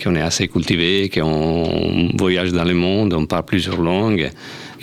qu'on 0.04 0.15
est 0.15 0.21
assez 0.21 0.47
cultivé, 0.47 1.10
qu'on 1.10 2.10
voyage 2.17 2.52
dans 2.52 2.63
le 2.63 2.73
monde, 2.73 3.13
on 3.13 3.26
parle 3.26 3.45
plusieurs 3.45 3.82
langues, 3.82 4.30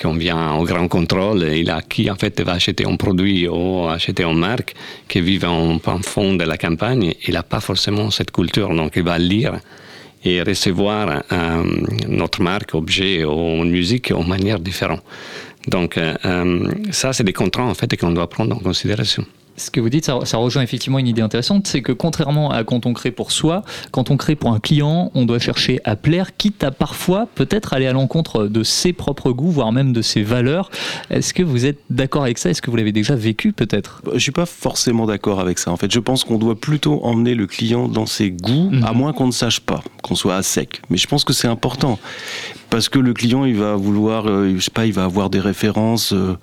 qu'on 0.01 0.15
vient 0.15 0.55
au 0.55 0.65
grand 0.65 0.89
contrôle. 0.89 1.45
Et 1.45 1.63
là, 1.63 1.83
qui 1.83 2.11
en 2.11 2.17
fait 2.17 2.41
va 2.41 2.53
acheter 2.53 2.87
un 2.87 2.97
produit 2.97 3.47
ou 3.49 3.87
acheter 3.89 4.25
une 4.25 4.39
marque, 4.39 4.75
qui 5.09 5.21
vit 5.21 5.45
en, 5.45 5.77
en 5.85 5.99
fond 6.03 6.35
de 6.35 6.45
la 6.45 6.57
campagne, 6.57 7.15
il 7.27 7.35
n'a 7.35 7.43
pas 7.43 7.61
forcément 7.61 8.11
cette 8.11 8.31
culture. 8.31 8.75
Donc, 8.75 8.93
il 8.97 9.03
va 9.03 9.19
lire 9.19 9.61
et 10.25 10.43
recevoir 10.43 11.23
euh, 11.33 11.65
notre 12.09 12.43
marque, 12.43 12.75
objet 12.75 13.25
ou 13.25 13.65
musique 13.65 14.13
en 14.13 14.25
manière 14.25 14.61
différente. 14.61 15.03
Donc, 15.67 15.97
euh, 15.97 16.15
euh, 16.25 16.69
ça, 16.91 17.13
c'est 17.13 17.25
des 17.25 17.33
contraintes 17.33 17.71
en 17.71 17.75
fait 17.75 17.95
qu'on 17.97 18.13
doit 18.13 18.29
prendre 18.29 18.57
en 18.57 18.59
considération. 18.59 19.25
Ce 19.61 19.71
que 19.71 19.81
vous 19.81 19.91
dites, 19.91 20.07
ça, 20.07 20.19
ça 20.25 20.39
rejoint 20.39 20.63
effectivement 20.63 20.99
une 20.99 21.07
idée 21.07 21.21
intéressante, 21.21 21.67
c'est 21.67 21.83
que 21.83 21.93
contrairement 21.93 22.51
à 22.51 22.65
quand 22.65 22.87
on 22.87 22.95
crée 22.95 23.11
pour 23.11 23.31
soi, 23.31 23.63
quand 23.91 24.11
on 24.11 24.17
crée 24.17 24.35
pour 24.35 24.53
un 24.53 24.59
client, 24.59 25.11
on 25.15 25.27
doit 25.27 25.39
chercher 25.39 25.81
à 25.85 25.97
plaire, 25.97 26.35
quitte 26.37 26.65
à 26.65 26.71
parfois 26.71 27.29
peut-être 27.35 27.75
aller 27.75 27.87
à 27.87 27.93
l'encontre 27.93 28.47
de 28.47 28.63
ses 28.63 28.95
propres 28.95 29.33
goûts, 29.33 29.51
voire 29.51 29.71
même 29.71 29.93
de 29.93 30.01
ses 30.01 30.23
valeurs. 30.23 30.71
Est-ce 31.11 31.35
que 31.35 31.43
vous 31.43 31.67
êtes 31.67 31.79
d'accord 31.91 32.23
avec 32.23 32.39
ça? 32.39 32.49
Est-ce 32.49 32.63
que 32.63 32.71
vous 32.71 32.77
l'avez 32.77 32.93
déjà 32.93 33.15
vécu 33.15 33.53
peut-être? 33.53 34.01
Je 34.15 34.19
suis 34.19 34.33
pas 34.33 34.47
forcément 34.47 35.05
d'accord 35.05 35.41
avec 35.41 35.59
ça. 35.59 35.71
En 35.71 35.77
fait, 35.77 35.93
je 35.93 36.01
pense 36.01 36.25
qu'on 36.25 36.39
doit 36.39 36.59
plutôt 36.59 37.05
emmener 37.05 37.35
le 37.35 37.47
client 37.47 37.87
dans 37.87 38.07
ses 38.07 38.31
goûts, 38.31 38.71
à 38.83 38.95
moins 38.95 39.13
qu'on 39.13 39.27
ne 39.27 39.33
sache 39.33 39.61
pas, 39.61 39.83
qu'on 40.03 40.15
soit 40.15 40.37
à 40.37 40.43
sec. 40.43 40.81
Mais 40.89 40.97
je 40.97 41.07
pense 41.07 41.23
que 41.25 41.35
c'est 41.35 41.49
important 41.49 41.99
parce 42.71 42.89
que 42.89 42.99
le 42.99 43.13
client, 43.13 43.45
il 43.45 43.57
va 43.57 43.75
vouloir, 43.75 44.27
euh, 44.27 44.55
je 44.57 44.61
sais 44.61 44.71
pas, 44.71 44.87
il 44.87 44.93
va 44.93 45.05
avoir 45.05 45.29
des 45.29 45.41
références. 45.41 46.13
euh, 46.15 46.39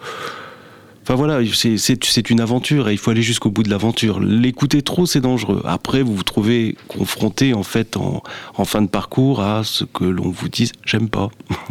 Enfin 1.08 1.16
voilà, 1.16 1.40
c'est- 1.54 2.30
une 2.30 2.42
aventure 2.42 2.90
et 2.90 2.92
il 2.92 2.98
faut 2.98 3.12
aller 3.12 3.22
jusqu'au 3.22 3.50
bout 3.50 3.64
de 3.64 3.70
l'aventure. 3.70 4.20
L'écouter 4.20 4.82
trop, 4.82 5.06
c'est 5.06 5.22
dangereux. 5.22 5.62
Après, 5.64 6.02
vous 6.02 6.14
vous 6.14 6.24
trouvez 6.24 6.76
confronté 6.90 7.54
en 7.54 7.64
fait 7.64 7.96
en, 7.96 8.22
en 8.56 8.66
fin 8.66 8.82
de 8.82 8.90
parcours 8.90 9.40
à 9.40 9.64
ce 9.64 9.86
que 9.86 10.04
l'on 10.04 10.30
vous 10.30 10.50
dise 10.50 10.74
j'aime 10.84 11.08
pas. 11.08 11.30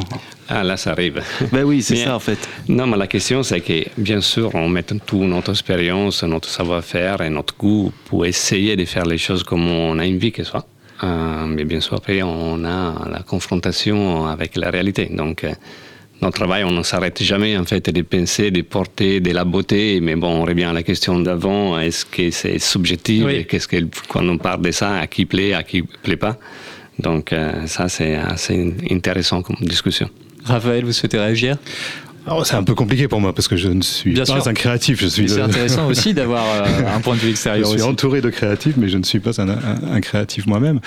Ah, 0.49 0.63
là, 0.63 0.77
ça 0.77 0.93
arrive. 0.93 1.21
Ben 1.53 1.65
oui, 1.65 1.83
c'est 1.83 1.97
ça 1.97 2.15
en 2.15 2.21
fait. 2.21 2.49
Non, 2.69 2.87
mais 2.87 2.97
la 2.97 3.09
question, 3.09 3.43
c'est 3.43 3.61
que, 3.61 3.85
bien 3.99 4.21
sûr, 4.21 4.55
on 4.55 4.69
met 4.69 4.85
toute 4.85 5.13
notre 5.13 5.51
expérience, 5.51 6.23
notre 6.23 6.49
savoir-faire 6.49 7.21
et 7.21 7.31
notre 7.31 7.57
goût 7.57 7.93
pour 8.05 8.25
essayer 8.27 8.77
de 8.77 8.85
faire 8.85 9.05
les 9.07 9.19
choses 9.19 9.43
comme 9.43 9.67
on 9.69 9.99
a 9.99 10.07
envie 10.07 10.31
qu'elles 10.31 10.45
soient. 10.47 10.65
Euh, 11.03 11.47
mais 11.47 11.65
bien 11.65 11.81
sûr, 11.81 11.95
après, 11.97 12.23
on 12.23 12.65
a 12.65 13.09
la 13.11 13.23
confrontation 13.25 14.27
avec 14.29 14.55
la 14.57 14.71
réalité. 14.71 15.11
Donc, 15.13 15.45
euh, 16.23 16.25
notre 16.25 16.39
travail, 16.39 16.65
on 16.65 16.71
ne 16.71 16.83
s'arrête 16.83 17.23
jamais, 17.23 17.57
en 17.57 17.65
fait, 17.65 17.91
de 17.91 18.03
penser, 18.03 18.51
de 18.51 18.63
porter 18.63 19.21
de 19.21 19.31
la 19.33 19.45
beauté. 19.45 20.01
Mais 20.01 20.17
bon, 20.17 20.43
on 20.43 20.45
revient 20.45 20.65
à 20.65 20.73
la 20.73 20.83
question 20.83 21.19
d'avant. 21.19 21.79
Est-ce 21.79 22.05
que 22.05 22.31
c'est 22.31 22.59
subjectif? 22.59 23.25
Oui. 23.25 23.47
Qu'est-ce 23.47 23.69
que, 23.69 23.77
quand 24.09 24.27
on 24.29 24.39
parle 24.39 24.63
de 24.63 24.71
ça, 24.71 24.99
à 24.99 25.07
qui 25.07 25.27
plaît, 25.27 25.55
à 25.55 25.63
qui 25.63 25.83
plaît 25.83 26.17
pas? 26.17 26.39
Donc, 26.99 27.33
euh, 27.33 27.67
ça, 27.67 27.89
c'est 27.89 28.15
assez 28.15 28.75
intéressant 28.91 29.43
comme 29.43 29.57
discussion. 29.61 30.09
Raphaël, 30.45 30.85
vous 30.85 30.93
souhaitez 30.93 31.19
réagir? 31.19 31.57
Alors, 32.27 32.45
c'est 32.45 32.57
un 32.57 32.65
peu 32.65 32.75
compliqué 32.75 33.07
pour 33.07 33.21
moi 33.21 33.33
parce 33.33 33.47
que 33.47 33.57
je 33.57 33.69
ne 33.69 33.83
suis 33.83 34.13
Bien 34.13 34.25
pas 34.25 34.41
sûr. 34.41 34.49
un 34.49 34.53
créatif. 34.53 35.01
Je 35.01 35.07
suis 35.07 35.29
c'est 35.29 35.37
le- 35.37 35.45
intéressant 35.45 35.87
aussi 35.87 36.13
d'avoir 36.13 36.45
euh, 36.45 36.65
un 36.97 37.01
point 37.01 37.15
de 37.15 37.21
vue 37.21 37.27
Je 37.29 37.31
extérieur 37.33 37.69
suis 37.69 37.77
aussi. 37.81 37.89
entouré 37.89 38.21
de 38.21 38.31
créatifs, 38.31 38.75
mais 38.77 38.89
je 38.89 38.99
ne 38.99 39.05
suis 39.05 39.21
pas 39.21 39.41
un, 39.41 39.49
un- 39.49 39.93
un 39.93 40.01
créatif 40.01 40.47
moi-même. 40.47 40.81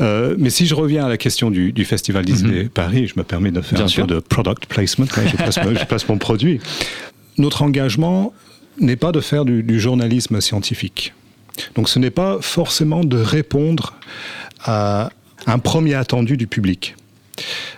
Euh, 0.00 0.34
mais 0.38 0.50
si 0.50 0.66
je 0.66 0.74
reviens 0.74 1.06
à 1.06 1.08
la 1.08 1.16
question 1.16 1.50
du, 1.52 1.72
du 1.72 1.84
Festival 1.84 2.24
Disney 2.24 2.64
Paris, 2.64 3.06
je 3.06 3.14
me 3.16 3.22
permets 3.22 3.52
de 3.52 3.60
faire 3.60 3.76
Bien 3.78 3.84
un 3.84 3.88
sûr. 3.88 4.06
peu 4.06 4.14
de 4.14 4.18
product 4.20 4.66
placement. 4.66 5.06
là, 5.16 5.22
je, 5.26 5.36
place, 5.36 5.58
je 5.80 5.84
place 5.84 6.08
mon 6.08 6.18
produit. 6.18 6.60
Notre 7.38 7.62
engagement 7.62 8.32
n'est 8.80 8.96
pas 8.96 9.12
de 9.12 9.20
faire 9.20 9.44
du, 9.44 9.62
du 9.62 9.78
journalisme 9.78 10.40
scientifique. 10.40 11.14
Donc 11.76 11.88
ce 11.88 11.98
n'est 12.00 12.10
pas 12.10 12.38
forcément 12.40 13.04
de 13.04 13.16
répondre 13.18 13.94
à 14.64 15.10
un 15.46 15.58
premier 15.60 15.94
attendu 15.94 16.36
du 16.36 16.48
public. 16.48 16.96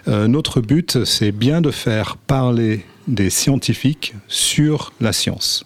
Euh, 0.08 0.28
notre 0.28 0.60
but, 0.62 1.04
c'est 1.04 1.30
bien 1.32 1.60
de 1.60 1.70
faire 1.70 2.16
parler 2.16 2.84
des 3.06 3.30
scientifiques 3.30 4.14
sur 4.28 4.92
la 5.00 5.12
science. 5.12 5.64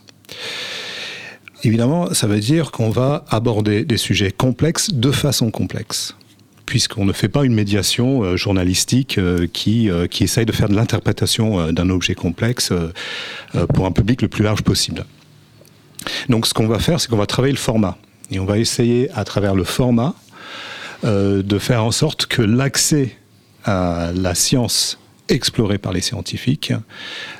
Évidemment, 1.63 2.13
ça 2.15 2.27
veut 2.27 2.41
dire 2.41 2.71
qu'on 2.71 2.91
va 2.91 3.25
aborder 3.29 3.85
des 3.85 3.97
sujets 3.97 4.31
complexes 4.31 4.93
de 4.93 5.11
façon 5.11 5.51
complexe, 5.51 6.15
puisqu'on 6.67 7.05
ne 7.05 7.13
fait 7.13 7.29
pas 7.29 7.45
une 7.45 7.55
médiation 7.55 8.23
euh, 8.23 8.37
journalistique 8.37 9.19
euh, 9.19 9.47
qui, 9.53 9.91
euh, 9.91 10.07
qui 10.07 10.25
essaye 10.25 10.47
de 10.47 10.53
faire 10.53 10.69
de 10.69 10.77
l'interprétation 10.77 11.73
d'un 11.73 11.91
objet 11.91 12.15
complexe 12.15 12.73
pour 13.75 13.87
un 13.87 13.93
public 13.93 14.23
le 14.23 14.29
plus 14.29 14.45
large 14.45 14.63
possible. 14.63 15.05
Donc 16.29 16.47
ce 16.47 16.55
qu'on 16.55 16.69
va 16.69 16.79
faire, 16.79 17.01
c'est 17.01 17.09
qu'on 17.09 17.17
va 17.17 17.27
travailler 17.27 17.55
le 17.55 17.59
format. 17.59 17.97
Et 18.31 18.39
on 18.39 18.45
va 18.45 18.59
essayer, 18.59 19.11
à 19.13 19.25
travers 19.25 19.55
le 19.55 19.65
format, 19.65 20.15
de 21.05 21.59
faire 21.59 21.85
en 21.85 21.91
sorte 21.91 22.27
que 22.27 22.43
l'accès 22.43 23.17
à 23.65 24.11
la 24.15 24.35
science 24.35 24.99
explorée 25.29 25.79
par 25.79 25.93
les 25.93 26.01
scientifiques 26.01 26.73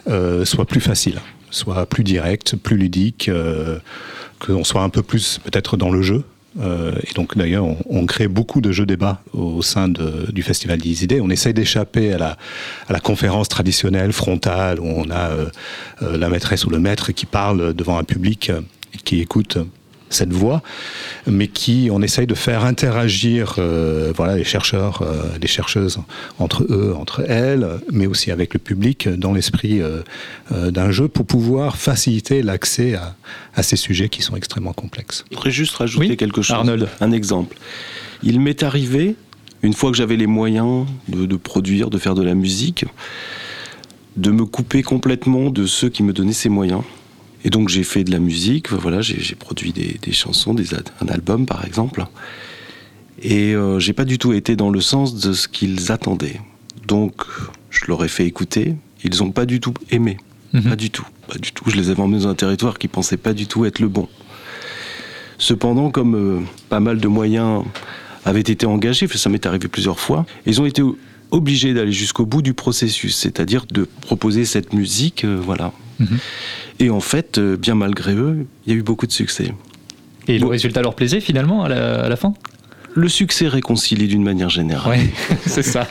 euh, 0.09 0.45
soit 0.45 0.65
plus 0.67 0.81
facile, 0.81 1.21
soit 1.51 1.87
plus 1.87 2.05
direct, 2.05 2.57
plus 2.57 2.77
ludique, 2.77 3.29
euh, 3.29 3.79
qu'on 4.39 4.65
soit 4.65 4.83
un 4.83 4.89
peu 4.89 5.03
plus 5.03 5.39
peut-être 5.45 5.77
dans 5.77 5.91
le 5.91 6.03
jeu. 6.03 6.25
Euh, 6.59 6.93
et 7.07 7.13
donc 7.13 7.37
d'ailleurs, 7.37 7.65
on, 7.67 7.77
on 7.91 8.07
crée 8.07 8.29
beaucoup 8.29 8.63
de 8.63 8.73
jeux 8.73 8.87
débats 8.87 9.21
au 9.35 9.61
sein 9.61 9.89
de- 9.89 10.31
du 10.33 10.43
Festival 10.43 10.79
des 10.79 11.05
idées. 11.05 11.21
On 11.21 11.29
essaye 11.29 11.53
d'échapper 11.53 12.15
à 12.15 12.19
la, 12.19 12.39
à 12.89 12.93
la 12.95 13.01
conférence 13.01 13.49
traditionnelle, 13.49 14.13
frontale, 14.13 14.81
où 14.81 14.87
on 14.87 15.11
a 15.11 15.31
euh, 15.31 15.47
euh, 16.03 16.17
la 16.17 16.29
maîtresse 16.31 16.65
ou 16.65 16.71
le 16.71 16.79
maître 16.79 17.13
qui 17.13 17.27
parle 17.27 17.75
devant 17.75 17.99
un 17.99 18.05
public 18.05 18.49
euh, 18.51 18.63
qui 19.05 19.21
écoute 19.21 19.59
cette 20.09 20.33
voix, 20.33 20.63
mais 21.27 21.49
qui 21.49 21.89
on 21.91 22.01
essaye 22.03 22.27
de 22.27 22.35
faire 22.35 22.65
interagir 22.65 23.57
euh, 23.59 24.13
voilà 24.15 24.37
les 24.37 24.45
chercheurs, 24.45 25.03
euh, 25.03 25.23
les 25.41 25.49
chercheuses 25.49 25.99
entre 26.39 26.65
eux, 26.65 26.95
entre 26.97 27.25
elles, 27.29 27.67
mais 27.91 28.07
aussi 28.07 28.31
avec 28.31 28.55
le 28.55 28.61
public 28.61 29.09
dans 29.09 29.33
l'esprit 29.33 29.81
euh, 29.81 30.03
euh, 30.53 30.71
d'un 30.71 30.91
jeu 30.91 31.09
pour 31.09 31.27
pouvoir 31.27 31.77
faciliter 31.77 32.43
l'accès 32.43 32.95
à, 32.95 33.17
à 33.55 33.63
ces 33.63 33.77
sujets 33.77 34.09
qui 34.09 34.23
sont 34.23 34.37
extrêmement 34.37 34.73
complexes. 34.73 35.25
Je 35.31 35.37
voudrais 35.37 35.51
juste 35.51 35.75
rajouter 35.75 36.17
quelque 36.17 36.43
chose. 36.43 36.57
Arnold. 36.57 36.89
Un 37.01 37.13
exemple. 37.13 37.57
Il 38.23 38.41
m'est 38.41 38.63
arrivé, 38.63 39.17
une 39.63 39.75
fois 39.75 39.91
que 39.91 39.97
j'avais 39.97 40.17
les 40.17 40.27
moyens 40.27 40.87
de, 41.09 41.27
de 41.27 41.37
produire, 41.37 41.91
de 41.91 41.99
faire 41.99 42.15
de 42.15 42.23
la 42.23 42.35
musique, 42.35 42.85
de 44.17 44.31
me 44.31 44.47
couper 44.47 44.83
complètement 44.83 45.51
de 45.51 45.67
ceux 45.67 45.89
qui 45.89 46.03
me 46.03 46.13
donnaient 46.13 46.33
ces 46.33 46.49
moyens. 46.49 46.83
Et 47.47 47.51
donc 47.51 47.69
j'ai 47.69 47.85
fait 47.85 48.03
de 48.03 48.11
la 48.11 48.19
musique, 48.19 48.73
voilà, 48.73 49.01
j'ai 49.03 49.37
produit 49.37 49.73
des, 49.73 49.99
des 50.03 50.11
chansons, 50.11 50.53
des, 50.53 50.75
un 50.75 51.07
album 51.07 51.47
par 51.47 51.65
exemple. 51.65 52.05
Et 53.23 53.55
euh, 53.55 53.79
j'ai 53.79 53.93
pas 53.93 54.05
du 54.05 54.19
tout 54.19 54.33
été 54.33 54.57
dans 54.57 54.69
le 54.69 54.81
sens 54.81 55.15
de 55.15 55.33
ce 55.33 55.47
qu'ils 55.47 55.93
attendaient. 55.93 56.41
Donc 56.89 57.23
je 57.71 57.85
leur 57.87 58.05
ai 58.05 58.09
fait 58.09 58.27
écouter, 58.27 58.75
ils 59.05 59.23
ont 59.23 59.31
pas 59.31 59.47
du 59.47 59.61
tout 59.61 59.75
aimé. 59.93 60.19
Pas 60.53 60.75
du 60.75 60.91
tout, 60.91 61.07
pas 61.29 61.39
du 61.39 61.53
tout. 61.53 61.65
Je 61.71 61.77
les 61.77 61.91
avais 61.91 62.01
emmenés 62.01 62.23
dans 62.23 62.29
un 62.29 62.35
territoire 62.35 62.79
qui 62.79 62.89
pensait 62.89 63.19
pas 63.19 63.35
du 63.35 63.47
tout 63.47 63.65
être 63.67 63.79
le 63.79 63.89
bon. 63.89 64.09
Cependant, 65.39 65.91
comme 65.91 66.15
euh, 66.17 66.41
pas 66.69 66.81
mal 66.81 66.99
de 66.99 67.09
moyens 67.09 67.63
avaient 68.25 68.41
été 68.41 68.67
engagés, 68.67 69.07
ça 69.07 69.29
m'est 69.29 69.45
arrivé 69.47 69.69
plusieurs 69.69 70.01
fois, 70.01 70.25
ils 70.47 70.61
ont 70.61 70.67
été 70.67 70.83
obligés 71.31 71.75
d'aller 71.75 71.93
jusqu'au 71.93 72.25
bout 72.27 72.43
du 72.43 72.55
processus, 72.55 73.15
c'est-à-dire 73.17 73.67
de 73.71 73.87
proposer 74.01 74.47
cette 74.47 74.73
musique, 74.73 75.25
euh, 75.25 75.39
voilà. 75.41 75.73
Et 76.81 76.91
en 76.91 77.01
fait, 77.01 77.39
euh, 77.39 77.57
bien 77.57 77.75
malgré 77.75 78.15
eux, 78.15 78.47
il 78.67 78.73
y 78.73 78.77
a 78.77 78.79
eu 78.79 78.83
beaucoup 78.83 79.07
de 79.07 79.13
succès. 79.13 79.53
Et 80.29 80.39
le 80.39 80.47
résultat 80.47 80.83
leur 80.83 80.95
plaisait 80.95 81.21
finalement 81.21 81.65
à 81.65 81.69
la, 81.69 82.05
à 82.05 82.09
la 82.09 82.17
fin? 82.17 82.35
Le 82.95 83.09
succès 83.09 83.47
réconcilie 83.49 84.09
d'une 84.09 84.23
manière 84.25 84.49
générale. 84.51 84.99
Oui, 84.99 85.37
c'est 85.47 85.63
ça. 85.63 85.87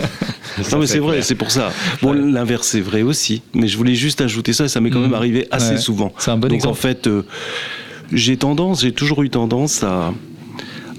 non 0.72 0.78
mais 0.78 0.86
c'est 0.86 0.98
vrai, 0.98 1.22
c'est 1.22 1.34
pour 1.34 1.50
ça. 1.50 1.72
Bon, 2.02 2.12
l'inverse 2.12 2.68
c'est 2.68 2.80
vrai 2.80 3.02
aussi, 3.02 3.42
mais 3.54 3.66
je 3.66 3.76
voulais 3.76 3.94
juste 3.94 4.20
ajouter 4.20 4.52
ça, 4.52 4.64
et 4.66 4.68
ça 4.68 4.80
m'est 4.80 4.90
quand 4.90 5.00
même 5.00 5.08
Mhm. 5.10 5.14
arrivé 5.14 5.48
assez 5.50 5.72
Ouais. 5.72 5.78
souvent. 5.78 6.12
C'est 6.18 6.30
un 6.30 6.36
bon 6.36 6.48
Donc 6.48 6.56
exemple. 6.56 6.72
en 6.72 6.74
fait, 6.74 7.06
euh, 7.06 7.22
J'ai 8.12 8.36
tendance, 8.36 8.82
j'ai 8.82 8.92
toujours 8.92 9.22
eu 9.22 9.30
tendance 9.30 9.82
à, 9.82 10.12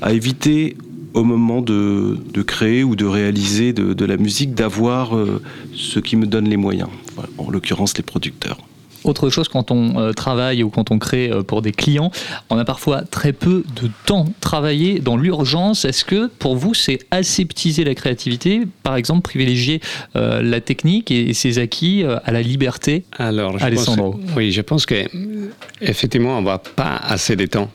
à 0.01 0.11
éviter 0.13 0.75
au 1.13 1.23
moment 1.23 1.61
de, 1.61 2.17
de, 2.33 2.41
créer 2.41 2.83
ou 2.83 2.95
de 2.97 3.05
réaliser 3.05 3.71
de, 3.71 3.93
de 3.93 4.05
la 4.05 4.17
musique 4.17 4.53
d'avoir 4.55 5.15
euh, 5.15 5.41
ce 5.73 5.99
qui 5.99 6.15
me 6.17 6.25
donne 6.25 6.49
les 6.49 6.57
moyens, 6.57 6.89
en 7.37 7.49
l'occurrence 7.49 7.95
les 7.97 8.03
producteurs. 8.03 8.57
Autre 9.03 9.29
chose, 9.29 9.47
quand 9.49 9.69
on 9.69 9.99
euh, 9.99 10.13
travaille 10.13 10.63
ou 10.63 10.71
quand 10.71 10.89
on 10.89 10.97
crée 10.97 11.29
euh, 11.29 11.43
pour 11.43 11.61
des 11.61 11.71
clients, 11.71 12.09
on 12.49 12.57
a 12.57 12.65
parfois 12.65 13.03
très 13.03 13.33
peu 13.33 13.63
de 13.79 13.87
temps 14.07 14.25
travaillé 14.41 14.97
dans 14.97 15.15
l'urgence. 15.15 15.85
Est-ce 15.85 16.03
que 16.03 16.25
pour 16.25 16.55
vous, 16.55 16.73
c'est 16.73 16.97
aseptiser 17.11 17.83
la 17.83 17.93
créativité 17.93 18.61
Par 18.81 18.95
exemple, 18.95 19.21
privilégier 19.21 19.79
euh, 20.15 20.41
la 20.41 20.59
technique 20.59 21.11
et, 21.11 21.29
et 21.29 21.33
ses 21.35 21.59
acquis 21.59 22.03
euh, 22.03 22.17
à 22.25 22.31
la 22.31 22.41
liberté? 22.41 23.03
Alors, 23.19 23.59
je 23.59 23.63
Alessandro. 23.65 24.13
pense, 24.13 24.21
oui, 24.35 24.51
je 24.51 24.61
pense 24.61 24.87
que 24.87 25.05
effectivement, 25.81 26.39
on 26.39 26.41
va 26.43 26.57
pas 26.57 26.95
assez 26.95 27.35
de 27.35 27.45
temps. 27.45 27.69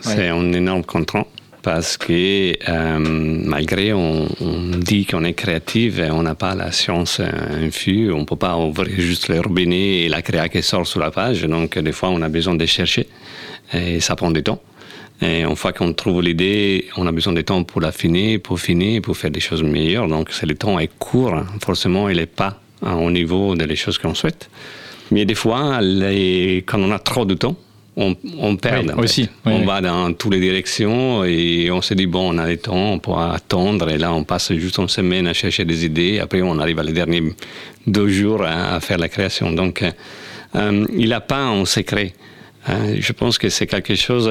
C'est 0.00 0.18
Ouais. 0.18 0.28
un 0.28 0.52
énorme 0.52 0.84
contraint 0.84 1.24
parce 1.64 1.96
que 1.96 2.52
euh, 2.68 2.98
malgré 2.98 3.94
on, 3.94 4.28
dit 4.76 5.06
qu'on 5.06 5.24
est 5.24 5.32
créatif, 5.32 5.98
on 6.10 6.22
n'a 6.22 6.34
pas 6.34 6.54
la 6.54 6.70
science 6.72 7.20
euh, 7.20 7.66
infuse, 7.66 8.12
on 8.12 8.26
peut 8.26 8.36
pas 8.36 8.58
ouvrir 8.58 9.00
juste 9.00 9.28
le 9.28 9.40
robinet 9.40 10.02
et 10.02 10.08
la 10.10 10.20
créa 10.20 10.50
qui 10.50 10.62
sort 10.62 10.86
sur 10.86 11.00
la 11.00 11.10
page. 11.10 11.42
Donc 11.44 11.78
des 11.78 11.92
fois, 11.92 12.10
on 12.10 12.20
a 12.20 12.28
besoin 12.28 12.54
de 12.54 12.66
chercher 12.66 13.08
et 13.72 13.98
ça 14.00 14.14
prend 14.14 14.30
du 14.30 14.42
temps. 14.42 14.60
Et 15.22 15.40
une 15.40 15.56
fois 15.56 15.72
qu'on 15.72 15.94
trouve 15.94 16.20
l'idée, 16.20 16.86
on 16.98 17.06
a 17.06 17.12
besoin 17.12 17.32
de 17.32 17.40
temps 17.40 17.64
pour 17.64 17.80
l'affiner, 17.80 18.38
pour 18.38 18.60
finir, 18.60 19.00
pour 19.00 19.16
faire 19.16 19.30
des 19.30 19.40
choses 19.40 19.62
meilleures. 19.62 20.06
Donc 20.06 20.28
le 20.42 20.54
temps 20.54 20.78
est 20.78 20.90
court, 20.98 21.34
forcément, 21.64 22.10
il 22.10 22.18
n'est 22.18 22.26
pas 22.26 22.60
hein, 22.82 22.96
au 22.96 23.10
niveau 23.10 23.54
des 23.56 23.76
choses 23.76 23.96
qu'on 23.96 24.14
souhaite. 24.14 24.50
Mais 25.10 25.24
des 25.24 25.34
fois, 25.34 25.80
quand 26.66 26.78
on 26.78 26.90
a 26.90 26.98
trop 26.98 27.24
de 27.24 27.34
temps, 27.34 27.56
on, 27.96 28.16
on 28.38 28.56
perd. 28.56 28.92
Oui, 28.96 29.04
aussi, 29.04 29.28
oui, 29.46 29.52
on 29.52 29.60
oui. 29.60 29.64
va 29.66 29.80
dans 29.80 30.12
toutes 30.12 30.34
les 30.34 30.40
directions 30.40 31.24
et 31.24 31.70
on 31.70 31.80
se 31.80 31.94
dit, 31.94 32.06
bon, 32.06 32.34
on 32.34 32.38
a 32.38 32.48
le 32.48 32.56
temps, 32.56 32.92
on 32.92 32.98
pourra 32.98 33.34
attendre. 33.34 33.88
Et 33.90 33.98
là, 33.98 34.12
on 34.12 34.24
passe 34.24 34.52
juste 34.52 34.78
une 34.78 34.88
semaine 34.88 35.26
à 35.26 35.32
chercher 35.32 35.64
des 35.64 35.84
idées. 35.84 36.18
Après, 36.18 36.42
on 36.42 36.58
arrive 36.58 36.78
à 36.78 36.82
les 36.82 36.92
derniers 36.92 37.22
deux 37.86 38.08
jours 38.08 38.42
à, 38.42 38.74
à 38.74 38.80
faire 38.80 38.98
la 38.98 39.08
création. 39.08 39.52
Donc, 39.52 39.84
euh, 40.54 40.86
il 40.96 41.08
n'a 41.10 41.20
pas 41.20 41.44
un 41.44 41.64
secret. 41.64 42.12
Hein, 42.66 42.94
je 42.98 43.12
pense 43.12 43.38
que 43.38 43.48
c'est 43.48 43.66
quelque 43.66 43.94
chose. 43.94 44.30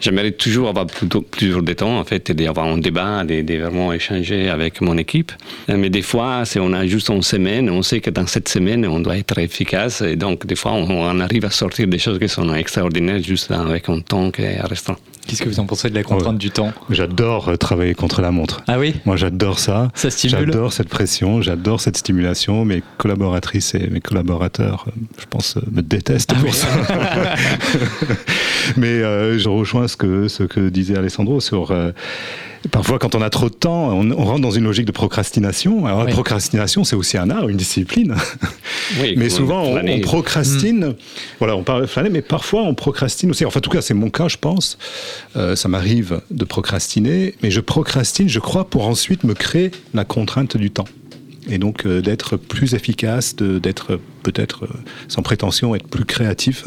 J'aimerais 0.00 0.32
toujours 0.32 0.68
avoir 0.68 0.86
plutôt, 0.86 1.22
plusieurs 1.22 1.62
de 1.62 1.72
temps, 1.72 1.98
en 1.98 2.04
fait, 2.04 2.30
et 2.30 2.34
d'avoir 2.34 2.66
un 2.66 2.78
débat, 2.78 3.24
de, 3.24 3.40
de 3.42 3.54
vraiment 3.56 3.92
échanger 3.92 4.48
avec 4.48 4.80
mon 4.80 4.96
équipe. 4.98 5.32
Euh, 5.70 5.76
Mais 5.76 5.90
des 5.90 6.02
fois, 6.02 6.44
c'est 6.44 6.60
on 6.60 6.72
a 6.72 6.86
juste 6.86 7.08
une 7.10 7.22
semaine, 7.22 7.70
on 7.70 7.82
sait 7.82 8.00
que 8.00 8.10
dans 8.10 8.26
cette 8.26 8.48
semaine, 8.48 8.86
on 8.86 9.00
doit 9.00 9.16
être 9.16 9.38
efficace, 9.38 10.02
et 10.02 10.16
donc 10.16 10.46
des 10.46 10.56
fois, 10.56 10.72
on, 10.72 10.88
on 10.90 11.20
arrive 11.20 11.44
à 11.44 11.50
sortir 11.50 11.86
des 11.86 11.98
choses 11.98 12.18
qui 12.18 12.28
sont 12.28 12.52
extraordinaires 12.54 13.22
juste 13.22 13.50
avec 13.50 13.88
un 13.88 14.00
temps 14.00 14.30
qui 14.30 14.42
est 14.42 14.60
restreint. 14.60 14.98
Qu'est-ce 15.26 15.42
que 15.42 15.48
vous 15.48 15.58
en 15.60 15.66
pensez 15.66 15.90
de 15.90 15.94
la 15.94 16.02
contrainte 16.02 16.38
du 16.38 16.50
temps? 16.50 16.72
J'adore 16.90 17.48
euh, 17.48 17.56
travailler 17.56 17.94
contre 17.94 18.20
la 18.22 18.30
montre. 18.30 18.62
Ah 18.68 18.78
oui? 18.78 18.94
Moi, 19.04 19.16
j'adore 19.16 19.58
ça. 19.58 19.90
Ça 19.94 20.10
stimule 20.10 20.46
J'adore 20.52 20.72
cette 20.72 20.88
pression, 20.88 21.42
j'adore 21.42 21.80
cette 21.80 21.96
stimulation. 21.96 22.64
Mes 22.64 22.82
collaboratrices 22.98 23.74
et 23.74 23.88
mes 23.88 24.00
collaborateurs, 24.00 24.84
euh, 24.88 24.92
je 25.18 25.24
pense, 25.28 25.56
euh, 25.56 25.60
me 25.72 25.82
détestent 25.82 26.32
Ah 26.36 26.40
pour 26.40 26.54
ça. 26.54 26.68
Mais 28.76 28.86
euh, 28.88 29.38
je 29.38 29.48
rejoins 29.48 29.88
ce 29.88 29.96
que, 29.96 30.28
ce 30.28 30.42
que 30.44 30.68
disait 30.68 30.96
Alessandro 30.96 31.40
sur. 31.40 31.70
euh, 31.70 31.90
Parfois, 32.70 32.98
quand 32.98 33.14
on 33.14 33.22
a 33.22 33.30
trop 33.30 33.48
de 33.48 33.54
temps, 33.54 33.90
on, 33.90 34.10
on 34.10 34.24
rentre 34.24 34.40
dans 34.40 34.50
une 34.50 34.64
logique 34.64 34.86
de 34.86 34.92
procrastination. 34.92 35.86
Alors, 35.86 36.04
la 36.04 36.12
procrastination, 36.12 36.84
c'est 36.84 36.96
aussi 36.96 37.16
un 37.18 37.30
art, 37.30 37.48
une 37.48 37.56
discipline. 37.56 38.14
Oui, 39.00 39.14
mais 39.16 39.30
souvent, 39.30 39.62
on, 39.64 40.00
procrastine. 40.00 40.94
Voilà, 41.38 41.56
on 41.56 41.64
parle 41.64 41.82
de 41.82 41.86
flâner, 41.86 42.08
mais 42.08 42.22
parfois, 42.22 42.62
on 42.62 42.74
procrastine 42.74 43.30
aussi. 43.30 43.44
Enfin, 43.44 43.58
en 43.58 43.60
tout 43.60 43.70
cas, 43.70 43.82
c'est 43.82 43.94
mon 43.94 44.10
cas, 44.10 44.28
je 44.28 44.36
pense. 44.36 44.78
Euh, 45.36 45.56
ça 45.56 45.68
m'arrive 45.68 46.20
de 46.30 46.44
procrastiner, 46.44 47.34
mais 47.42 47.50
je 47.50 47.60
procrastine, 47.60 48.28
je 48.28 48.38
crois, 48.38 48.68
pour 48.68 48.86
ensuite 48.86 49.24
me 49.24 49.34
créer 49.34 49.72
la 49.92 50.04
contrainte 50.04 50.56
du 50.56 50.70
temps. 50.70 50.86
Et 51.48 51.58
donc, 51.58 51.86
euh, 51.86 52.00
d'être 52.00 52.36
plus 52.36 52.74
efficace, 52.74 53.34
d'être 53.36 53.98
peut-être, 54.22 54.64
euh, 54.64 54.78
sans 55.08 55.22
prétention, 55.22 55.74
être 55.74 55.88
plus 55.88 56.04
créatif. 56.04 56.64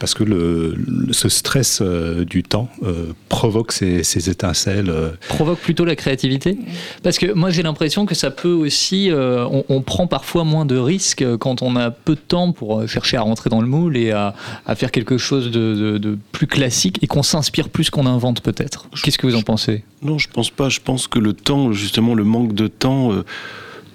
Parce 0.00 0.14
que 0.14 0.24
le, 0.24 0.74
le- 0.76 1.12
ce 1.12 1.28
stress 1.28 1.80
euh, 1.82 2.24
du 2.24 2.42
temps 2.42 2.68
euh, 2.82 3.12
provoque 3.28 3.70
ces, 3.70 4.02
ces 4.02 4.28
étincelles. 4.30 4.90
euh, 4.90 5.10
provoque 5.28 5.60
plutôt 5.60 5.84
la 5.84 5.94
créativité 5.94 6.56
Parce 7.02 7.18
que 7.18 7.32
moi 7.32 7.50
j'ai 7.50 7.62
l'impression 7.62 8.06
que 8.06 8.14
ça 8.14 8.30
peut 8.30 8.50
aussi, 8.52 9.10
euh, 9.10 9.44
on, 9.46 9.64
on 9.68 9.82
prend 9.82 10.06
parfois 10.06 10.42
moins 10.44 10.64
de 10.64 10.76
risques 10.78 11.24
quand 11.36 11.60
on 11.62 11.76
a 11.76 11.90
peu 11.90 12.14
de 12.14 12.20
temps 12.20 12.50
pour 12.52 12.88
chercher 12.88 13.18
à 13.18 13.20
rentrer 13.20 13.50
dans 13.50 13.60
le 13.60 13.66
moule 13.68 13.96
et 13.98 14.10
à, 14.10 14.34
à 14.66 14.74
faire 14.74 14.90
quelque 14.90 15.18
chose 15.18 15.50
de, 15.50 15.74
de- 15.74 15.98
de 15.98 16.18
plus 16.32 16.46
classique 16.46 16.98
et 17.02 17.06
qu'on 17.06 17.22
s'inspire 17.22 17.68
plus 17.68 17.90
qu'on 17.90 18.06
invente 18.06 18.40
peut-être. 18.40 18.86
Qu'est-ce 19.04 19.18
que 19.18 19.26
vous 19.26 19.36
en 19.36 19.42
pensez? 19.42 19.84
Non, 20.02 20.16
je 20.16 20.28
pense 20.28 20.48
pas. 20.50 20.70
Je 20.70 20.80
pense 20.82 21.08
que 21.08 21.18
le 21.18 21.34
temps, 21.34 21.72
justement, 21.72 22.14
le 22.14 22.24
manque 22.24 22.54
de 22.54 22.68
temps, 22.68 23.12
euh, 23.12 23.22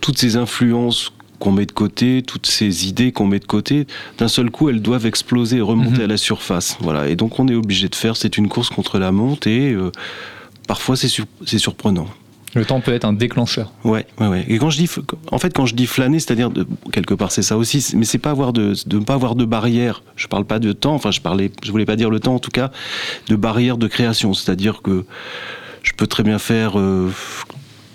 toutes 0.02 0.20
ces 0.20 0.38
influences 0.38 1.12
qu'on 1.39 1.52
met 1.52 1.65
de 1.65 1.71
côté, 1.71 2.24
toutes 2.26 2.48
ces 2.48 2.88
idées 2.88 3.12
qu'on 3.12 3.28
met 3.28 3.39
de 3.39 3.45
côté, 3.45 3.88
d'un 4.17 4.28
seul 4.28 4.50
coup, 4.52 4.69
elles 4.69 4.82
doivent 4.82 5.06
exploser 5.06 5.58
et 5.58 5.62
remonter 5.62 6.04
à 6.04 6.08
la 6.08 6.17
surface. 6.17 6.78
Voilà. 6.82 7.08
Et 7.10 7.15
donc, 7.15 7.39
on 7.39 7.48
est 7.48 7.56
obligé 7.56 7.89
de 7.89 7.95
faire. 7.95 8.15
C'est 8.17 8.38
une 8.38 8.48
course 8.50 8.69
contre 8.69 9.00
la 9.00 9.12
monte 9.12 9.48
et 9.48 9.71
euh, 9.74 9.91
parfois, 10.67 10.95
c'est 10.95 11.08
sur- 11.08 11.26
c'est 11.45 11.60
surprenant. 11.60 12.08
Le 12.54 12.63
temps 12.63 12.80
peut 12.80 12.93
être 12.93 13.04
un 13.04 13.12
déclencheur. 13.12 13.74
Ouais, 13.84 14.06
ouais, 14.21 14.28
ouais. 14.28 14.45
Et 14.48 14.60
quand 14.60 14.69
je 14.69 14.78
dis, 14.78 14.89
en 15.30 15.38
fait, 15.39 15.54
quand 15.54 15.65
je 15.65 15.76
dis 15.76 15.86
flâner, 15.88 16.19
c'est-à-dire 16.19 16.50
de- 16.50 16.65
quelque 16.93 17.13
part, 17.13 17.34
c'est 17.34 17.41
ça 17.41 17.58
aussi. 17.58 17.86
Mais 17.98 18.06
c'est 18.06 18.17
pas 18.17 18.30
avoir 18.32 18.54
de, 18.54 18.74
de 18.86 18.98
ne 19.00 19.04
pas 19.04 19.13
avoir 19.15 19.36
de 19.36 19.43
barrière. 19.43 20.04
Je 20.15 20.28
parle 20.28 20.45
pas 20.45 20.60
de 20.60 20.71
temps. 20.71 20.93
Enfin, 20.95 21.12
je 21.12 21.19
parlais, 21.19 21.52
je 21.63 21.69
voulais 21.71 21.84
pas 21.86 21.98
dire 21.98 22.10
le 22.10 22.21
temps, 22.21 22.36
en 22.36 22.39
tout 22.39 22.52
cas, 22.52 22.71
de 23.28 23.36
barrière 23.36 23.78
de 23.78 23.88
création. 23.88 24.34
C'est-à-dire 24.34 24.82
que 24.82 25.04
je 25.84 25.91
peux 25.98 26.08
très 26.08 26.24
bien 26.24 26.39
faire 26.39 26.80
euh, 26.80 27.10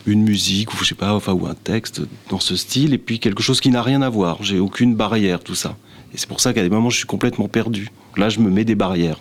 une 0.06 0.22
musique 0.22 0.72
ou 0.72 0.76
je 0.78 0.88
sais 0.88 0.94
pas, 0.94 1.14
enfin 1.14 1.32
ou 1.32 1.46
un 1.46 1.54
texte 1.54 2.02
dans 2.28 2.40
ce 2.40 2.56
style, 2.56 2.94
et 2.94 2.98
puis 2.98 3.18
quelque 3.18 3.42
chose 3.42 3.60
qui 3.60 3.70
n'a 3.70 3.82
rien 3.82 4.02
à 4.02 4.08
voir. 4.08 4.42
J'ai 4.42 4.58
aucune 4.58 4.94
barrière, 4.94 5.40
tout 5.40 5.54
ça. 5.54 5.76
Et 6.12 6.18
c'est 6.18 6.28
pour 6.28 6.40
ça 6.40 6.52
qu'à 6.52 6.62
des 6.62 6.70
moments, 6.70 6.90
je 6.90 6.96
suis 6.96 7.06
complètement 7.06 7.48
perdu. 7.48 7.88
Là, 8.16 8.28
je 8.28 8.40
me 8.40 8.50
mets 8.50 8.64
des 8.64 8.74
barrières. 8.74 9.20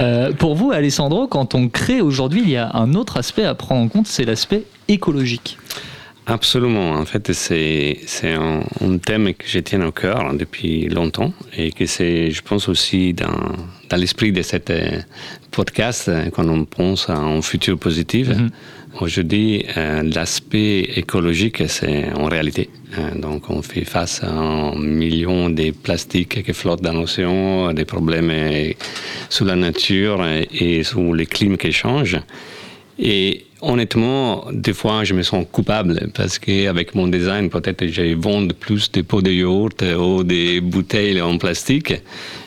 Euh, 0.00 0.32
pour 0.32 0.54
vous, 0.54 0.70
Alessandro, 0.70 1.26
quand 1.26 1.54
on 1.54 1.68
crée 1.68 2.00
aujourd'hui, 2.00 2.42
il 2.42 2.50
y 2.50 2.56
a 2.56 2.74
un 2.74 2.94
autre 2.94 3.16
aspect 3.16 3.44
à 3.44 3.54
prendre 3.54 3.82
en 3.82 3.88
compte, 3.88 4.06
c'est 4.06 4.24
l'aspect 4.24 4.64
écologique. 4.88 5.58
Absolument. 6.28 6.90
En 6.90 7.04
fait, 7.04 7.32
c'est 7.32 8.00
c'est 8.04 8.32
un, 8.32 8.62
un 8.80 8.98
thème 8.98 9.32
que 9.32 9.46
je 9.46 9.60
tiens 9.60 9.86
au 9.86 9.92
cœur 9.92 10.26
hein, 10.26 10.34
depuis 10.34 10.88
longtemps 10.88 11.32
et 11.56 11.70
que 11.70 11.86
c'est, 11.86 12.32
je 12.32 12.42
pense 12.42 12.68
aussi 12.68 13.14
dans, 13.14 13.52
dans 13.88 13.96
l'esprit 13.96 14.32
de 14.32 14.42
cet 14.42 14.70
euh, 14.70 15.00
podcast 15.52 16.08
euh, 16.08 16.28
quand 16.30 16.48
on 16.48 16.64
pense 16.64 17.08
à 17.08 17.16
un 17.16 17.40
futur 17.42 17.78
positif. 17.78 18.28
Aujourd'hui, 18.98 19.66
euh, 19.76 20.02
l'aspect 20.02 20.80
écologique, 20.96 21.62
c'est 21.68 22.10
en 22.14 22.26
réalité. 22.26 22.70
Euh, 22.98 23.10
donc, 23.14 23.50
on 23.50 23.60
fait 23.60 23.84
face 23.84 24.22
à 24.22 24.30
un 24.30 24.74
million 24.78 25.50
de 25.50 25.70
plastiques 25.70 26.42
qui 26.42 26.52
flottent 26.54 26.80
dans 26.80 26.94
l'océan, 26.94 27.74
des 27.74 27.84
problèmes 27.84 28.30
euh, 28.30 28.72
sur 29.28 29.44
la 29.44 29.54
nature 29.54 30.26
et, 30.26 30.48
et 30.78 30.82
sur 30.82 31.12
le 31.12 31.26
climat 31.26 31.58
qui 31.58 31.72
change. 31.72 32.16
Et 32.98 33.44
honnêtement, 33.60 34.46
des 34.52 34.72
fois, 34.72 35.04
je 35.04 35.14
me 35.14 35.22
sens 35.22 35.44
coupable 35.50 36.10
parce 36.14 36.38
qu'avec 36.38 36.94
mon 36.94 37.08
design, 37.08 37.50
peut-être 37.50 37.86
je 37.86 38.14
vends 38.14 38.46
plus 38.48 38.90
de 38.92 39.02
pots 39.02 39.22
de 39.22 39.30
yaourt 39.30 39.82
ou 39.82 40.24
des 40.24 40.60
bouteilles 40.60 41.20
en 41.20 41.36
plastique. 41.38 41.94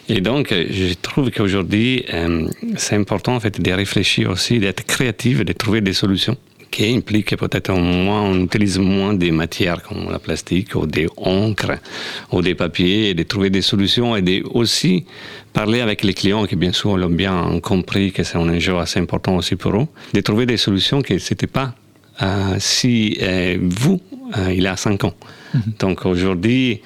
Et 0.07 0.21
donc, 0.21 0.51
je 0.51 0.93
trouve 0.95 1.29
qu'aujourd'hui, 1.29 2.03
euh, 2.13 2.47
c'est 2.77 2.95
important 2.95 3.35
en 3.35 3.39
fait 3.39 3.61
de 3.61 3.71
réfléchir 3.71 4.31
aussi, 4.31 4.57
d'être 4.59 4.83
créatif, 4.85 5.45
de 5.45 5.53
trouver 5.53 5.81
des 5.81 5.93
solutions 5.93 6.35
qui 6.71 6.93
impliquent 6.95 7.35
peut-être 7.35 7.73
moins, 7.73 8.21
on 8.23 8.43
utilise 8.43 8.79
moins 8.79 9.13
des 9.13 9.31
matières 9.31 9.81
comme 9.81 10.11
la 10.11 10.19
plastique 10.19 10.75
ou 10.75 10.85
des 10.85 11.07
encres 11.17 11.79
ou 12.31 12.41
des 12.41 12.55
papiers, 12.55 13.09
et 13.09 13.13
de 13.13 13.23
trouver 13.23 13.49
des 13.49 13.61
solutions 13.61 14.15
et 14.15 14.21
de 14.21 14.43
aussi 14.53 15.05
parler 15.53 15.81
avec 15.81 16.03
les 16.03 16.13
clients 16.13 16.45
qui 16.45 16.55
bien 16.55 16.71
sûr 16.71 16.97
l'ont 16.97 17.09
bien 17.09 17.59
compris 17.61 18.11
que 18.11 18.23
c'est 18.23 18.37
un 18.37 18.49
enjeu 18.49 18.77
assez 18.77 18.99
important 18.99 19.35
aussi 19.35 19.55
pour 19.55 19.75
eux, 19.75 19.87
de 20.13 20.21
trouver 20.21 20.45
des 20.45 20.57
solutions 20.57 21.01
que 21.01 21.17
c'était 21.17 21.47
pas 21.47 21.73
euh, 22.21 22.55
si 22.59 23.17
euh, 23.21 23.57
vous, 23.61 24.01
euh, 24.37 24.53
il 24.53 24.63
y 24.63 24.67
a 24.67 24.75
cinq 24.75 25.03
ans. 25.03 25.13
Donc 25.79 26.05
aujourd'hui, 26.05 26.81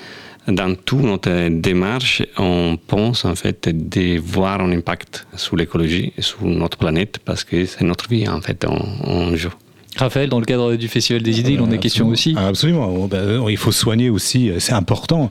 dans 0.47 0.75
toute 0.75 1.01
notre 1.01 1.49
démarche, 1.49 2.21
on 2.37 2.77
pense 2.87 3.25
en 3.25 3.35
fait 3.35 3.69
de 3.69 4.19
voir 4.19 4.61
un 4.61 4.71
impact 4.71 5.25
sur 5.35 5.55
l'écologie 5.55 6.13
sur 6.19 6.45
notre 6.45 6.77
planète 6.77 7.19
parce 7.23 7.43
que 7.43 7.65
c'est 7.65 7.83
notre 7.83 8.07
vie 8.09 8.27
en 8.27 8.41
fait 8.41 8.65
en, 8.65 8.77
en 9.05 9.35
jeu. 9.35 9.51
Raphaël, 9.97 10.29
dans 10.29 10.39
le 10.39 10.45
cadre 10.45 10.75
du 10.75 10.87
Festival 10.87 11.21
des 11.21 11.39
idées, 11.39 11.53
il 11.53 11.61
en 11.61 11.71
est 11.71 11.77
question 11.77 12.07
aussi. 12.07 12.33
Ah, 12.37 12.47
Absolument. 12.47 12.87
Oh, 12.95 13.07
ben, 13.07 13.43
il 13.47 13.57
faut 13.57 13.71
soigner 13.71 14.09
aussi, 14.09 14.49
euh, 14.49 14.59
c'est 14.59 14.73
important 14.73 15.29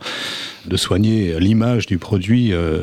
de 0.66 0.77
soigner 0.77 1.38
l'image 1.40 1.87
du 1.87 1.98
produit 1.98 2.53
euh, 2.53 2.83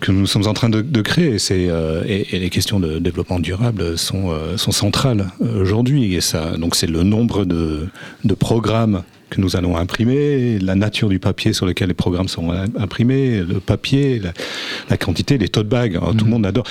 que 0.00 0.12
nous 0.12 0.26
sommes 0.26 0.46
en 0.46 0.54
train 0.54 0.68
de, 0.68 0.80
de 0.80 1.02
créer. 1.02 1.38
C'est, 1.38 1.68
euh, 1.68 2.02
et, 2.06 2.34
et 2.34 2.38
les 2.38 2.50
questions 2.50 2.80
de 2.80 2.98
développement 2.98 3.38
durable 3.38 3.98
sont, 3.98 4.30
euh, 4.30 4.56
sont 4.56 4.72
centrales 4.72 5.26
euh, 5.42 5.62
aujourd'hui. 5.62 6.14
Et 6.14 6.20
ça, 6.20 6.56
donc 6.56 6.76
c'est 6.76 6.86
le 6.86 7.02
nombre 7.02 7.44
de, 7.44 7.88
de 8.24 8.34
programmes 8.34 9.02
que 9.28 9.40
nous 9.40 9.54
allons 9.54 9.76
imprimer, 9.76 10.58
la 10.58 10.74
nature 10.74 11.08
du 11.08 11.20
papier 11.20 11.52
sur 11.52 11.64
lequel 11.64 11.86
les 11.86 11.94
programmes 11.94 12.26
sont 12.26 12.50
imprimés, 12.50 13.44
le 13.44 13.60
papier, 13.60 14.20
la, 14.88 14.96
quantité, 14.96 15.38
les 15.38 15.48
tote 15.48 15.68
bags. 15.68 15.92
Tout 15.92 16.00
le 16.00 16.24
mhm. 16.24 16.30
monde 16.30 16.46
adore. 16.46 16.64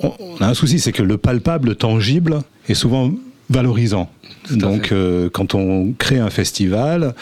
on, 0.00 0.12
a 0.40 0.46
un 0.46 0.54
souci, 0.54 0.78
c'est 0.78 0.92
que 0.92 1.02
le 1.02 1.18
palpable, 1.18 1.70
le 1.70 1.74
tangible, 1.74 2.38
est 2.68 2.74
souvent 2.74 3.10
valorisant. 3.50 4.10
Donc, 4.50 4.92
euh, 4.92 5.28
quand 5.30 5.54
on 5.54 5.92
crée 5.92 6.18
un 6.18 6.30
festival, 6.30 7.14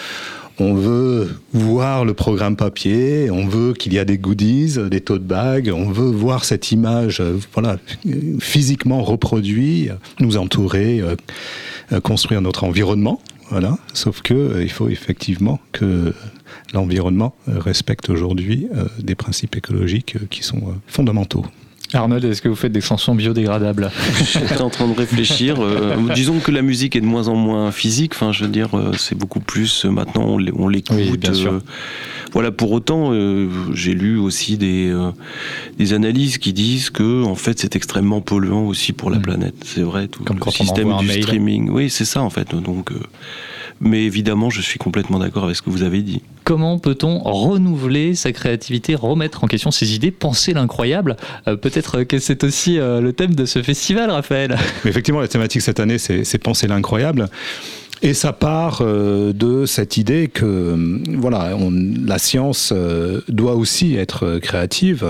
on 0.59 0.75
veut 0.75 1.41
voir 1.53 2.05
le 2.05 2.15
programme 2.15 2.57
papier, 2.57 3.31
on 3.31 3.47
veut 3.47 3.75
qu'il 3.75 3.93
y 3.93 3.99
a 3.99 4.05
des 4.05 4.17
goodies, 4.17 4.77
des 4.91 5.01
tote 5.01 5.25
bags, 5.25 5.71
on 5.75 5.91
veut 5.91 6.11
voir 6.11 6.45
cette 6.45 6.73
image, 6.73 7.21
euh, 7.21 7.39
voilà, 7.53 7.77
physiquement 8.41 9.03
reproduite, 9.03 9.93
nous 10.21 10.37
entourer, 10.37 11.01
euh, 11.01 12.01
construire 12.01 12.41
notre 12.41 12.65
environnement. 12.65 13.21
Voilà. 13.51 13.79
Sauf 13.93 14.23
que 14.23 14.61
il 14.61 14.71
faut 14.71 14.89
effectivement 14.89 15.61
que 15.71 16.13
l'environnement 16.75 17.37
respecte 17.47 18.11
aujourd'hui 18.11 18.67
des 18.99 19.15
principes 19.15 19.55
écologiques 19.55 20.17
qui 20.31 20.43
sont 20.43 20.75
fondamentaux. 20.89 21.45
Arnold, 21.93 22.25
est-ce 22.25 22.43
que 22.43 22.49
vous 22.49 22.57
faites 22.57 22.73
des 22.73 22.81
chansons 22.81 23.15
biodégradables 23.15 23.91
J'étais 24.33 24.61
en 24.61 24.71
train 24.71 24.89
de 24.89 24.97
réfléchir. 24.97 25.57
Euh, 25.61 25.97
disons 26.15 26.41
que 26.41 26.51
la 26.51 26.63
musique 26.63 26.97
est 26.97 27.01
de 27.01 27.07
moins 27.07 27.29
en 27.29 27.37
moins 27.37 27.71
physique. 27.71 28.13
Enfin, 28.15 28.33
je 28.33 28.45
veux 28.45 28.51
dire, 28.51 28.77
euh, 28.77 28.93
c'est 28.99 29.17
beaucoup 29.17 29.41
plus 29.41 29.85
euh, 29.85 29.91
maintenant 29.91 30.37
on 30.57 30.69
l'écoute. 30.69 30.97
Oui, 30.97 31.17
bien 31.17 31.33
sûr. 31.33 31.61
voilà. 32.33 32.51
Pour 32.51 32.73
autant, 32.73 33.13
j'ai 33.73 33.95
lu 33.95 34.19
aussi 34.19 34.57
des 34.57 34.95
des 35.79 35.93
analyses 35.93 36.39
qui 36.39 36.53
disent 36.53 36.91
que 36.91 37.25
en 37.25 37.35
fait 37.35 37.59
c'est 37.59 37.77
extrêmement 37.77 38.21
polluant 38.21 38.67
aussi 38.67 38.93
pour 38.93 39.11
la 39.11 39.19
mm. 39.19 39.23
planète. 39.23 39.55
C'est 39.65 39.83
vrai. 39.83 40.09
Tout 40.09 40.25
Comme 40.25 40.37
le 40.37 40.43
quand 40.43 40.51
système 40.51 40.93
on 40.93 40.99
du 40.99 41.09
streaming. 41.09 41.71
Oui, 41.71 41.91
c'est 41.91 42.05
ça 42.05 42.23
en 42.23 42.31
fait. 42.31 42.55
Donc. 42.55 42.91
Mais 43.81 44.05
évidemment, 44.05 44.51
je 44.51 44.61
suis 44.63 44.79
complètement 44.79 45.19
d'accord 45.19 45.45
avec 45.45 45.57
ce 45.57 45.63
que 45.63 45.71
vous 45.71 45.83
avez 45.83 46.03
dit. 46.03 46.23
Comment 46.45 46.79
peut-on 46.79 47.19
renouveler 47.19 48.15
sa 48.15 48.33
créativité, 48.33 48.95
remettre 48.95 49.45
en 49.45 49.47
question 49.47 49.71
ses 49.71 49.95
idées, 49.95 50.11
penser 50.11 50.55
l'incroyable 50.55 51.17
euh, 51.47 51.57
Peut-être 51.57 52.05
que 52.05 52.19
c'est 52.19 52.45
aussi 52.45 52.79
euh, 52.79 53.01
le 53.01 53.13
thème 53.13 53.35
de 53.35 53.45
ce 53.45 53.63
festival, 53.63 54.11
Raphaël. 54.11 54.57
effectivement, 54.85 55.21
la 55.21 55.29
thématique 55.29 55.63
cette 55.63 55.81
année, 55.81 55.99
c'est 55.99 56.39
penser 56.39 56.67
l'incroyable. 56.67 57.29
Et 58.03 58.13
ça 58.13 58.35
part 58.35 58.81
euh, 58.83 59.33
de 59.33 59.65
cette 59.65 59.97
idée 59.97 60.29
que 60.29 60.45
euh, 60.45 60.99
voilà, 61.19 61.57
la 62.07 62.19
science 62.19 62.73
euh, 62.77 63.23
doit 63.29 63.55
aussi 63.55 63.97
être 63.97 64.39
créative. 64.39 65.05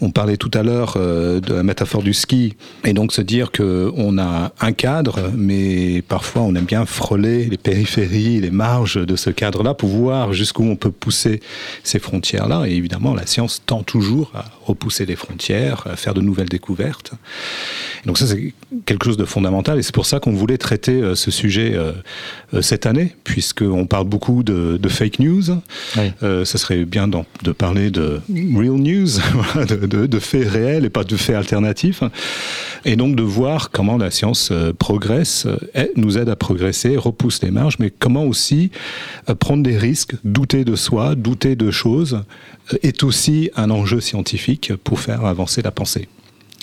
on 0.00 0.10
parlait 0.10 0.36
tout 0.36 0.50
à 0.54 0.62
l'heure 0.62 0.96
de 0.98 1.54
la 1.54 1.62
métaphore 1.62 2.02
du 2.02 2.14
ski, 2.14 2.56
et 2.84 2.92
donc 2.92 3.12
se 3.12 3.22
dire 3.22 3.52
que 3.52 3.92
on 3.96 4.18
a 4.18 4.52
un 4.60 4.72
cadre, 4.72 5.30
mais 5.34 6.02
parfois 6.02 6.42
on 6.42 6.54
aime 6.54 6.64
bien 6.64 6.84
frôler 6.84 7.44
les 7.44 7.56
périphéries, 7.56 8.40
les 8.40 8.50
marges 8.50 9.04
de 9.04 9.16
ce 9.16 9.30
cadre-là 9.30 9.74
pour 9.74 9.90
voir 9.90 10.32
jusqu'où 10.32 10.64
on 10.64 10.76
peut 10.76 10.90
pousser 10.90 11.40
ces 11.84 11.98
frontières-là. 11.98 12.64
Et 12.66 12.72
évidemment, 12.72 13.14
la 13.14 13.26
science 13.26 13.62
tend 13.64 13.82
toujours 13.82 14.32
à 14.34 14.46
repousser 14.64 15.06
les 15.06 15.16
frontières, 15.16 15.84
à 15.86 15.96
faire 15.96 16.14
de 16.14 16.20
nouvelles 16.20 16.48
découvertes. 16.48 17.12
donc 18.04 18.18
ça, 18.18 18.26
c'est 18.26 18.54
quelque 18.86 19.04
chose 19.04 19.16
de 19.16 19.24
fondamental, 19.24 19.78
et 19.78 19.82
c'est 19.82 19.94
pour 19.94 20.06
ça 20.06 20.18
qu'on 20.20 20.32
voulait 20.32 20.58
traiter 20.58 21.14
ce 21.14 21.30
sujet 21.30 21.76
cette 22.60 22.86
année, 22.86 23.14
puisqu'on 23.24 23.86
parle 23.86 24.06
beaucoup 24.06 24.42
de, 24.42 24.78
fake 24.88 25.18
news. 25.20 25.44
Euh, 26.22 26.44
ça 26.44 26.58
serait 26.58 26.84
bien 26.84 27.08
de 27.08 27.52
parler 27.52 27.90
de 27.90 28.20
real 28.28 28.76
news, 28.76 29.08
de, 29.66 30.18
faits 30.18 30.48
réels 30.48 30.84
et 30.84 30.90
pas 30.90 31.04
de 31.04 31.16
faits 31.16 31.36
alternatifs. 31.36 32.02
Et 32.84 32.96
donc 32.96 33.16
de 33.16 33.22
voir 33.22 33.70
comment 33.70 33.96
la 33.96 34.10
science 34.10 34.50
euh, 34.52 34.72
progresse, 34.72 35.46
nous 35.96 36.18
aide 36.18 36.28
à 36.28 36.36
progresser, 36.36 36.96
repousse 36.96 37.42
les 37.42 37.50
marges, 37.50 37.76
mais 37.78 37.90
comment 37.90 38.24
aussi 38.24 38.70
prendre 39.38 39.62
des 39.62 39.76
risques, 39.76 40.14
douter 40.24 40.64
de 40.64 40.76
soi, 40.76 41.14
douter 41.14 41.56
de 41.56 41.70
choses, 41.70 42.22
est 42.82 43.02
aussi 43.02 43.50
un 43.56 43.70
enjeu 43.70 44.00
scientifique 44.00 44.72
pour 44.84 45.00
faire 45.00 45.24
avancer 45.24 45.62
la 45.62 45.70
pensée. 45.70 46.08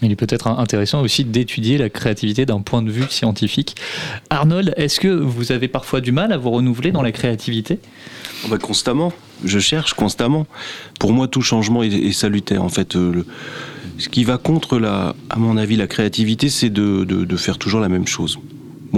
Il 0.03 0.12
est 0.12 0.15
peut-être 0.15 0.47
intéressant 0.47 1.01
aussi 1.01 1.25
d'étudier 1.25 1.79
la 1.79 1.89
créativité 1.89 2.45
d'un 2.45 2.62
point 2.62 2.83
de 2.83 2.91
vue 2.91 3.05
scientifique. 3.10 3.75
Arnold, 4.29 4.73
est-ce 4.77 4.99
que 4.99 5.07
vous 5.07 5.51
avez 5.51 5.67
parfois 5.67 6.01
du 6.01 6.12
mal 6.12 6.31
à 6.31 6.38
vous 6.38 6.51
renouveler 6.51 6.91
dans 6.91 7.01
la 7.01 7.12
créativité? 7.12 7.79
Oh 8.45 8.49
bah, 8.49 8.60
Constamment. 8.60 9.12
Je 9.43 9.60
cherche 9.60 9.93
constamment. 9.93 10.45
Pour 10.99 11.13
moi, 11.13 11.27
tout 11.27 11.41
changement 11.41 11.83
est, 11.83 12.12
salutaire. 12.12 12.63
En 12.63 12.69
fait, 12.69 12.95
euh, 12.95 13.23
ce 13.97 14.10
qui 14.10 14.23
va 14.23 14.38
contre, 14.38 14.79
la, 14.79 15.15
à 15.29 15.38
mon 15.38 15.57
avis, 15.57 15.75
la 15.75 15.88
créativité, 15.88 16.49
c'est 16.49 16.69
de, 16.69 17.38
faire 17.38 17.57
toujours 17.57 17.79
la 17.79 17.89
même 17.89 18.07
chose. 18.07 18.39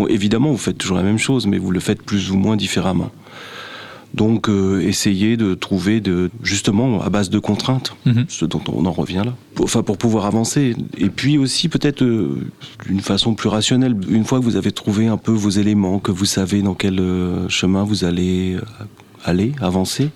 Évidemment, 0.10 0.52
vous 0.52 0.58
faites 0.58 0.78
toujours 0.78 0.98
la 0.98 1.04
même 1.04 1.18
chose, 1.18 1.46
mais 1.46 1.58
vous 1.58 1.72
le 1.72 1.80
faites 1.80 2.02
plus 2.02 2.32
ou 2.32 2.38
moins 2.38 2.56
différemment. 2.56 3.12
Donc 4.14 4.50
euh, 4.50 4.82
essayer 4.82 5.38
de 5.38 5.54
trouver 5.54 6.02
de, 6.02 6.32
justement 6.42 7.02
à 7.02 7.10
base 7.10 7.30
de 7.30 7.38
contraintes, 7.38 7.96
mhm. 8.06 8.26
ce 8.28 8.46
dont 8.46 8.62
on 8.68 8.86
en 8.86 8.92
revient 8.92 9.22
là, 9.24 9.36
pour, 9.54 9.66
enfin 9.66 9.84
pour 9.84 9.98
pouvoir 9.98 10.26
avancer. 10.26 10.76
Et 10.98 11.10
puis 11.10 11.38
aussi 11.38 11.70
peut-être 11.70 12.04
euh, 12.04 12.48
d'une 12.88 13.02
façon 13.02 13.36
plus 13.36 13.50
rationnelle, 13.50 13.96
une 14.10 14.26
fois 14.26 14.40
que 14.40 14.44
vous 14.44 14.56
avez 14.56 14.72
trouvé 14.72 15.08
un 15.08 15.18
peu 15.18 15.32
vos 15.32 15.50
éléments, 15.50 16.00
que 16.00 16.12
vous 16.12 16.26
savez 16.26 16.62
dans 16.62 16.74
quel 16.74 17.00
euh, 17.00 17.48
chemin 17.50 17.84
vous 17.84 18.04
allez 18.04 18.58
aller, 19.24 19.54
avancer, 19.62 20.10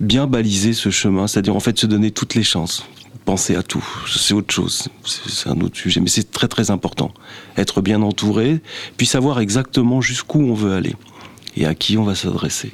bien 0.00 0.26
baliser 0.26 0.74
ce 0.74 0.90
chemin, 0.90 1.26
c'est-à-dire 1.26 1.56
en 1.56 1.60
fait 1.60 1.78
se 1.78 1.86
donner 1.86 2.10
toutes 2.10 2.34
les 2.34 2.42
chances. 2.42 2.86
Penser 3.24 3.56
à 3.56 3.64
tout, 3.64 3.84
c'est 4.06 4.34
autre 4.34 4.54
chose, 4.54 4.86
c'est 5.04 5.48
un 5.48 5.60
autre 5.60 5.76
sujet, 5.76 6.00
mais 6.00 6.08
c'est 6.08 6.30
très 6.30 6.46
très 6.46 6.70
important. 6.70 7.12
Être 7.56 7.80
bien 7.80 8.00
entouré, 8.02 8.60
puis 8.96 9.06
savoir 9.06 9.40
exactement 9.40 10.00
jusqu'où 10.00 10.38
on 10.38 10.54
veut 10.54 10.74
aller 10.74 10.94
et 11.56 11.66
à 11.66 11.74
qui 11.74 11.98
on 11.98 12.04
va 12.04 12.14
s'adresser 12.14 12.72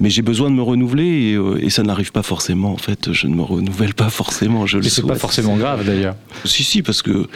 mais 0.00 0.10
j'ai 0.10 0.22
besoin 0.22 0.50
de 0.50 0.54
me 0.54 0.62
renouveler 0.62 1.34
euh, 1.34 1.62
et, 1.62 1.70
ça 1.70 1.82
n'arrive 1.82 2.12
pas 2.12 2.22
forcément. 2.22 2.72
En 2.72 2.78
fait, 2.78 3.12
je 3.12 3.26
ne 3.26 3.34
me 3.34 3.42
renouvelle 3.42 3.94
pas 3.94 4.10
forcément. 4.10 4.66
Je 4.66 4.78
le 4.78 4.84
c'est 4.84 5.06
pas 5.06 5.16
forcément 5.16 5.56
grave 5.56 5.84
d'ailleurs. 5.84 6.16
Si 6.44 6.64
si, 6.64 6.82
parce 6.82 7.02
que 7.02 7.26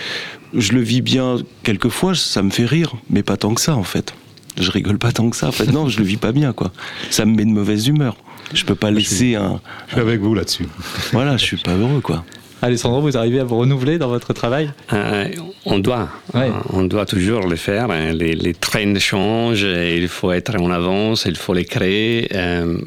je 0.55 0.73
le 0.73 0.81
vis 0.81 1.03
bien 1.03 1.37
quelquefois, 1.63 2.15
ça 2.15 2.43
me 2.43 2.51
fait 2.51 2.65
rire, 2.65 2.95
mais 3.11 3.23
pas 3.23 3.37
tant 3.37 3.55
que 3.55 3.61
ça 3.61 3.77
en 3.77 3.85
fait. 3.85 4.15
Je 4.59 4.71
rigole 4.71 4.99
pas 4.99 5.13
tant 5.13 5.29
que 5.29 5.37
ça. 5.37 5.49
En 5.49 5.53
fait, 5.53 5.71
non, 5.71 5.89
je 5.89 5.99
le 5.99 6.05
vis 6.05 6.17
pas 6.17 6.33
bien 6.33 6.53
quoi. 6.53 6.73
Ça 7.11 7.27
me 7.27 7.35
met 7.35 7.45
de 7.45 7.51
mauvaise 7.51 7.89
humeur. 7.89 8.17
Je 8.55 8.65
peux 8.65 8.75
pas 8.75 8.91
laisser 8.91 9.35
un. 9.35 9.61
Je 9.89 9.93
suis 9.93 10.01
avec 10.01 10.21
vous 10.21 10.35
là-dessus. 10.35 10.67
Voilà, 11.13 11.37
je 11.37 11.45
suis 11.45 11.57
pas 11.57 11.75
heureux 11.75 12.01
quoi. 12.01 12.25
Alessandro, 12.63 13.03
vous 13.03 13.17
arrivez 13.17 13.41
à 13.41 13.45
vous 13.45 13.59
renouveler 13.59 13.99
dans 13.99 14.09
votre 14.09 14.33
travail 14.33 14.71
euh, 14.93 15.29
On 15.67 15.79
doit. 15.79 16.09
Euh, 16.35 16.51
on 16.73 16.85
doit 16.85 17.05
toujours 17.05 17.47
le 17.47 17.57
faire. 17.57 17.91
Hein. 17.91 18.13
Les, 18.13 18.35
les 18.35 18.55
trends 18.55 18.99
changent, 18.99 19.67
il 19.67 20.09
faut 20.09 20.33
être 20.33 20.59
en 20.59 20.71
avance, 20.71 21.27
il 21.27 21.37
faut 21.37 21.53
les 21.53 21.67
créer. 21.67 22.29
Euh, 22.35 22.79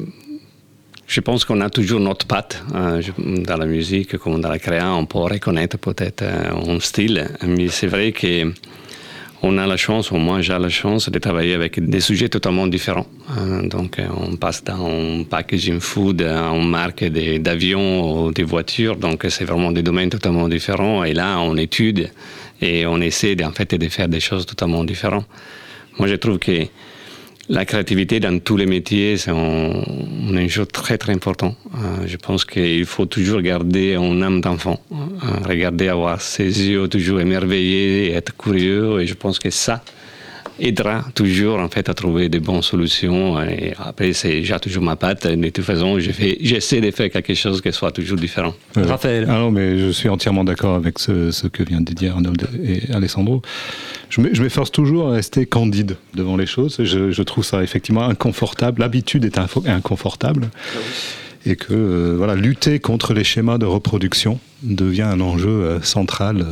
je 1.06 1.20
pense 1.20 1.44
qu'on 1.44 1.60
a 1.60 1.70
toujours 1.70 2.00
notre 2.00 2.26
patte 2.26 2.64
dans 2.72 3.56
la 3.56 3.66
musique 3.66 4.16
comme 4.18 4.40
dans 4.40 4.48
la 4.48 4.58
créa. 4.58 4.92
On 4.92 5.06
peut 5.06 5.18
reconnaître 5.18 5.78
peut-être 5.78 6.22
un 6.24 6.78
style, 6.80 7.28
mais 7.42 7.68
c'est 7.68 7.88
vrai 7.88 8.12
que 8.12 8.52
on 9.42 9.56
a 9.58 9.66
la 9.66 9.76
chance, 9.76 10.10
ou 10.10 10.16
moi 10.16 10.42
j'ai 10.42 10.58
la 10.58 10.68
chance 10.68 11.08
de 11.08 11.18
travailler 11.18 11.54
avec 11.54 11.80
des 11.80 12.00
sujets 12.00 12.28
totalement 12.28 12.66
différents. 12.66 13.06
Hein. 13.30 13.62
Donc 13.64 13.98
euh, 13.98 14.06
on 14.16 14.36
passe 14.36 14.62
d'un 14.62 15.24
packaging 15.28 15.80
food 15.80 16.22
à 16.22 16.50
une 16.50 16.68
marque 16.68 17.04
d'avions 17.04 18.26
ou 18.26 18.32
des 18.32 18.42
voitures, 18.42 18.96
donc 18.96 19.24
c'est 19.28 19.44
vraiment 19.44 19.72
des 19.72 19.82
domaines 19.82 20.10
totalement 20.10 20.48
différents. 20.48 21.04
Et 21.04 21.14
là, 21.14 21.38
on 21.40 21.56
étude 21.56 22.10
et 22.60 22.86
on 22.86 23.00
essaie 23.00 23.36
en 23.42 23.52
fait 23.52 23.74
de 23.74 23.88
faire 23.88 24.08
des 24.08 24.20
choses 24.20 24.44
totalement 24.44 24.84
différentes. 24.84 25.26
Moi, 25.98 26.08
je 26.08 26.14
trouve 26.16 26.38
que 26.38 26.66
la 27.50 27.64
créativité 27.64 28.20
dans 28.20 28.38
tous 28.38 28.56
les 28.56 28.64
métiers, 28.64 29.16
c'est 29.16 29.32
un, 29.32 29.82
enjeu 30.36 30.64
très 30.66 30.96
très 30.98 31.12
important. 31.12 31.56
Euh, 31.74 32.06
je 32.06 32.16
pense 32.16 32.44
qu'il 32.44 32.86
faut 32.86 33.06
toujours 33.06 33.42
garder 33.42 33.96
un 33.96 34.22
âme 34.22 34.40
d'enfant, 34.40 34.80
euh, 34.92 34.96
regarder, 35.44 35.88
avoir 35.88 36.20
ses 36.22 36.68
yeux 36.68 36.86
toujours 36.86 37.20
émerveillés, 37.20 38.12
être 38.12 38.36
curieux, 38.36 39.00
et 39.00 39.06
je 39.08 39.14
pense 39.14 39.40
que 39.40 39.50
ça 39.50 39.82
aidera 40.60 41.04
toujours 41.14 41.58
en 41.58 41.68
fait 41.68 41.88
à 41.88 41.94
trouver 41.94 42.28
de 42.28 42.38
bonnes 42.38 42.62
solutions. 42.62 43.40
Et 43.42 43.72
après, 43.78 44.12
c'est 44.12 44.30
déjà 44.30 44.58
toujours 44.58 44.82
ma 44.82 44.96
patte. 44.96 45.26
De 45.26 45.48
toute 45.48 45.64
façon, 45.64 45.98
j'essaie 45.98 46.80
de 46.80 46.90
faire 46.90 47.10
quelque 47.10 47.34
chose 47.34 47.60
qui 47.60 47.72
soit 47.72 47.92
toujours 47.92 48.18
différent. 48.18 48.54
Raphaël. 48.76 49.26
Ah 49.28 49.38
non, 49.38 49.50
mais 49.50 49.78
je 49.78 49.90
suis 49.90 50.08
entièrement 50.08 50.44
d'accord 50.44 50.74
avec 50.74 50.98
ce, 50.98 51.30
ce, 51.30 51.46
que 51.46 51.62
vient 51.62 51.80
de 51.80 51.92
dire 51.92 52.14
Arnold 52.14 52.48
et 52.62 52.92
Alessandro 52.92 53.42
je 54.10 54.42
m'efforce 54.42 54.70
toujours 54.70 55.08
à 55.08 55.12
rester 55.12 55.46
candide 55.46 55.96
devant 56.14 56.36
les 56.36 56.46
choses. 56.46 56.82
Je, 56.82 57.22
trouve 57.22 57.44
ça 57.44 57.62
effectivement 57.62 58.04
inconfortable. 58.04 58.80
L'habitude 58.80 59.24
est 59.24 59.38
inconfortable. 59.38 60.50
Et 61.46 61.56
que 61.56 61.72
euh, 61.72 62.14
voilà, 62.16 62.34
lutter 62.34 62.80
contre 62.80 63.14
les 63.14 63.24
schémas 63.24 63.58
de 63.58 63.64
reproduction 63.64 64.38
devient 64.62 65.02
un 65.02 65.20
enjeu 65.20 65.48
euh, 65.48 65.80
central. 65.80 66.46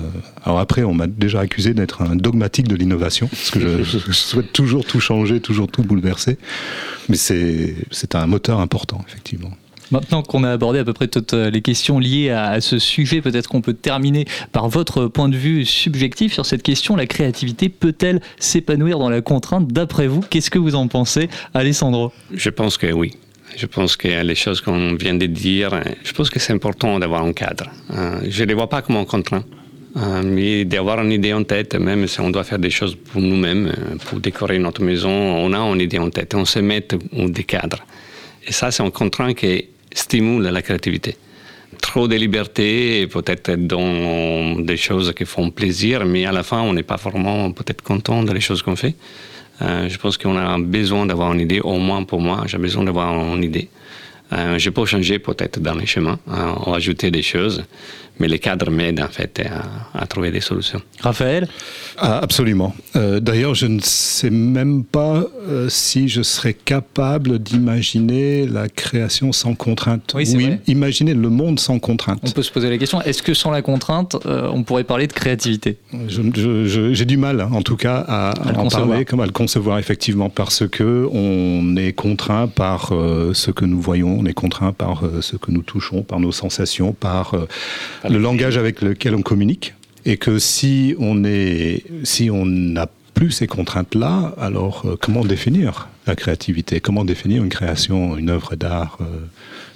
Alors 0.45 0.59
après, 0.59 0.83
on 0.83 0.95
m'a 0.95 1.07
déjà 1.07 1.41
accusé 1.41 1.75
d'être 1.75 2.03
un 2.03 2.17
dogmatique 2.17 2.69
de 2.69 2.75
l'innovation, 2.75 3.29
parce 3.29 3.51
que 3.51 3.61
je, 3.61 3.83
je, 3.99 4.13
souhaite 4.13 4.53
toujours 4.53 4.85
tout 4.85 5.01
changer, 5.01 5.41
toujours 5.41 5.69
tout 5.69 5.83
bouleverser. 5.83 6.39
Mais 7.09 7.17
c'est 7.17 8.15
un 8.15 8.27
moteur 8.27 8.61
important, 8.61 9.05
effectivement. 9.07 9.51
Maintenant 9.91 10.23
qu'on 10.23 10.45
a 10.45 10.51
abordé 10.51 10.79
à 10.79 10.85
peu 10.85 10.93
près 10.93 11.09
toutes 11.09 11.33
les 11.33 11.63
questions 11.63 11.99
liées 11.99 12.29
à, 12.29 12.49
à 12.49 12.61
ce 12.61 12.79
sujet, 12.79 13.23
peut-être 13.23 13.49
qu'on 13.49 13.63
peut 13.63 13.73
terminer 13.73 14.27
par 14.53 14.69
votre 14.69 15.07
point 15.07 15.31
de 15.31 15.37
vue 15.37 15.65
subjectif 15.65 16.33
sur 16.35 16.45
cette 16.45 16.63
question. 16.63 16.95
La 16.95 17.07
créativité 17.07 17.71
peut-elle 17.71 18.21
s'épanouir 18.39 18.99
dans 18.99 19.09
la 19.09 19.23
contrainte? 19.23 19.69
D'après 19.69 20.07
vous, 20.07 20.21
qu'est-ce 20.21 20.51
que 20.51 20.59
vous 20.59 20.75
en 20.75 20.89
pensez, 20.89 21.31
Alessandro? 21.55 22.13
Je 22.35 22.51
pense 22.51 22.77
que 22.77 22.93
oui. 22.93 23.13
Je 23.57 23.67
pense 23.67 23.97
que 23.97 24.09
les 24.09 24.35
choses 24.35 24.61
qu'on 24.61 24.95
vient 24.95 25.15
de 25.15 25.27
dire, 25.27 25.81
je 26.05 26.13
pense 26.13 26.31
que 26.31 26.39
c'est 26.39 26.53
important 26.53 26.99
d'avoir 26.99 27.23
un 27.25 27.33
cadre. 27.33 27.71
Euh, 27.93 28.21
je 28.29 28.43
ne 28.43 28.49
les 28.49 28.55
vois 28.55 28.69
pas 28.69 28.83
comme 28.83 28.97
un 28.97 29.05
contraint. 29.05 29.45
Euh, 29.97 30.23
mais 30.23 30.65
d'avoir 30.65 31.01
une 31.03 31.13
idée 31.13 31.33
en 31.33 31.43
tête, 31.43 31.75
même 31.75 32.07
si 32.07 32.21
on 32.21 32.31
doit 32.31 32.45
faire 32.45 32.59
des 32.59 32.71
choses 32.71 32.95
pour 32.95 33.21
nous-mêmes, 33.21 33.69
euh, 33.69 33.97
pour 34.07 34.21
décorer 34.21 34.59
notre 34.59 34.83
maison, 34.83 35.11
on 35.11 35.53
a 35.53 35.59
une 35.59 35.81
idée 35.81 35.99
en 35.99 36.11
tête, 36.11 36.35
on 36.35 36.45
se 36.45 36.59
met 36.59 36.87
des 37.13 37.45
cadres. 37.45 37.83
Et 38.47 38.53
ça, 38.53 38.71
c'est 38.71 38.83
un 38.83 38.91
contraint 38.91 39.35
qui 39.35 39.65
stimule 39.93 40.45
la 40.45 40.63
créativité. 40.63 41.17
Trop 41.81 42.07
de 42.07 42.17
liberté, 42.17 43.07
peut-être 43.09 43.55
dans 43.57 44.57
des 44.61 44.77
choses 44.77 45.13
qui 45.17 45.25
font 45.25 45.51
plaisir, 45.51 46.05
mais 46.05 46.27
à 46.27 46.33
la 46.33 46.43
fin, 46.43 46.61
on 46.61 46.73
n'est 46.75 46.83
pas 46.83 46.97
vraiment 46.97 47.51
peut-être 47.53 47.83
content 47.83 48.23
des 48.23 48.41
choses 48.41 48.63
qu'on 48.63 48.77
fait. 48.77 48.95
Euh, 49.61 49.89
je 49.89 49.99
pense 49.99 50.17
qu'on 50.17 50.37
a 50.37 50.59
besoin 50.59 51.07
d'avoir 51.07 51.33
une 51.33 51.41
idée, 51.41 51.61
au 51.61 51.79
moins 51.79 52.05
pour 52.05 52.21
moi, 52.21 52.45
j'ai 52.47 52.59
besoin 52.59 52.85
d'avoir 52.85 53.15
une 53.35 53.45
idée. 53.45 53.69
Euh, 54.33 54.59
je 54.59 54.71
peux 54.71 54.85
changer 54.85 55.19
peut-être 55.19 55.59
dans 55.61 55.75
les 55.75 55.87
chemins, 55.87 56.19
hein, 56.31 56.55
ajouter 56.75 57.11
des 57.11 57.23
choses, 57.23 57.65
mais 58.21 58.29
les 58.29 58.39
cadres 58.39 58.71
m'aident 58.71 59.01
en 59.01 59.09
fait 59.09 59.41
à, 59.95 60.03
à, 60.03 60.07
trouver 60.07 60.31
des 60.31 60.41
solutions. 60.41 60.83
Raphaël? 61.01 61.49
Ah, 61.97 62.19
Absolument. 62.19 62.75
Euh, 62.97 63.21
D'ailleurs, 63.21 63.55
je 63.55 63.67
ne 63.67 63.81
sais 63.81 64.31
même 64.31 64.85
pas 64.85 65.25
euh, 65.49 65.69
si 65.69 66.09
je 66.09 66.23
serais 66.23 66.53
capable 66.53 67.39
d'imaginer 67.39 68.47
la 68.47 68.69
création 68.69 69.33
sans 69.33 69.55
contrainte. 69.55 70.13
Oui, 70.15 70.29
oui 70.37 70.57
imaginer 70.67 71.15
le 71.15 71.29
monde 71.31 71.59
sans 71.61 71.79
contrainte. 71.79 72.21
On 72.23 72.31
peut 72.31 72.43
se 72.43 72.51
poser 72.53 72.69
la 72.69 72.77
question, 72.79 73.01
est-ce 73.03 73.23
que 73.23 73.35
sans 73.35 73.51
la 73.51 73.63
contrainte, 73.63 74.17
euh, 74.27 74.51
on 74.53 74.63
pourrait 74.63 74.85
parler 74.85 75.07
de 75.07 75.13
créativité? 75.13 75.79
J'ai 76.09 77.05
du 77.05 77.17
mal, 77.17 77.41
en 77.41 77.63
tout 77.63 77.77
cas, 77.77 78.05
à, 78.07 78.31
à, 78.31 78.59
à 78.59 78.59
en 78.59 78.69
parler, 78.69 79.05
comme 79.05 79.21
à 79.21 79.27
le 79.27 79.33
concevoir 79.33 79.79
effectivement, 79.79 80.29
parce 80.29 80.67
que 80.69 81.09
on 81.13 81.77
est 81.77 81.93
contraint 81.93 82.49
par 82.49 82.91
euh, 82.93 83.33
ce 83.33 83.51
que 83.51 83.65
nous 83.65 83.81
voyons, 83.81 84.18
on 84.19 84.27
est 84.27 84.35
contraint 84.35 84.73
par 84.73 85.05
euh, 85.05 85.23
ce 85.23 85.37
que 85.37 85.51
nous 85.51 85.63
touchons, 85.63 86.03
par 86.03 86.21
nos 86.21 86.33
sensations, 86.33 86.93
par 86.93 87.35
le 88.09 88.19
langage 88.19 88.59
avec 88.59 88.83
lequel 88.83 89.15
on 89.15 89.23
communique, 89.23 89.75
et 90.05 90.17
que 90.17 90.39
si 90.39 90.95
on 90.99 91.23
si 92.05 92.31
n'a 92.31 92.89
plus 93.19 93.33
ces 93.33 93.49
contraintes-là, 93.49 94.33
alors 94.39 94.83
euh, 94.85 94.97
comment 95.01 95.25
définir 95.25 95.89
la 96.07 96.15
créativité? 96.15 96.79
Comment 96.79 97.05
définir 97.05 97.43
une 97.43 97.49
création, 97.49 98.17
une 98.17 98.31
œuvre 98.31 98.55
d'art 98.55 98.99
euh, 99.01 99.05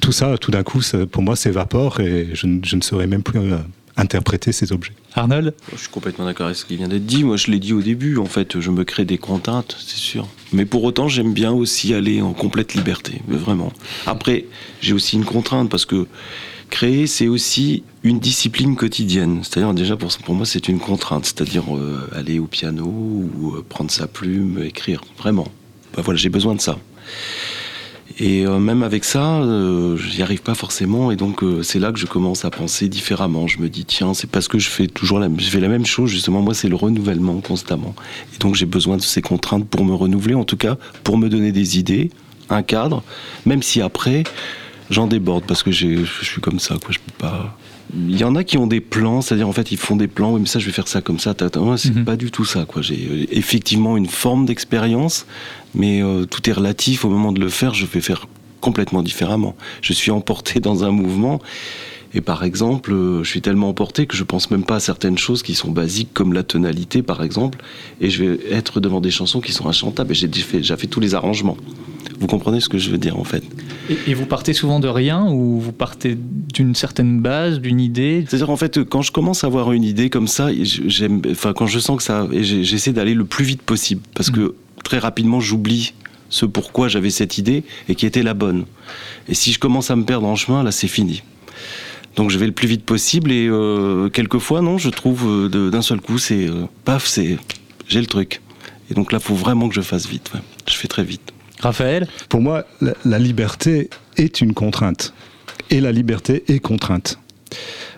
Tout 0.01 0.13
ça, 0.13 0.39
tout 0.39 0.53
d'un 0.53 0.63
coup, 0.63 0.81
pour 1.11 1.23
moi, 1.25 1.35
s'évapore 1.35 1.99
et 1.99 2.29
je, 2.35 2.47
ne 2.47 2.81
saurais 2.81 3.09
même 3.09 3.25
plus 3.25 3.41
euh, 3.41 3.57
interpréter 3.97 4.53
ces 4.53 4.73
objets. 4.73 4.93
Arnold 5.15 5.55
Je 5.73 5.79
suis 5.79 5.89
complètement 5.89 6.25
d'accord 6.25 6.47
avec 6.47 6.57
ce 6.57 6.65
qui 6.65 6.77
vient 6.77 6.89
d'être 6.89 7.07
dit. 7.07 7.25
Moi, 7.25 7.37
je 7.37 7.51
l'ai 7.51 7.59
dit 7.59 7.73
au 7.73 7.83
début, 7.83 8.19
en 8.19 8.27
fait, 8.27 8.61
je 8.61 8.71
me 8.71 8.85
crée 8.85 9.05
des 9.05 9.19
contraintes, 9.19 9.77
c'est 9.79 9.99
sûr. 9.99 10.27
Mais 10.53 10.65
pour 10.65 10.85
autant, 10.85 11.09
j'aime 11.09 11.33
bien 11.33 11.53
aussi 11.53 11.95
aller 11.95 12.23
en 12.23 12.33
complète 12.33 12.75
liberté, 12.75 13.21
vraiment. 13.29 13.73
Après, 14.07 14.47
j'ai 14.81 14.95
aussi 14.95 15.17
une 15.17 15.25
contrainte 15.25 15.69
parce 15.69 15.85
que 15.85 16.07
créer, 16.71 17.07
c'est 17.07 17.29
aussi 17.29 17.85
une 18.03 18.19
discipline 18.19 18.77
quotidienne. 18.77 19.41
C'est-à-dire, 19.43 19.75
déjà, 19.75 19.97
pour, 19.97 20.11
pour 20.25 20.35
moi, 20.35 20.47
c'est 20.47 20.69
une 20.69 20.81
contrainte. 20.81 21.27
C'est-à-dire 21.27 21.77
euh, 21.77 22.09
aller 22.15 22.39
au 22.39 22.47
piano 22.47 22.87
ou 22.87 23.55
euh, 23.55 23.65
prendre 23.69 23.91
sa 23.91 24.07
plume, 24.07 24.63
écrire. 24.65 25.03
Vraiment. 25.19 25.49
Ben 25.95 26.03
voilà, 26.03 26.19
j'ai 26.19 26.31
besoin 26.31 26.55
de 26.55 26.61
ça. 26.61 26.79
Et 28.19 28.47
euh, 28.47 28.59
même 28.59 28.83
avec 28.83 29.05
ça, 29.05 29.41
euh, 29.41 29.97
j'y 29.97 30.23
arrive 30.23 30.43
pas 30.43 30.55
forcément. 30.55 31.11
Et 31.11 31.17
donc, 31.17 31.43
euh, 31.43 31.63
c'est 31.63 31.79
là 31.79 31.93
que 31.93 31.99
je 31.99 32.07
commence 32.07 32.45
à 32.45 32.51
penser 32.51 32.89
différemment. 32.89 33.47
Je 33.47 33.59
me 33.59 33.69
dis, 33.69 33.85
tiens, 33.85 34.15
c'est 34.15 34.31
parce 34.31 34.49
que 34.49 34.59
je 34.59 34.69
fais 34.69 34.87
toujours 34.87 35.19
la, 35.19 35.29
je 35.37 35.49
fais 35.49 35.61
la 35.61 35.69
même 35.69 35.87
chose. 35.87 36.11
Justement, 36.11 36.43
moi, 36.43 36.55
c'est 36.55 36.69
le 36.69 36.77
renouvellement 36.77 37.41
constamment. 37.41 37.95
Et 38.35 38.39
donc, 38.39 38.55
j'ai 38.55 38.67
besoin 38.67 38.97
de 38.97 39.03
ces 39.03 39.23
contraintes 39.23 39.67
pour 39.69 39.85
me 39.85 39.95
renouveler, 39.95 40.35
en 40.35 40.45
tout 40.45 40.57
cas, 40.57 40.77
pour 41.05 41.19
me 41.19 41.29
donner 41.29 41.53
des 41.53 41.79
idées, 41.79 42.11
un 42.51 42.63
cadre, 42.63 43.03
même 43.47 43.63
si 43.63 43.81
après, 43.81 44.25
j'en 44.91 45.07
déborde 45.07 45.45
parce 45.47 45.63
que 45.63 45.71
je 45.71 46.05
suis 46.23 46.41
comme 46.41 46.59
ça, 46.59 46.77
quoi. 46.83 46.91
Je 46.91 46.99
peux 46.99 47.17
pas. 47.19 47.57
Il 47.95 48.17
y 48.19 48.25
en 48.25 48.35
a 48.37 48.43
qui 48.45 48.57
ont 48.57 48.67
des 48.67 48.81
plans, 48.81 49.21
c'est-à-dire 49.21 49.49
en 49.49 49.53
fait 49.53 49.71
ils 49.71 49.77
font 49.77 49.97
des 49.97 50.09
plans, 50.09 50.33
oui 50.33 50.41
mais 50.41 50.47
ça 50.47 50.59
je 50.59 50.67
vais 50.67 50.73
faire 50.73 50.89
ça 50.89 51.03
comme 51.03 51.19
ça, 51.19 51.35
c'est 51.39 51.95
Mhm. 51.95 52.05
pas 52.05 52.17
du 52.17 52.31
tout 52.31 52.45
ça 52.45 52.65
quoi. 52.65 52.81
J'ai 52.83 53.29
effectivement 53.37 53.97
une 53.97 54.07
forme 54.07 54.47
d'expérience, 54.47 55.27
mais 55.75 56.03
euh, 56.03 56.25
tout 56.25 56.49
est 56.49 56.53
relatif 56.53 57.05
au 57.05 57.11
moment 57.11 57.33
de 57.33 57.41
le 57.41 57.49
faire, 57.51 57.75
je 57.75 57.85
vais 57.85 58.01
faire 58.01 58.27
complètement 58.61 59.03
différemment. 59.03 59.57
Je 59.83 59.93
suis 59.93 60.11
emporté 60.11 60.61
dans 60.61 60.85
un 60.85 60.91
mouvement 60.91 61.41
et 62.15 62.21
par 62.21 62.45
exemple, 62.45 62.93
euh, 62.93 63.25
je 63.25 63.29
suis 63.31 63.41
tellement 63.43 63.69
emporté 63.71 64.07
que 64.07 64.17
je 64.17 64.23
pense 64.25 64.51
même 64.51 64.65
pas 64.65 64.77
à 64.77 64.81
certaines 64.81 65.19
choses 65.19 65.43
qui 65.43 65.55
sont 65.55 65.71
basiques 65.71 66.11
comme 66.15 66.33
la 66.33 66.43
tonalité 66.45 67.03
par 67.03 67.23
exemple 67.23 67.59
et 68.01 68.09
je 68.09 68.25
vais 68.25 68.39
être 68.51 68.81
devant 68.81 69.01
des 69.01 69.11
chansons 69.11 69.41
qui 69.41 69.53
sont 69.53 69.67
inchantables 69.69 70.13
et 70.13 70.15
j'ai 70.15 70.29
déjà 70.29 70.45
fait, 70.47 70.77
fait 70.77 70.87
tous 70.87 71.01
les 71.01 71.15
arrangements. 71.15 71.57
Vous 72.21 72.27
comprenez 72.27 72.61
ce 72.61 72.69
que 72.69 72.79
je 72.79 72.91
veux 72.91 72.99
dire 72.99 73.19
en 73.19 73.25
fait? 73.25 73.43
Et, 73.93 74.11
et, 74.11 74.15
vous 74.15 74.27
partez 74.27 74.53
souvent 74.53 74.81
de 74.81 74.89
rien 74.89 75.27
ou 75.29 75.61
vous 75.61 75.73
partez 75.73 76.17
d'une 76.17 76.75
certaine 76.75 77.21
base, 77.21 77.61
d'une 77.61 77.81
idée? 77.81 78.25
C'est-à-dire 78.27 78.51
en 78.51 78.57
fait, 78.57 78.83
quand 78.85 79.03
je 79.03 79.13
commence 79.13 79.45
à 79.45 79.47
avoir 79.47 79.73
une 79.73 79.85
idée 79.85 80.11
comme 80.11 80.29
ça, 80.29 80.51
j'aime, 80.63 81.23
enfin 81.31 81.53
quand 81.53 81.67
je 81.67 81.79
sens 81.79 81.97
que 81.97 82.03
ça, 82.03 82.27
j'essaie 82.33 82.93
d'aller 82.93 83.15
le 83.15 83.25
plus 83.25 83.45
vite 83.45 83.63
possible 83.63 84.03
parce 84.15 84.31
mmh. 84.31 84.35
que 84.35 84.55
très 84.85 84.99
rapidement 84.99 85.41
j'oublie 85.41 85.95
ce 86.29 86.47
pourquoi 86.47 86.89
j'avais 86.89 87.11
cette 87.11 87.39
idée 87.39 87.65
et 87.89 87.95
qui 87.95 88.07
était 88.07 88.23
la 88.23 88.35
bonne. 88.35 88.65
Et 89.29 89.35
si 89.35 89.53
je 89.53 89.59
commence 89.59 89.91
à 89.91 89.97
me 89.97 90.05
perdre 90.05 90.27
en 90.27 90.37
chemin, 90.37 90.63
là 90.63 90.73
c'est 90.73 90.89
fini. 90.89 91.23
Donc 92.17 92.31
je 92.31 92.39
vais 92.39 92.47
le 92.47 92.53
plus 92.53 92.69
vite 92.69 92.85
possible 92.85 93.33
et 93.33 93.47
euh, 93.49 94.09
quelquefois 94.09 94.61
non, 94.61 94.79
je 94.79 94.91
trouve 94.91 95.49
euh, 95.53 95.71
d'un 95.71 95.83
seul 95.83 96.01
coup 96.01 96.19
c'est 96.19 96.49
euh, 96.49 96.65
paf, 96.85 97.07
c'est 97.07 97.39
j'ai 97.89 98.01
le 98.01 98.07
truc. 98.07 98.41
Et 98.91 98.95
donc 98.95 99.13
là, 99.13 99.21
faut 99.21 99.35
vraiment 99.35 99.69
que 99.69 99.75
je 99.75 99.81
fasse 99.81 100.07
vite. 100.07 100.31
Ouais. 100.35 100.41
Je 100.69 100.75
fais 100.75 100.89
très 100.89 101.05
vite. 101.05 101.33
Raphaël 101.63 102.09
Pour 102.29 102.41
moi, 102.41 102.67
la, 103.05 103.19
liberté 103.19 103.89
est 104.17 104.41
une 104.41 104.53
contrainte. 104.53 105.15
Et 105.71 105.81
la 105.81 105.93
liberté 105.93 106.45
est 106.49 106.59
contrainte. 106.59 107.19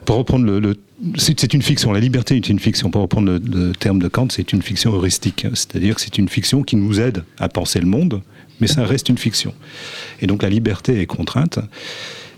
Pour 0.04 0.16
reprendre 0.16 0.44
le. 0.44 0.76
c'est 1.16 1.54
une 1.54 1.62
fiction. 1.62 1.92
La 1.92 2.00
liberté 2.00 2.36
est 2.36 2.48
une 2.48 2.58
fiction. 2.58 2.90
Pour 2.90 3.02
reprendre 3.02 3.32
le, 3.32 3.38
le 3.38 3.72
terme 3.72 4.00
de 4.00 4.08
Kant, 4.08 4.28
c'est 4.30 4.52
une 4.52 4.62
fiction 4.62 4.94
heuristique. 4.94 5.46
C'est-à-dire 5.54 5.94
que 5.94 6.00
c'est 6.00 6.18
une 6.18 6.28
fiction 6.28 6.62
qui 6.62 6.76
nous 6.76 7.00
aide 7.00 7.24
à 7.38 7.48
penser 7.48 7.80
le 7.80 7.86
monde, 7.86 8.22
mais 8.60 8.66
ça 8.66 8.84
reste 8.84 9.08
une 9.08 9.18
fiction. 9.18 9.54
Et 10.20 10.26
donc 10.26 10.42
la 10.42 10.50
liberté 10.50 11.00
est 11.00 11.06
contrainte. 11.06 11.58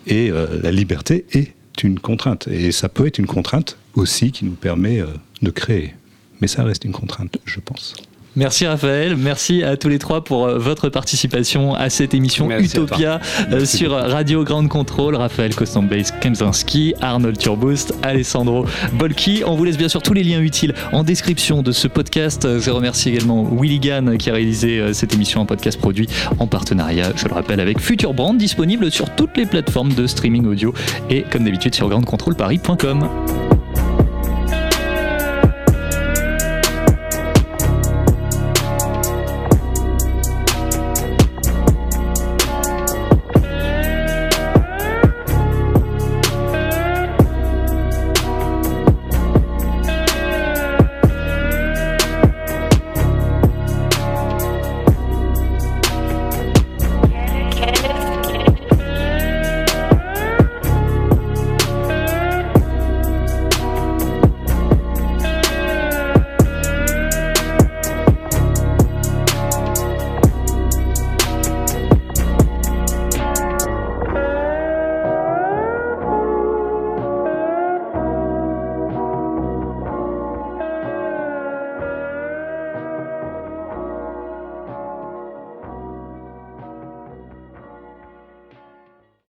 Et 0.06 0.30
euh, 0.30 0.60
la 0.62 0.70
liberté 0.70 1.26
est 1.32 1.52
une 1.82 1.98
contrainte. 1.98 2.48
Et 2.48 2.72
ça 2.72 2.88
peut 2.88 3.06
être 3.06 3.18
une 3.18 3.26
contrainte 3.26 3.76
aussi 3.94 4.30
qui 4.30 4.44
nous 4.44 4.52
permet 4.52 5.00
euh, 5.00 5.06
de 5.42 5.50
créer. 5.50 5.94
Mais 6.40 6.46
ça 6.46 6.62
reste 6.62 6.84
une 6.84 6.92
contrainte, 6.92 7.38
je 7.44 7.60
pense. 7.60 7.94
Merci 8.36 8.66
Raphaël, 8.66 9.16
merci 9.16 9.62
à 9.62 9.78
tous 9.78 9.88
les 9.88 9.98
trois 9.98 10.22
pour 10.22 10.46
votre 10.46 10.90
participation 10.90 11.74
à 11.74 11.88
cette 11.88 12.12
émission 12.12 12.46
merci 12.46 12.76
Utopia 12.76 13.18
euh, 13.50 13.64
sur 13.64 13.92
Radio 13.92 14.44
Grande 14.44 14.68
Control. 14.68 15.16
Raphaël 15.16 15.54
Kostambase 15.54 16.12
Kemzinski, 16.20 16.94
Arnold 17.00 17.38
Turboost, 17.38 17.94
Alessandro 18.02 18.66
Bolki. 18.92 19.42
On 19.46 19.54
vous 19.54 19.64
laisse 19.64 19.78
bien 19.78 19.88
sûr 19.88 20.02
tous 20.02 20.12
les 20.12 20.22
liens 20.22 20.40
utiles 20.40 20.74
en 20.92 21.02
description 21.02 21.62
de 21.62 21.72
ce 21.72 21.88
podcast. 21.88 22.46
Je 22.60 22.70
remercie 22.70 23.08
également 23.08 23.42
Willy 23.44 23.80
Gann 23.80 24.18
qui 24.18 24.28
a 24.28 24.34
réalisé 24.34 24.80
euh, 24.80 24.92
cette 24.92 25.14
émission 25.14 25.40
en 25.40 25.46
podcast 25.46 25.80
produit 25.80 26.06
en 26.38 26.46
partenariat, 26.46 27.12
je 27.16 27.26
le 27.26 27.32
rappelle, 27.32 27.60
avec 27.60 27.80
Future 27.80 28.12
Brand, 28.12 28.36
disponible 28.36 28.90
sur 28.90 29.08
toutes 29.14 29.36
les 29.38 29.46
plateformes 29.46 29.94
de 29.94 30.06
streaming 30.06 30.44
audio 30.46 30.74
et 31.08 31.22
comme 31.22 31.44
d'habitude 31.44 31.74
sur 31.74 31.88
grandecontrolparis.com. 31.88 33.08